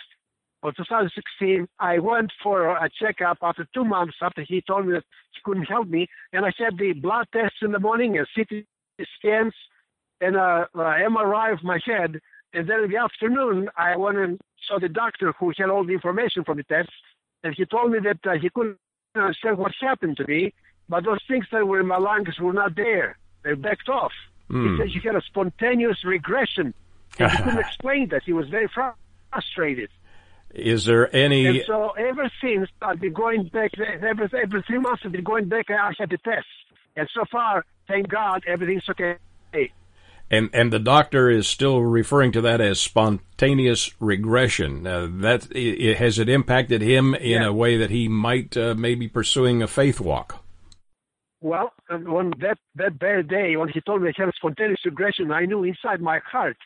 of 0.62 0.76
2016, 0.76 1.68
I 1.78 1.98
went 1.98 2.32
for 2.42 2.70
a 2.76 2.88
checkup 3.00 3.38
after 3.42 3.66
two 3.74 3.84
months 3.84 4.16
after 4.22 4.42
he 4.42 4.62
told 4.62 4.86
me 4.86 4.92
that 4.92 5.04
he 5.32 5.40
couldn't 5.44 5.64
help 5.64 5.88
me, 5.88 6.08
and 6.32 6.44
I 6.44 6.52
had 6.56 6.78
the 6.78 6.92
blood 6.92 7.26
tests 7.32 7.58
in 7.62 7.72
the 7.72 7.78
morning 7.78 8.18
and 8.18 8.26
CT 8.34 8.64
scans 9.18 9.54
and 10.20 10.36
a, 10.36 10.68
a 10.74 10.78
MRI 10.78 11.52
of 11.52 11.62
my 11.62 11.78
head, 11.84 12.18
and 12.52 12.68
then 12.68 12.84
in 12.84 12.90
the 12.90 12.96
afternoon, 12.96 13.68
I 13.76 13.96
went 13.96 14.18
and 14.18 14.40
saw 14.66 14.78
the 14.78 14.88
doctor 14.88 15.32
who 15.38 15.52
had 15.56 15.70
all 15.70 15.84
the 15.84 15.92
information 15.92 16.44
from 16.44 16.56
the 16.56 16.64
tests, 16.64 16.92
and 17.44 17.54
he 17.54 17.64
told 17.64 17.92
me 17.92 17.98
that 18.00 18.18
uh, 18.28 18.38
he 18.40 18.50
couldn't 18.50 18.78
understand 19.14 19.58
what 19.58 19.72
happened 19.80 20.16
to 20.16 20.26
me, 20.26 20.54
but 20.88 21.04
those 21.04 21.20
things 21.28 21.46
that 21.52 21.66
were 21.66 21.80
in 21.80 21.86
my 21.86 21.98
lungs 21.98 22.38
were 22.40 22.52
not 22.52 22.74
there. 22.74 23.16
They 23.44 23.54
backed 23.54 23.88
off. 23.88 24.12
Hmm. 24.48 24.76
He 24.76 24.78
said 24.78 24.88
he 24.88 25.00
had 25.06 25.16
a 25.16 25.22
spontaneous 25.22 26.04
regression. 26.04 26.74
He 27.16 27.24
couldn't 27.36 27.58
explain 27.58 28.08
that. 28.10 28.22
He 28.24 28.32
was 28.32 28.48
very 28.48 28.68
frustrated. 29.30 29.90
Is 30.54 30.84
there 30.86 31.14
any 31.14 31.46
And 31.46 31.60
so 31.66 31.90
ever 31.90 32.30
since, 32.40 32.68
I've 32.80 33.00
been 33.00 33.12
going 33.12 33.48
back, 33.52 33.72
every, 33.78 34.28
every 34.42 34.62
three 34.62 34.78
months 34.78 35.02
I've 35.04 35.12
been 35.12 35.24
going 35.24 35.48
back, 35.48 35.66
I 35.70 35.92
had 35.98 36.10
the 36.10 36.18
tests. 36.18 36.48
And 36.96 37.08
so 37.14 37.24
far, 37.30 37.64
thank 37.86 38.08
God, 38.08 38.42
everything's 38.46 38.88
okay. 38.90 39.16
and 40.30 40.50
and 40.52 40.72
the 40.72 40.78
doctor 40.78 41.30
is 41.30 41.46
still 41.48 41.80
referring 41.82 42.32
to 42.32 42.40
that 42.40 42.60
as 42.60 42.80
spontaneous 42.80 43.94
regression. 44.00 44.86
Uh, 44.86 45.06
that 45.10 45.48
i 45.54 45.90
i 45.90 45.94
has 45.94 46.18
it 46.18 46.28
impacted 46.28 46.82
him 46.82 47.14
in 47.14 47.42
Yeah. 47.42 47.48
a 47.48 47.52
way 47.52 47.76
that 47.76 47.90
he 47.90 48.08
might 48.08 48.56
uh, 48.56 48.74
maybe 48.76 49.06
pursuing 49.08 49.62
a 49.62 49.68
faith 49.68 50.00
walk? 50.00 50.44
Well, 51.40 51.72
and 51.88 52.08
on 52.08 52.32
that, 52.40 52.58
that 52.74 52.94
very 52.94 53.22
day, 53.22 53.56
when 53.56 53.68
he 53.68 53.80
told 53.80 54.02
me 54.02 54.08
I 54.08 54.12
had 54.24 54.34
spontaneous 54.34 54.84
regression, 54.84 55.30
I 55.30 55.44
knew 55.44 55.62
inside 55.62 56.00
my 56.00 56.18
heart, 56.18 56.56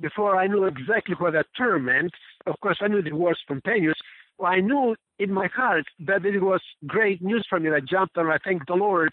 before 0.00 0.36
I 0.36 0.46
knew 0.46 0.64
exactly 0.64 1.14
what 1.18 1.34
that 1.34 1.46
term 1.56 1.86
meant, 1.86 2.12
of 2.46 2.58
course, 2.60 2.78
I 2.80 2.88
knew 2.88 3.02
the 3.02 3.12
word 3.12 3.36
spontaneous. 3.40 3.94
Well, 4.38 4.52
I 4.52 4.60
knew 4.60 4.96
in 5.18 5.32
my 5.32 5.48
heart 5.48 5.84
that 6.00 6.24
it 6.24 6.40
was 6.40 6.62
great 6.86 7.22
news 7.22 7.46
for 7.48 7.60
me. 7.60 7.70
I 7.70 7.80
jumped 7.80 8.16
and 8.16 8.30
I 8.30 8.38
thanked 8.42 8.68
the 8.68 8.74
Lord. 8.74 9.10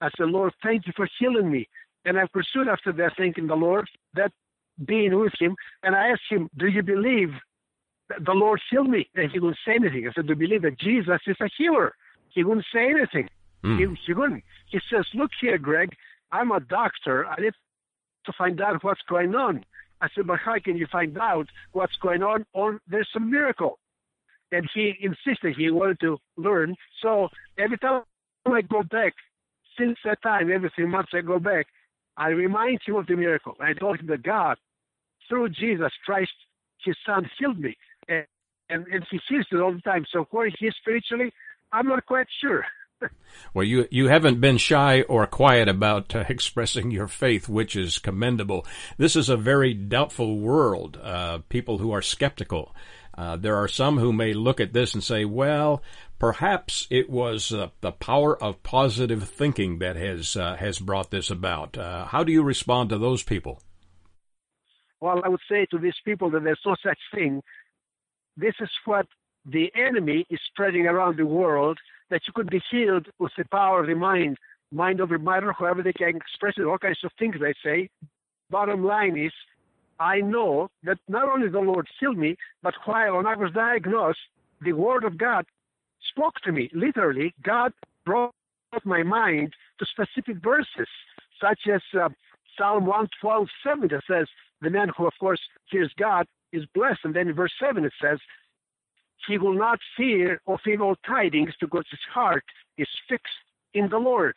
I 0.00 0.10
said, 0.16 0.28
Lord, 0.28 0.52
thank 0.62 0.86
you 0.86 0.92
for 0.94 1.08
healing 1.18 1.50
me. 1.50 1.66
And 2.04 2.18
I 2.18 2.26
pursued 2.32 2.68
after 2.68 2.92
that, 2.92 3.12
thanking 3.16 3.46
the 3.46 3.54
Lord, 3.54 3.88
that 4.14 4.30
being 4.84 5.18
with 5.18 5.32
him. 5.40 5.56
And 5.82 5.96
I 5.96 6.08
asked 6.10 6.28
him, 6.30 6.50
Do 6.58 6.66
you 6.66 6.82
believe 6.82 7.30
that 8.10 8.24
the 8.24 8.32
Lord 8.32 8.60
healed 8.70 8.90
me? 8.90 9.08
And 9.14 9.30
he 9.32 9.40
wouldn't 9.40 9.58
say 9.66 9.74
anything. 9.74 10.06
I 10.06 10.12
said, 10.12 10.26
Do 10.26 10.34
you 10.34 10.38
believe 10.38 10.62
that 10.62 10.78
Jesus 10.78 11.20
is 11.26 11.36
a 11.40 11.48
healer? 11.56 11.94
He 12.28 12.44
wouldn't 12.44 12.66
say 12.72 12.90
anything. 12.90 13.28
Hmm. 13.64 13.78
He, 13.78 13.86
he 14.06 14.12
wouldn't. 14.12 14.44
He 14.70 14.78
says, 14.92 15.06
Look 15.14 15.30
here, 15.40 15.58
Greg, 15.58 15.94
I'm 16.30 16.52
a 16.52 16.60
doctor. 16.60 17.26
I 17.26 17.40
need 17.40 17.54
to 18.26 18.32
find 18.36 18.60
out 18.60 18.84
what's 18.84 19.00
going 19.08 19.34
on. 19.34 19.64
I 20.00 20.08
said, 20.14 20.26
But 20.26 20.38
how 20.44 20.56
can 20.62 20.76
you 20.76 20.86
find 20.90 21.16
out 21.18 21.46
what's 21.72 21.96
going 22.02 22.22
on? 22.22 22.44
Or 22.52 22.80
there's 22.88 23.08
a 23.16 23.20
miracle. 23.20 23.78
And 24.52 24.68
he 24.74 24.94
insisted 25.00 25.56
he 25.56 25.70
wanted 25.70 26.00
to 26.00 26.18
learn. 26.36 26.76
So 27.02 27.28
every 27.58 27.78
time 27.78 28.02
I 28.46 28.62
go 28.62 28.82
back, 28.82 29.14
since 29.78 29.98
that 30.04 30.22
time, 30.22 30.50
every 30.52 30.70
three 30.74 30.86
months 30.86 31.10
I 31.14 31.20
go 31.20 31.38
back, 31.38 31.66
I 32.16 32.28
remind 32.28 32.80
him 32.86 32.96
of 32.96 33.06
the 33.06 33.16
miracle. 33.16 33.54
I 33.60 33.72
told 33.74 34.00
him 34.00 34.06
that 34.06 34.22
God, 34.22 34.56
through 35.28 35.50
Jesus 35.50 35.92
Christ, 36.04 36.32
his 36.84 36.96
son 37.04 37.28
healed 37.38 37.58
me. 37.58 37.76
And, 38.08 38.24
and, 38.70 38.86
and 38.86 39.04
he 39.10 39.18
sees 39.28 39.44
it 39.50 39.56
all 39.56 39.72
the 39.72 39.80
time. 39.80 40.06
So 40.12 40.26
where 40.30 40.48
he 40.58 40.66
is 40.66 40.74
spiritually, 40.80 41.32
I'm 41.72 41.88
not 41.88 42.06
quite 42.06 42.26
sure. 42.40 42.64
Well, 43.54 43.64
you 43.64 43.88
you 43.90 44.08
haven't 44.08 44.40
been 44.40 44.58
shy 44.58 45.02
or 45.02 45.26
quiet 45.26 45.68
about 45.68 46.14
uh, 46.14 46.24
expressing 46.28 46.90
your 46.90 47.08
faith, 47.08 47.48
which 47.48 47.76
is 47.76 47.98
commendable. 47.98 48.66
This 48.98 49.16
is 49.16 49.28
a 49.28 49.36
very 49.36 49.74
doubtful 49.74 50.38
world. 50.38 50.98
Uh, 51.02 51.38
people 51.48 51.78
who 51.78 51.92
are 51.92 52.02
skeptical. 52.02 52.74
Uh, 53.16 53.36
there 53.36 53.56
are 53.56 53.68
some 53.68 53.96
who 53.96 54.12
may 54.12 54.34
look 54.34 54.60
at 54.60 54.74
this 54.74 54.92
and 54.92 55.02
say, 55.02 55.24
"Well, 55.24 55.82
perhaps 56.18 56.86
it 56.90 57.08
was 57.08 57.52
uh, 57.52 57.68
the 57.80 57.92
power 57.92 58.40
of 58.42 58.62
positive 58.62 59.26
thinking 59.26 59.78
that 59.78 59.96
has 59.96 60.36
uh, 60.36 60.56
has 60.56 60.78
brought 60.78 61.10
this 61.10 61.30
about." 61.30 61.78
Uh, 61.78 62.04
how 62.04 62.24
do 62.24 62.32
you 62.32 62.42
respond 62.42 62.90
to 62.90 62.98
those 62.98 63.22
people? 63.22 63.62
Well, 65.00 65.22
I 65.24 65.28
would 65.28 65.40
say 65.48 65.66
to 65.70 65.78
these 65.78 65.96
people 66.04 66.30
that 66.30 66.44
there's 66.44 66.60
no 66.66 66.76
such 66.82 66.98
thing. 67.14 67.42
This 68.36 68.54
is 68.60 68.70
what 68.84 69.06
the 69.46 69.72
enemy 69.74 70.26
is 70.28 70.40
spreading 70.50 70.86
around 70.86 71.16
the 71.16 71.24
world 71.24 71.78
that 72.10 72.22
you 72.26 72.32
could 72.34 72.50
be 72.50 72.62
healed 72.70 73.06
with 73.18 73.32
the 73.36 73.44
power 73.50 73.80
of 73.80 73.86
the 73.86 73.94
mind. 73.94 74.36
mind 74.72 75.00
over 75.00 75.18
matter, 75.18 75.52
however 75.52 75.82
they 75.82 75.92
can 75.92 76.16
express 76.16 76.54
it, 76.56 76.64
all 76.64 76.78
kinds 76.78 76.98
of 77.04 77.12
things 77.18 77.36
they 77.40 77.54
say. 77.64 77.88
Bottom 78.50 78.84
line 78.84 79.18
is, 79.18 79.32
I 79.98 80.20
know 80.20 80.68
that 80.84 80.98
not 81.08 81.28
only 81.28 81.48
the 81.48 81.60
Lord 81.60 81.88
healed 81.98 82.18
me, 82.18 82.36
but 82.62 82.74
while 82.84 83.26
I 83.26 83.34
was 83.34 83.52
diagnosed, 83.52 84.18
the 84.60 84.72
Word 84.72 85.04
of 85.04 85.18
God 85.18 85.46
spoke 86.10 86.34
to 86.44 86.52
me. 86.52 86.70
Literally, 86.72 87.34
God 87.42 87.72
brought 88.04 88.32
my 88.84 89.02
mind 89.02 89.54
to 89.78 89.86
specific 89.86 90.42
verses, 90.42 90.88
such 91.40 91.60
as 91.72 91.80
uh, 91.98 92.08
Psalm 92.56 92.86
112, 92.86 93.48
7, 93.64 93.88
that 93.88 94.02
says, 94.08 94.26
The 94.60 94.70
man 94.70 94.90
who, 94.96 95.06
of 95.06 95.12
course, 95.18 95.40
fears 95.70 95.92
God 95.98 96.26
is 96.52 96.64
blessed. 96.74 97.00
And 97.04 97.14
then 97.14 97.28
in 97.28 97.34
verse 97.34 97.52
7, 97.60 97.84
it 97.84 97.92
says, 98.00 98.18
He 99.26 99.38
will 99.38 99.54
not 99.54 99.78
fear 99.96 100.40
of 100.46 100.60
evil 100.66 100.94
tidings 101.06 101.52
because 101.60 101.84
his 101.90 102.00
heart 102.12 102.44
is 102.78 102.88
fixed 103.08 103.32
in 103.74 103.88
the 103.88 103.98
Lord. 103.98 104.36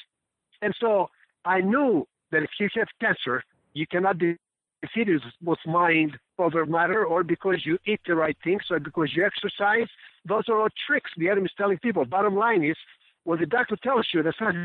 And 0.62 0.74
so 0.80 1.10
I 1.46 1.62
knew 1.62 2.08
that 2.32 2.44
if 2.44 2.50
you 2.60 2.70
have 2.76 2.88
cancer, 3.00 3.44
you 3.74 3.86
cannot 3.88 4.18
be 4.18 4.38
defeated 4.82 5.22
with 5.44 5.60
mind 5.66 6.18
over 6.38 6.66
matter 6.66 7.06
or 7.06 7.24
because 7.24 7.66
you 7.66 7.78
eat 7.86 8.00
the 8.08 8.16
right 8.16 8.38
things 8.44 8.64
or 8.70 8.80
because 8.80 9.10
you 9.16 9.26
exercise. 9.26 9.88
Those 10.26 10.44
are 10.50 10.60
all 10.60 10.70
tricks 10.88 11.12
the 11.18 11.30
enemy 11.30 11.46
is 11.46 11.52
telling 11.58 11.78
people. 11.80 12.06
Bottom 12.06 12.36
line 12.36 12.64
is, 12.64 12.78
when 13.24 13.40
the 13.40 13.46
doctor 13.46 13.78
tells 13.84 14.08
you 14.14 14.24
that's 14.24 14.40
not 14.40 14.56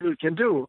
you 0.00 0.16
can 0.20 0.34
do, 0.34 0.66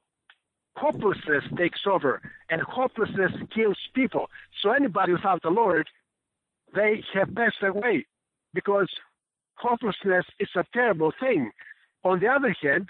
hopelessness 0.75 1.43
takes 1.57 1.81
over, 1.85 2.21
and 2.49 2.61
hopelessness 2.61 3.31
kills 3.53 3.77
people. 3.93 4.29
So 4.61 4.71
anybody 4.71 5.13
without 5.13 5.41
the 5.41 5.49
Lord, 5.49 5.87
they 6.73 7.03
have 7.13 7.33
passed 7.33 7.61
away 7.63 8.05
because 8.55 8.89
hopelessness 9.55 10.25
is 10.39 10.49
a 10.55 10.65
terrible 10.73 11.11
thing. 11.19 11.51
On 12.03 12.19
the 12.19 12.27
other 12.27 12.55
hand, 12.61 12.89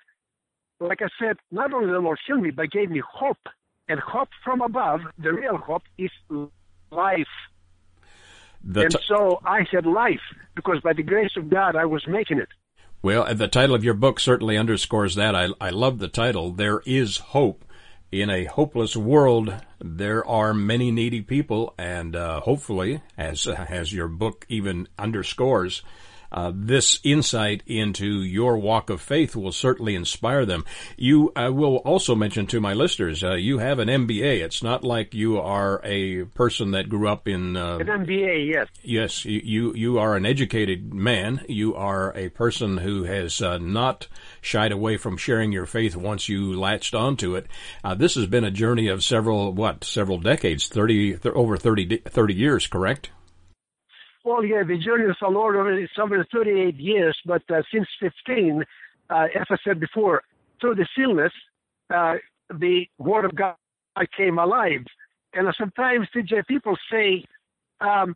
like 0.79 1.01
I 1.01 1.07
said, 1.19 1.37
not 1.51 1.73
only 1.73 1.91
the 1.91 1.99
Lord 1.99 2.19
healed 2.25 2.41
me, 2.41 2.51
but 2.51 2.71
gave 2.71 2.89
me 2.89 3.01
hope. 3.05 3.45
And 3.87 3.99
hope 3.99 4.29
from 4.43 4.61
above, 4.61 5.01
the 5.19 5.31
real 5.31 5.57
hope, 5.57 5.83
is 5.97 6.09
life. 6.91 7.27
The 8.63 8.81
and 8.81 8.97
so 9.07 9.39
I 9.45 9.61
had 9.71 9.85
life 9.85 10.21
because 10.55 10.79
by 10.81 10.93
the 10.93 11.03
grace 11.03 11.35
of 11.37 11.49
God, 11.49 11.75
I 11.75 11.85
was 11.85 12.03
making 12.07 12.39
it. 12.39 12.49
well, 13.03 13.31
the 13.35 13.47
title 13.47 13.75
of 13.75 13.83
your 13.83 13.93
book 13.93 14.19
certainly 14.19 14.57
underscores 14.57 15.13
that. 15.15 15.35
I, 15.35 15.49
I 15.61 15.69
love 15.69 15.99
the 15.99 16.07
title. 16.07 16.51
There 16.51 16.81
is 16.85 17.17
hope. 17.17 17.64
In 18.15 18.29
a 18.29 18.45
hopeless 18.45 18.95
world, 18.95 19.53
there 19.83 20.25
are 20.25 20.53
many 20.53 20.89
needy 20.89 21.19
people, 21.19 21.73
and 21.77 22.15
uh, 22.15 22.39
hopefully, 22.39 23.01
as 23.17 23.45
as 23.45 23.91
your 23.91 24.07
book 24.07 24.45
even 24.47 24.87
underscores, 24.97 25.83
uh, 26.31 26.53
this 26.55 26.99
insight 27.03 27.61
into 27.67 28.21
your 28.21 28.57
walk 28.57 28.89
of 28.89 29.01
faith 29.01 29.35
will 29.35 29.51
certainly 29.51 29.95
inspire 29.95 30.45
them. 30.45 30.63
You 30.95 31.33
I 31.35 31.49
will 31.49 31.77
also 31.77 32.15
mention 32.15 32.47
to 32.47 32.61
my 32.61 32.73
listeners, 32.73 33.21
uh, 33.21 33.33
you 33.33 33.57
have 33.57 33.79
an 33.79 33.89
MBA. 33.89 34.41
It's 34.41 34.63
not 34.63 34.85
like 34.85 35.13
you 35.13 35.37
are 35.37 35.81
a 35.83 36.23
person 36.23 36.71
that 36.71 36.87
grew 36.87 37.09
up 37.09 37.27
in 37.27 37.57
uh, 37.57 37.79
An 37.79 37.87
MBA, 37.87 38.49
yes. 38.49 38.67
Yes, 38.81 39.25
you 39.25 39.41
you 39.43 39.73
you 39.75 39.99
are 39.99 40.15
an 40.15 40.25
educated 40.25 40.93
man. 40.93 41.43
You 41.49 41.75
are 41.75 42.15
a 42.15 42.29
person 42.29 42.77
who 42.77 43.03
has 43.03 43.41
uh, 43.41 43.57
not 43.57 44.07
shied 44.45 44.71
away 44.71 44.97
from 44.97 45.17
sharing 45.17 45.51
your 45.51 45.65
faith 45.65 45.95
once 45.95 46.29
you 46.29 46.57
latched 46.57 46.93
onto 46.93 47.35
it. 47.35 47.47
Uh, 47.83 47.95
this 47.95 48.15
has 48.15 48.27
been 48.27 48.43
a 48.43 48.51
journey 48.51 48.87
of 48.87 49.03
several 49.03 49.51
what 49.51 49.83
several 49.83 50.19
decades, 50.19 50.67
thirty 50.67 51.17
over 51.25 51.57
30, 51.57 51.97
30 51.97 52.33
years, 52.33 52.67
correct? 52.67 53.09
Well, 54.23 54.43
yeah, 54.43 54.63
the 54.63 54.77
journey 54.77 55.05
of 55.05 55.15
the 55.21 55.27
Lord 55.27 55.81
is 55.81 55.89
over 56.01 56.25
38 56.31 56.75
years, 56.75 57.17
but 57.25 57.43
uh, 57.49 57.61
since 57.71 57.87
15, 57.99 58.63
uh, 59.09 59.27
as 59.35 59.45
I 59.49 59.55
said 59.63 59.79
before, 59.79 60.23
through 60.59 60.75
this 60.75 60.87
illness, 60.97 61.31
uh, 61.93 62.15
the 62.49 62.87
Word 62.97 63.25
of 63.25 63.35
God 63.35 63.55
came 64.17 64.39
alive. 64.39 64.83
And 65.33 65.47
sometimes, 65.59 66.07
TJ, 66.15 66.47
people 66.47 66.75
say, 66.91 67.23
um, 67.81 68.15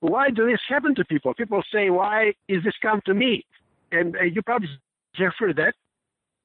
why 0.00 0.28
do 0.30 0.46
this 0.46 0.60
happen 0.68 0.94
to 0.96 1.04
people? 1.06 1.32
People 1.32 1.62
say, 1.72 1.88
why 1.88 2.34
is 2.48 2.62
this 2.62 2.74
come 2.82 3.00
to 3.06 3.14
me? 3.14 3.46
And 3.92 4.16
uh, 4.16 4.24
you 4.24 4.42
probably 4.42 4.68
heard 5.16 5.56
that. 5.56 5.74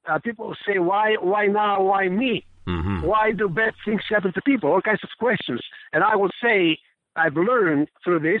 Uh, 0.08 0.18
people 0.18 0.54
say, 0.66 0.78
why, 0.78 1.14
why 1.20 1.46
now, 1.46 1.82
why 1.82 2.08
me? 2.08 2.44
Mm-hmm. 2.66 3.06
Why 3.06 3.32
do 3.32 3.48
bad 3.48 3.74
things 3.84 4.02
happen 4.08 4.32
to 4.32 4.42
people? 4.42 4.70
All 4.70 4.80
kinds 4.80 5.00
of 5.02 5.10
questions. 5.18 5.60
And 5.92 6.02
I 6.04 6.16
would 6.16 6.30
say, 6.42 6.78
I've 7.16 7.36
learned 7.36 7.88
through 8.04 8.20
this 8.20 8.40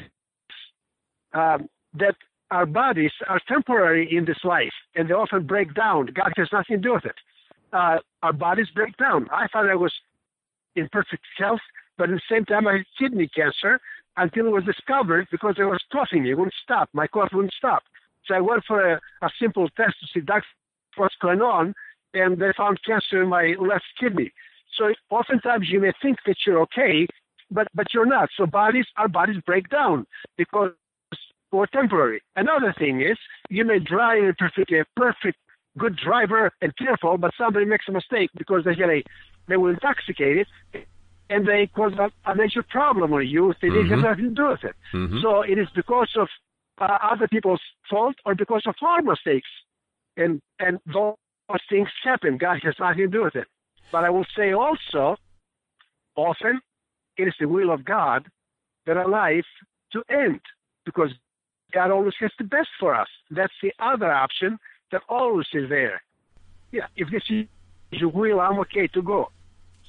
um, 1.32 1.68
that 1.94 2.14
our 2.50 2.66
bodies 2.66 3.12
are 3.28 3.40
temporary 3.48 4.14
in 4.16 4.24
this 4.24 4.38
life 4.44 4.72
and 4.94 5.08
they 5.08 5.14
often 5.14 5.46
break 5.46 5.74
down. 5.74 6.06
God 6.06 6.32
has 6.36 6.48
nothing 6.52 6.76
to 6.76 6.82
do 6.82 6.94
with 6.94 7.04
it. 7.04 7.14
Uh, 7.72 7.98
our 8.22 8.32
bodies 8.32 8.66
break 8.74 8.96
down. 8.96 9.28
I 9.32 9.46
thought 9.48 9.70
I 9.70 9.74
was 9.74 9.92
in 10.76 10.88
perfect 10.90 11.22
health, 11.38 11.60
but 11.96 12.10
at 12.10 12.16
the 12.16 12.20
same 12.30 12.44
time 12.44 12.66
I 12.66 12.78
had 12.78 12.86
kidney 12.98 13.28
cancer 13.28 13.80
until 14.16 14.46
it 14.46 14.50
was 14.50 14.64
discovered 14.64 15.28
because 15.30 15.54
it 15.58 15.64
was 15.64 15.80
coughing. 15.92 16.26
It 16.26 16.34
wouldn't 16.34 16.54
stop. 16.62 16.88
My 16.92 17.06
cough 17.06 17.30
wouldn't 17.32 17.54
stop. 17.56 17.82
So 18.26 18.34
I 18.34 18.40
went 18.40 18.64
for 18.66 18.94
a, 18.94 19.00
a 19.22 19.30
simple 19.40 19.68
test 19.70 19.94
to 20.00 20.06
see 20.12 20.20
doctor 20.20 20.46
what's 20.96 21.14
going 21.20 21.40
on, 21.40 21.74
and 22.14 22.38
they 22.38 22.52
found 22.56 22.78
cancer 22.84 23.22
in 23.22 23.28
my 23.28 23.54
left 23.58 23.84
kidney. 23.98 24.32
So 24.76 24.92
oftentimes 25.10 25.68
you 25.68 25.80
may 25.80 25.92
think 26.02 26.18
that 26.26 26.36
you're 26.46 26.60
okay, 26.62 27.06
but 27.50 27.68
but 27.74 27.92
you're 27.92 28.06
not. 28.06 28.28
So 28.36 28.46
bodies, 28.46 28.86
our 28.96 29.08
bodies 29.08 29.36
break 29.46 29.68
down 29.68 30.06
because 30.36 30.72
we're 31.52 31.66
temporary. 31.66 32.22
Another 32.36 32.72
thing 32.78 33.00
is 33.00 33.18
you 33.48 33.64
may 33.64 33.78
drive 33.78 34.22
a 34.24 34.32
perfect, 34.34 34.70
a 34.72 34.84
perfect 34.96 35.38
good 35.78 35.96
driver 35.96 36.50
and 36.62 36.76
careful, 36.76 37.16
but 37.18 37.32
somebody 37.36 37.64
makes 37.64 37.86
a 37.88 37.92
mistake 37.92 38.30
because 38.36 38.64
they 38.64 38.74
get 38.74 38.88
a 38.88 39.02
they 39.48 39.56
were 39.56 39.70
intoxicated 39.70 40.46
and 41.28 41.46
they 41.46 41.68
cause 41.74 41.92
a, 41.98 42.10
a 42.30 42.34
major 42.34 42.62
problem 42.62 43.12
on 43.12 43.26
you. 43.26 43.52
They 43.60 43.68
didn't 43.68 43.88
have 43.90 43.98
nothing 44.00 44.28
to 44.30 44.34
do 44.34 44.48
with 44.48 44.64
it. 44.64 44.76
Mhm. 44.92 45.22
So 45.22 45.42
it 45.42 45.58
is 45.58 45.68
because 45.74 46.10
of 46.16 46.28
uh, 46.80 46.98
other 47.02 47.28
people's 47.28 47.60
fault 47.88 48.16
or 48.24 48.34
because 48.34 48.62
of 48.66 48.74
our 48.82 49.02
mistakes, 49.02 49.48
and 50.16 50.40
and 50.58 50.78
those 50.86 51.14
things 51.68 51.88
happen. 52.02 52.38
God 52.38 52.60
has 52.62 52.74
nothing 52.78 52.98
to 52.98 53.08
do 53.08 53.24
with 53.24 53.36
it. 53.36 53.46
But 53.92 54.04
I 54.04 54.10
will 54.10 54.26
say 54.36 54.52
also, 54.52 55.16
often 56.16 56.60
it 57.16 57.28
is 57.28 57.34
the 57.38 57.46
will 57.46 57.70
of 57.70 57.84
God 57.84 58.26
that 58.86 58.96
our 58.96 59.08
life 59.08 59.46
to 59.92 60.02
end 60.08 60.40
because 60.84 61.10
God 61.72 61.90
always 61.90 62.14
has 62.20 62.32
the 62.38 62.44
best 62.44 62.68
for 62.78 62.94
us. 62.94 63.08
That's 63.30 63.52
the 63.62 63.72
other 63.78 64.10
option 64.10 64.58
that 64.92 65.02
always 65.08 65.46
is 65.52 65.68
there. 65.68 66.02
Yeah, 66.72 66.86
if 66.96 67.10
this 67.10 67.22
is 67.28 67.46
your 67.90 68.10
will, 68.10 68.40
I'm 68.40 68.58
okay 68.60 68.86
to 68.88 69.02
go. 69.02 69.30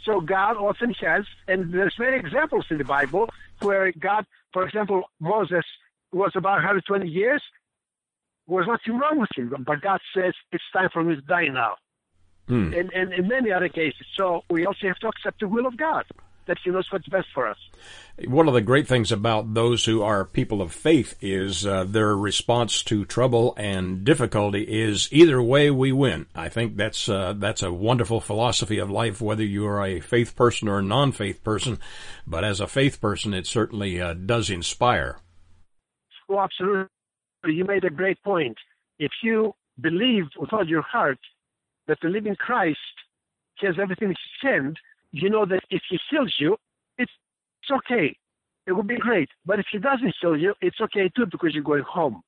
So 0.03 0.19
God 0.19 0.57
often 0.57 0.93
has, 0.95 1.25
and 1.47 1.71
there's 1.71 1.97
many 1.99 2.17
examples 2.17 2.65
in 2.69 2.79
the 2.79 2.83
Bible 2.83 3.29
where 3.61 3.91
God, 3.91 4.25
for 4.51 4.65
example, 4.65 5.03
Moses 5.19 5.65
was 6.11 6.31
about 6.35 6.55
120 6.55 7.07
years. 7.07 7.41
There 8.47 8.57
was 8.57 8.67
nothing 8.67 8.99
wrong 8.99 9.19
with 9.19 9.29
him, 9.35 9.63
but 9.65 9.81
God 9.81 9.99
says 10.15 10.33
it's 10.51 10.63
time 10.73 10.89
for 10.91 11.03
me 11.03 11.15
to 11.15 11.21
die 11.21 11.47
now. 11.47 11.75
Hmm. 12.47 12.73
And, 12.73 12.91
and 12.91 13.13
in 13.13 13.27
many 13.27 13.51
other 13.51 13.69
cases. 13.69 14.05
So 14.17 14.43
we 14.49 14.65
also 14.65 14.87
have 14.87 14.97
to 14.99 15.07
accept 15.07 15.39
the 15.39 15.47
will 15.47 15.67
of 15.67 15.77
God, 15.77 16.05
that 16.47 16.57
He 16.63 16.69
knows 16.69 16.91
what's 16.91 17.07
best 17.07 17.27
for 17.33 17.47
us. 17.47 17.57
One 18.27 18.47
of 18.47 18.53
the 18.53 18.61
great 18.61 18.87
things 18.87 19.11
about 19.11 19.53
those 19.53 19.85
who 19.85 20.01
are 20.01 20.25
people 20.25 20.61
of 20.61 20.73
faith 20.73 21.15
is 21.21 21.65
uh, 21.65 21.85
their 21.85 22.15
response 22.17 22.83
to 22.83 23.05
trouble 23.05 23.53
and 23.57 24.03
difficulty 24.03 24.63
is 24.63 25.07
either 25.11 25.41
way 25.41 25.71
we 25.71 25.91
win. 25.91 26.25
I 26.35 26.49
think 26.49 26.75
that's 26.75 27.07
uh, 27.07 27.35
that's 27.37 27.63
a 27.63 27.71
wonderful 27.71 28.19
philosophy 28.19 28.79
of 28.79 28.91
life, 28.91 29.21
whether 29.21 29.45
you 29.45 29.65
are 29.67 29.85
a 29.85 30.01
faith 30.01 30.35
person 30.35 30.67
or 30.67 30.79
a 30.79 30.83
non-faith 30.83 31.43
person. 31.43 31.79
But 32.27 32.43
as 32.43 32.59
a 32.59 32.67
faith 32.67 32.99
person, 32.99 33.33
it 33.33 33.47
certainly 33.47 34.01
uh, 34.01 34.13
does 34.13 34.49
inspire. 34.49 35.19
Well, 36.31 36.39
absolutely. 36.45 36.87
You 37.43 37.65
made 37.65 37.83
a 37.83 37.89
great 37.89 38.23
point. 38.23 38.57
If 38.99 39.11
you 39.21 39.53
believe 39.81 40.27
with 40.39 40.53
all 40.53 40.65
your 40.65 40.81
heart 40.81 41.19
that 41.89 41.97
the 42.01 42.07
living 42.07 42.37
Christ 42.37 42.77
has 43.57 43.75
everything 43.81 44.15
sent, 44.41 44.77
you 45.11 45.29
know 45.29 45.45
that 45.45 45.61
if 45.69 45.81
He 45.89 45.99
heals 46.09 46.33
you, 46.39 46.55
it's, 46.97 47.11
it's 47.61 47.71
okay. 47.79 48.15
It 48.65 48.71
would 48.71 48.87
be 48.87 48.95
great. 48.95 49.27
But 49.45 49.59
if 49.59 49.65
He 49.73 49.77
doesn't 49.77 50.15
heal 50.21 50.37
you, 50.37 50.53
it's 50.61 50.79
okay 50.79 51.11
too 51.13 51.25
because 51.29 51.53
you're 51.53 51.63
going 51.63 51.83
home. 51.83 52.21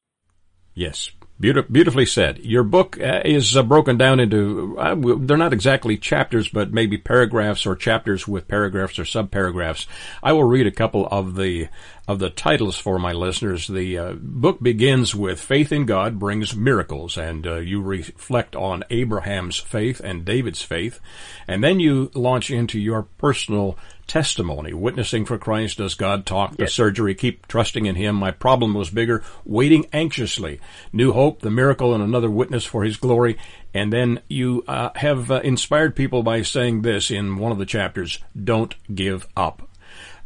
Yes, 0.75 1.11
Beauti- 1.39 1.71
beautifully 1.71 2.05
said. 2.05 2.39
Your 2.39 2.63
book 2.63 2.99
uh, 2.99 3.21
is 3.25 3.57
uh, 3.57 3.63
broken 3.63 3.97
down 3.97 4.19
into, 4.19 4.77
uh, 4.79 4.95
they're 5.19 5.37
not 5.37 5.53
exactly 5.53 5.97
chapters, 5.97 6.47
but 6.47 6.71
maybe 6.71 6.97
paragraphs 6.97 7.65
or 7.65 7.75
chapters 7.75 8.27
with 8.27 8.47
paragraphs 8.47 8.97
or 8.97 9.03
subparagraphs. 9.03 9.85
I 10.23 10.33
will 10.33 10.45
read 10.45 10.67
a 10.67 10.71
couple 10.71 11.07
of 11.07 11.35
the 11.35 11.67
of 12.07 12.19
the 12.19 12.29
titles 12.29 12.77
for 12.77 12.99
my 12.99 13.13
listeners. 13.13 13.67
The 13.67 13.97
uh, 13.97 14.13
book 14.13 14.61
begins 14.61 15.15
with 15.15 15.39
faith 15.39 15.71
in 15.71 15.85
God 15.85 16.19
brings 16.19 16.55
miracles, 16.55 17.17
and 17.17 17.47
uh, 17.47 17.55
you 17.57 17.81
reflect 17.81 18.55
on 18.55 18.83
Abraham's 18.89 19.57
faith 19.57 20.01
and 20.01 20.25
David's 20.25 20.61
faith, 20.61 20.99
and 21.47 21.63
then 21.63 21.79
you 21.79 22.11
launch 22.13 22.51
into 22.51 22.77
your 22.77 23.03
personal 23.03 23.77
testimony, 24.05 24.73
witnessing 24.73 25.23
for 25.23 25.37
Christ. 25.37 25.77
Does 25.77 25.95
God 25.95 26.25
talk? 26.25 26.51
Yes. 26.51 26.57
The 26.57 26.67
surgery, 26.67 27.15
keep 27.15 27.47
trusting 27.47 27.85
in 27.85 27.95
Him. 27.95 28.15
My 28.15 28.31
problem 28.31 28.73
was 28.73 28.89
bigger, 28.89 29.23
waiting 29.45 29.85
anxiously. 29.93 30.59
New 30.91 31.13
hope, 31.13 31.39
the 31.39 31.49
miracle, 31.49 31.93
and 31.93 32.03
another 32.03 32.29
witness 32.29 32.65
for 32.65 32.83
His 32.83 32.97
glory. 32.97 33.37
And 33.73 33.93
then 33.93 34.21
you 34.27 34.63
uh, 34.67 34.89
have 34.95 35.31
uh, 35.31 35.39
inspired 35.41 35.95
people 35.95 36.21
by 36.21 36.41
saying 36.41 36.81
this 36.81 37.09
in 37.09 37.37
one 37.37 37.53
of 37.53 37.59
the 37.59 37.65
chapters: 37.65 38.19
"Don't 38.35 38.75
give 38.93 39.25
up." 39.37 39.69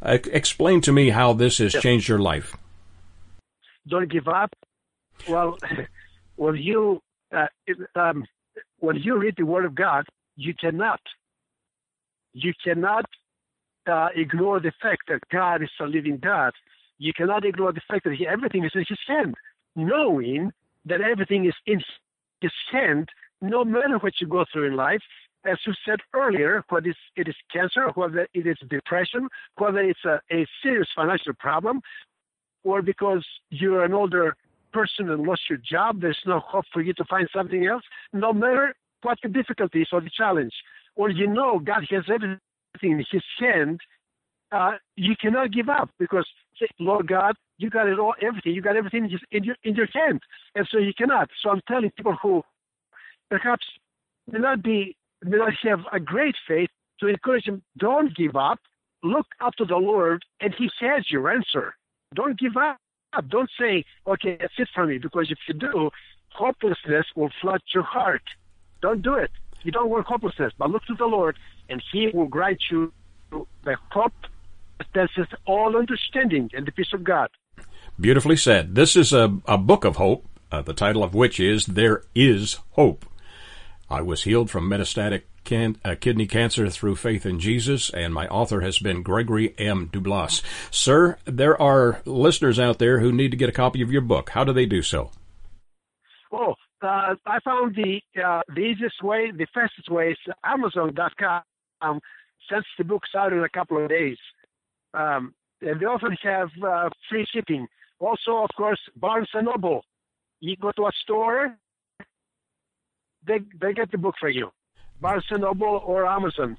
Uh, 0.08 0.20
explain 0.32 0.80
to 0.80 0.94
me 0.94 1.10
how 1.10 1.34
this 1.34 1.58
has 1.58 1.74
changed 1.74 2.08
your 2.08 2.18
life. 2.18 2.56
Don't 3.86 4.10
give 4.10 4.30
up. 4.30 4.56
Well, 5.28 5.58
when 6.38 6.56
you 6.56 7.02
uh, 7.36 7.48
um, 7.94 8.26
when 8.80 8.96
you 8.96 9.18
read 9.18 9.36
the 9.38 9.44
Word 9.44 9.66
of 9.66 9.76
God, 9.76 10.06
you 10.38 10.54
cannot 10.54 11.02
you 12.32 12.54
cannot 12.64 13.06
uh, 13.86 14.08
ignore 14.16 14.62
the 14.62 14.72
fact 14.82 15.04
that 15.10 15.20
God 15.30 15.62
is 15.62 15.70
a 15.82 15.86
living 15.86 16.20
God. 16.24 16.54
You 17.00 17.12
cannot 17.12 17.44
ignore 17.44 17.74
the 17.74 17.82
fact 17.90 18.06
that 18.06 18.14
he, 18.14 18.26
everything 18.26 18.64
is 18.64 18.72
in 18.76 18.86
His 18.88 19.00
hand, 19.06 19.36
knowing 19.76 20.52
that 20.86 21.02
everything 21.02 21.46
is 21.46 21.56
in 21.66 21.82
His 22.40 22.54
hand, 22.72 23.10
no 23.42 23.66
matter 23.66 23.98
what 23.98 24.14
you 24.22 24.28
go 24.28 24.46
through 24.54 24.68
in 24.68 24.78
life 24.78 25.02
as 25.48 25.58
you 25.66 25.74
said 25.86 26.00
earlier, 26.14 26.64
whether 26.70 26.94
it 27.16 27.28
is 27.28 27.36
cancer, 27.52 27.90
whether 27.96 28.28
it 28.34 28.46
is 28.48 28.58
depression, 28.70 29.28
whether 29.58 29.80
it's 29.80 30.06
a, 30.06 30.20
a 30.32 30.46
serious 30.62 30.88
financial 30.96 31.34
problem, 31.40 31.82
or 32.64 32.82
because 32.82 33.26
you're 33.50 33.84
an 33.84 33.94
older 33.94 34.36
person 34.74 35.10
and 35.10 35.24
lost 35.24 35.42
your 35.50 35.60
job, 35.60 36.02
there's 36.02 36.18
no 36.26 36.40
hope 36.40 36.66
for 36.74 36.82
you 36.82 36.94
to 36.94 37.06
find 37.06 37.28
something 37.34 37.66
else, 37.66 37.84
no 38.14 38.34
matter 38.34 38.76
what 39.04 39.18
the 39.24 39.30
difficulties 39.30 39.88
or 39.92 40.02
the 40.02 40.10
challenge, 40.16 40.54
or 40.96 41.10
you 41.10 41.28
know 41.28 41.60
God 41.60 41.86
has 41.90 42.04
everything 42.14 42.40
in 42.82 43.06
His 43.10 43.24
hand, 43.40 43.80
uh, 44.52 44.74
you 44.96 45.16
cannot 45.20 45.52
give 45.52 45.70
up 45.70 45.90
because, 46.00 46.28
Lord 46.80 47.08
God, 47.08 47.36
you 47.58 47.70
got 47.70 47.88
it 47.88 48.00
all, 48.00 48.14
everything. 48.22 48.54
You 48.54 48.62
got 48.62 48.76
everything 48.76 49.10
in 49.32 49.44
your 49.44 49.56
in 49.64 49.76
your 49.76 49.88
hand, 49.94 50.22
and 50.56 50.68
so 50.72 50.78
you 50.78 50.94
cannot. 50.98 51.30
So 51.42 51.50
I'm 51.50 51.62
telling 51.68 51.92
people 51.92 52.16
who 52.22 52.44
perhaps 53.30 53.66
may 54.32 54.40
not 54.40 54.62
be 54.62 54.96
may 55.24 55.38
not 55.38 55.54
have 55.64 55.80
a 55.92 56.00
great 56.00 56.36
faith 56.48 56.70
to 57.00 57.08
encourage 57.08 57.46
them, 57.46 57.62
don't 57.78 58.16
give 58.16 58.36
up. 58.36 58.60
Look 59.04 59.28
up 59.40 59.56
to 59.56 59.66
the 59.66 59.76
Lord, 59.76 60.24
and 60.42 60.54
He 60.58 60.70
has 60.82 61.10
your 61.12 61.30
answer. 61.30 61.76
Don't 62.14 62.40
give 62.40 62.58
up. 62.58 62.78
Don't 63.30 63.50
say, 63.60 63.86
okay, 64.06 64.38
that's 64.40 64.54
it 64.58 64.70
for 64.74 64.86
me, 64.86 64.98
because 64.98 65.32
if 65.32 65.38
you 65.48 65.54
do, 65.54 65.90
hopelessness 66.30 67.06
will 67.16 67.30
flood 67.42 67.62
your 67.74 67.84
heart. 67.84 68.24
Don't 68.82 69.02
do 69.02 69.16
it. 69.16 69.32
You 69.64 69.72
don't 69.72 69.90
want 69.90 70.06
hopelessness, 70.06 70.54
but 70.58 70.70
look 70.70 70.84
to 70.86 70.96
the 70.96 71.06
Lord, 71.06 71.38
and 71.70 71.82
He 71.92 72.10
will 72.14 72.28
grant 72.28 72.60
you 72.70 72.92
the 73.32 73.76
hope 73.92 74.14
that 74.78 74.94
passes 74.94 75.28
all 75.46 75.76
understanding 75.76 76.50
and 76.54 76.66
the 76.66 76.72
peace 76.72 76.94
of 76.94 77.04
God. 77.04 77.30
Beautifully 78.00 78.36
said. 78.36 78.76
This 78.76 78.96
is 78.96 79.14
a, 79.14 79.38
a 79.48 79.58
book 79.58 79.84
of 79.84 79.96
hope, 79.96 80.26
uh, 80.52 80.62
the 80.62 80.74
title 80.74 81.04
of 81.04 81.14
which 81.14 81.40
is 81.40 81.66
There 81.66 82.04
is 82.14 82.60
Hope. 82.72 83.06
I 83.90 84.02
was 84.02 84.24
healed 84.24 84.50
from 84.50 84.70
metastatic 84.70 85.24
can, 85.44 85.78
uh, 85.86 85.96
kidney 86.00 86.28
cancer 86.28 86.70
through 86.70 86.98
faith 86.98 87.26
in 87.26 87.40
Jesus, 87.40 87.90
and 87.90 88.14
my 88.14 88.28
author 88.28 88.62
has 88.62 88.80
been 88.80 89.02
Gregory 89.02 89.56
M. 89.58 89.90
Doublas. 89.92 90.44
Sir, 90.72 91.18
there 91.24 91.60
are 91.62 92.02
listeners 92.06 92.60
out 92.60 92.80
there 92.80 93.00
who 93.00 93.12
need 93.14 93.32
to 93.32 93.38
get 93.38 93.48
a 93.48 93.54
copy 93.54 93.82
of 93.82 93.92
your 93.92 94.02
book. 94.02 94.32
How 94.32 94.44
do 94.44 94.52
they 94.52 94.66
do 94.66 94.82
so? 94.82 95.12
Oh, 96.32 96.56
uh, 96.82 97.16
I 97.26 97.40
found 97.46 97.76
the 97.76 98.02
uh, 98.22 98.42
the 98.54 98.62
easiest 98.62 99.02
way, 99.02 99.32
the 99.32 99.48
fastest 99.54 99.90
way 99.90 100.12
is 100.12 100.18
Amazon.com. 100.44 101.42
Um, 101.82 102.02
sends 102.50 102.68
the 102.78 102.84
books 102.84 103.10
out 103.16 103.34
in 103.34 103.40
a 103.44 103.50
couple 103.50 103.82
of 103.82 103.90
days. 103.90 104.18
Um, 104.94 105.34
and 105.62 105.80
they 105.80 105.86
often 105.86 106.16
have 106.24 106.50
uh, 106.64 106.90
free 107.10 107.26
shipping. 107.34 107.68
Also, 108.00 108.44
of 108.44 108.50
course, 108.56 108.80
Barnes 108.96 109.30
and 109.34 109.46
Noble. 109.46 109.84
You 110.40 110.56
go 110.58 110.72
to 110.72 110.84
a 110.84 110.92
store, 111.04 111.58
they 113.28 113.40
they 113.62 113.74
get 113.74 113.92
the 113.92 113.98
book 113.98 114.16
for 114.20 114.30
you, 114.30 114.52
Barnes 115.02 115.26
and 115.30 115.42
Noble 115.42 115.82
or 115.86 116.06
Amazon. 116.06 116.58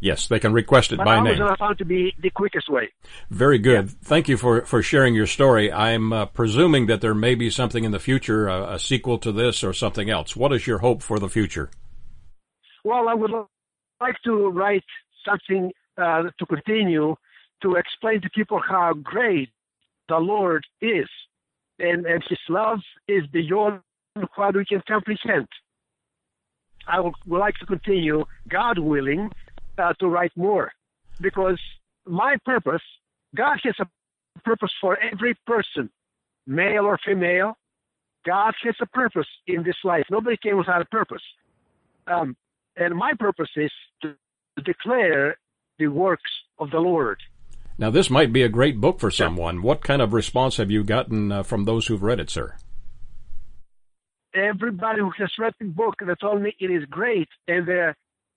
Yes, 0.00 0.28
they 0.28 0.38
can 0.38 0.52
request 0.52 0.92
it 0.92 0.96
but 0.96 1.06
by 1.06 1.16
Amazon 1.16 1.46
name. 1.46 1.54
I 1.54 1.56
found 1.56 1.78
to 1.78 1.84
be 1.84 2.14
the 2.20 2.30
quickest 2.30 2.68
way. 2.68 2.92
Very 3.30 3.58
good. 3.58 3.86
Yeah. 3.86 3.94
Thank 4.02 4.28
you 4.28 4.36
for, 4.36 4.64
for 4.64 4.80
sharing 4.80 5.14
your 5.14 5.26
story. 5.26 5.72
I'm 5.72 6.12
uh, 6.12 6.26
presuming 6.26 6.86
that 6.86 7.00
there 7.00 7.14
may 7.14 7.34
be 7.34 7.50
something 7.50 7.82
in 7.82 7.90
the 7.90 7.98
future, 7.98 8.48
uh, 8.48 8.74
a 8.74 8.78
sequel 8.78 9.18
to 9.18 9.32
this 9.32 9.64
or 9.64 9.72
something 9.72 10.08
else. 10.08 10.36
What 10.36 10.52
is 10.52 10.68
your 10.68 10.78
hope 10.78 11.02
for 11.02 11.18
the 11.18 11.28
future? 11.28 11.70
Well, 12.84 13.08
I 13.08 13.14
would 13.14 13.32
like 14.00 14.14
to 14.24 14.48
write 14.50 14.84
something 15.28 15.72
uh, 15.96 16.24
to 16.38 16.46
continue 16.46 17.16
to 17.62 17.74
explain 17.74 18.20
to 18.20 18.30
people 18.30 18.60
how 18.60 18.92
great 18.92 19.48
the 20.08 20.18
Lord 20.18 20.64
is, 20.80 21.08
and, 21.80 22.06
and 22.06 22.22
His 22.28 22.38
love 22.48 22.78
is 23.08 23.26
beyond 23.32 23.80
what 24.36 24.54
we 24.54 24.64
can 24.64 24.80
comprehend. 24.86 25.48
I 26.88 27.00
would, 27.00 27.14
like 27.26 27.54
to 27.56 27.66
continue, 27.66 28.24
God 28.48 28.78
willing, 28.78 29.30
uh, 29.76 29.92
to 30.00 30.08
write 30.08 30.32
more. 30.36 30.72
Because 31.20 31.60
my 32.06 32.36
purpose, 32.44 32.82
God 33.36 33.58
has 33.62 33.74
a 33.80 34.40
purpose 34.40 34.72
for 34.80 34.98
every 34.98 35.34
person, 35.46 35.90
male 36.46 36.84
or 36.84 36.98
female. 37.04 37.56
God 38.24 38.54
has 38.64 38.74
a 38.80 38.86
purpose 38.86 39.26
in 39.46 39.62
this 39.62 39.76
life. 39.84 40.04
Nobody 40.10 40.36
came 40.42 40.56
without 40.56 40.82
a 40.82 40.86
purpose. 40.86 41.22
Um, 42.06 42.36
and 42.76 42.94
my 42.94 43.12
purpose 43.18 43.50
is 43.56 43.72
to 44.02 44.14
declare 44.64 45.36
the 45.78 45.88
works 45.88 46.30
of 46.58 46.70
the 46.70 46.78
Lord. 46.78 47.18
Now, 47.76 47.90
this 47.90 48.10
might 48.10 48.32
be 48.32 48.42
a 48.42 48.48
great 48.48 48.80
book 48.80 48.98
for 48.98 49.10
someone. 49.10 49.62
What 49.62 49.82
kind 49.84 50.02
of 50.02 50.12
response 50.12 50.56
have 50.56 50.70
you 50.70 50.82
gotten 50.82 51.30
uh, 51.30 51.42
from 51.44 51.64
those 51.64 51.86
who've 51.86 52.02
read 52.02 52.18
it, 52.18 52.30
sir? 52.30 52.56
Everybody 54.34 55.00
who 55.00 55.10
has 55.18 55.30
read 55.38 55.54
the 55.58 55.66
book 55.66 55.96
that 56.06 56.20
told 56.20 56.42
me 56.42 56.54
it 56.60 56.70
is 56.70 56.84
great 56.86 57.28
and 57.46 57.66
they're 57.66 57.96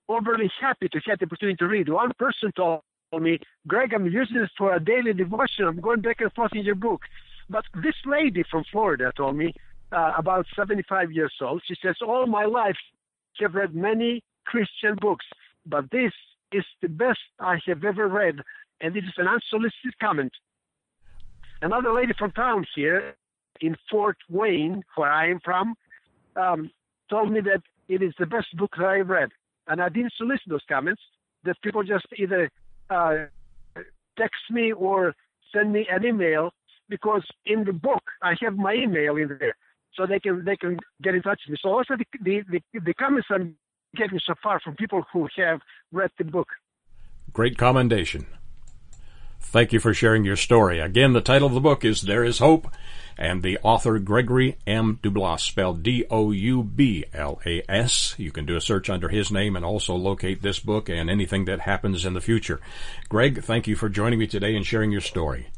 overly 0.10 0.52
happy 0.60 0.90
to 0.90 1.00
have 1.06 1.20
the 1.20 1.26
opportunity 1.26 1.58
to 1.58 1.68
read. 1.68 1.90
One 1.90 2.12
person 2.18 2.52
told 2.56 2.82
me, 3.20 3.40
Greg, 3.68 3.94
I'm 3.94 4.06
using 4.08 4.38
this 4.38 4.50
for 4.58 4.74
a 4.74 4.80
daily 4.80 5.14
devotion. 5.14 5.66
I'm 5.66 5.80
going 5.80 6.02
back 6.02 6.22
and 6.22 6.32
forth 6.34 6.52
in 6.54 6.64
your 6.64 6.76
book. 6.76 7.02
But 7.50 7.66
this 7.84 7.96
lady 8.06 8.44
from 8.50 8.64
Florida 8.72 9.12
told 9.16 9.36
me, 9.36 9.54
uh, 9.92 10.14
about 10.18 10.46
75 10.56 11.12
years 11.12 11.34
old, 11.42 11.62
she 11.66 11.76
says, 11.82 11.96
all 12.02 12.26
my 12.26 12.46
life 12.46 12.78
I've 13.44 13.56
read 13.56 13.74
many 13.74 14.24
Christian 14.46 14.96
books, 15.00 15.26
but 15.66 15.90
this 15.92 16.12
is 16.52 16.64
the 16.82 16.90
best 16.90 17.20
I 17.40 17.60
have 17.66 17.84
ever 17.84 18.08
read. 18.08 18.36
And 18.82 18.94
this 18.94 19.04
is 19.04 19.14
an 19.18 19.28
unsolicited 19.28 19.98
comment. 20.00 20.32
Another 21.62 21.94
lady 21.94 22.14
from 22.18 22.32
town 22.32 22.66
here 22.76 23.16
in 23.60 23.76
Fort 23.90 24.18
Wayne, 24.30 24.84
where 24.96 25.12
I 25.12 25.30
am 25.30 25.40
from, 25.44 25.76
um, 26.36 26.72
told 27.10 27.32
me 27.32 27.42
that 27.42 27.62
it 27.88 28.02
is 28.02 28.14
the 28.18 28.26
best 28.26 28.56
book 28.56 28.72
that 28.78 28.86
I've 28.86 29.10
read. 29.10 29.30
And 29.68 29.82
I 29.82 29.90
didn't 29.90 30.14
solicit 30.18 30.48
those 30.48 30.66
comments. 30.68 31.02
That 31.44 31.60
people 31.64 31.84
just 31.84 32.06
either 32.18 32.52
uh, 32.90 33.26
text 34.18 34.42
me 34.52 34.72
or 34.72 35.16
send 35.54 35.74
me 35.74 35.88
an 35.90 36.06
email 36.06 36.52
because 36.88 37.26
in 37.46 37.64
the 37.64 37.74
book 37.74 38.04
I 38.22 38.36
have 38.42 38.56
my 38.58 38.74
email 38.74 39.16
in 39.16 39.38
there, 39.40 39.56
so 39.96 40.06
they 40.06 40.20
can 40.20 40.46
they 40.46 40.56
can 40.56 40.78
get 41.02 41.16
in 41.16 41.24
touch 41.24 41.42
with 41.48 41.54
me. 41.54 41.58
So 41.62 41.70
also 41.70 41.96
the 41.96 42.06
the, 42.22 42.62
the, 42.74 42.80
the 42.80 42.94
comments 42.94 43.28
I'm 43.32 43.56
getting 43.96 44.20
so 44.24 44.36
far 44.44 44.60
from 44.60 44.76
people 44.76 45.04
who 45.12 45.28
have 45.38 45.62
read 45.92 46.12
the 46.18 46.26
book. 46.26 46.50
Great 47.34 47.58
commendation. 47.58 48.28
Thank 49.42 49.74
you 49.74 49.80
for 49.80 49.94
sharing 49.94 50.24
your 50.24 50.38
story. 50.38 50.80
Again, 50.80 51.14
the 51.14 51.20
title 51.22 51.48
of 51.48 51.54
the 51.54 51.60
book 51.60 51.84
is 51.84 52.02
There 52.02 52.24
is 52.24 52.40
Hope, 52.40 52.68
and 53.18 53.44
the 53.44 53.58
author 53.64 54.00
Gregory 54.00 54.58
M. 54.66 55.00
Doublas, 55.04 55.44
spelled 55.44 55.84
D-O-U-B-L-A-S. 55.84 56.16
You 58.18 58.32
can 58.32 58.46
do 58.46 58.56
a 58.56 58.62
search 58.62 58.90
under 58.90 59.10
his 59.10 59.32
name 59.32 59.56
and 59.58 59.66
also 59.66 59.94
locate 59.96 60.42
this 60.42 60.60
book 60.60 60.88
and 60.90 61.10
anything 61.10 61.46
that 61.46 61.60
happens 61.62 62.06
in 62.06 62.14
the 62.14 62.22
future. 62.22 62.62
Greg, 63.10 63.44
thank 63.44 63.68
you 63.68 63.76
for 63.76 63.90
joining 63.90 64.20
me 64.20 64.28
today 64.28 64.56
and 64.56 64.66
sharing 64.66 64.92
your 64.92 65.02
story. 65.02 65.50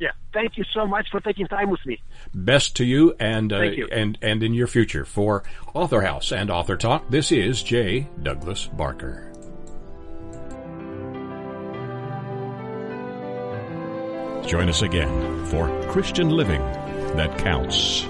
Yeah, 0.00 0.10
thank 0.32 0.58
you 0.58 0.64
so 0.74 0.86
much 0.86 1.06
for 1.10 1.20
taking 1.20 1.46
time 1.46 1.70
with 1.70 1.86
me. 1.86 2.02
Best 2.34 2.76
to 2.76 2.84
you 2.84 3.14
and 3.20 3.52
uh, 3.52 3.62
you. 3.62 3.88
and 3.92 4.18
and 4.20 4.42
in 4.42 4.52
your 4.52 4.66
future 4.66 5.04
for 5.04 5.44
Author 5.72 6.00
House 6.00 6.32
and 6.32 6.50
Author 6.50 6.76
Talk. 6.76 7.08
This 7.08 7.30
is 7.30 7.62
J. 7.62 8.08
Douglas 8.22 8.66
Barker. 8.66 9.33
Join 14.46 14.68
us 14.68 14.82
again 14.82 15.46
for 15.46 15.68
Christian 15.88 16.28
Living 16.28 16.60
That 17.16 17.38
Counts. 17.38 18.04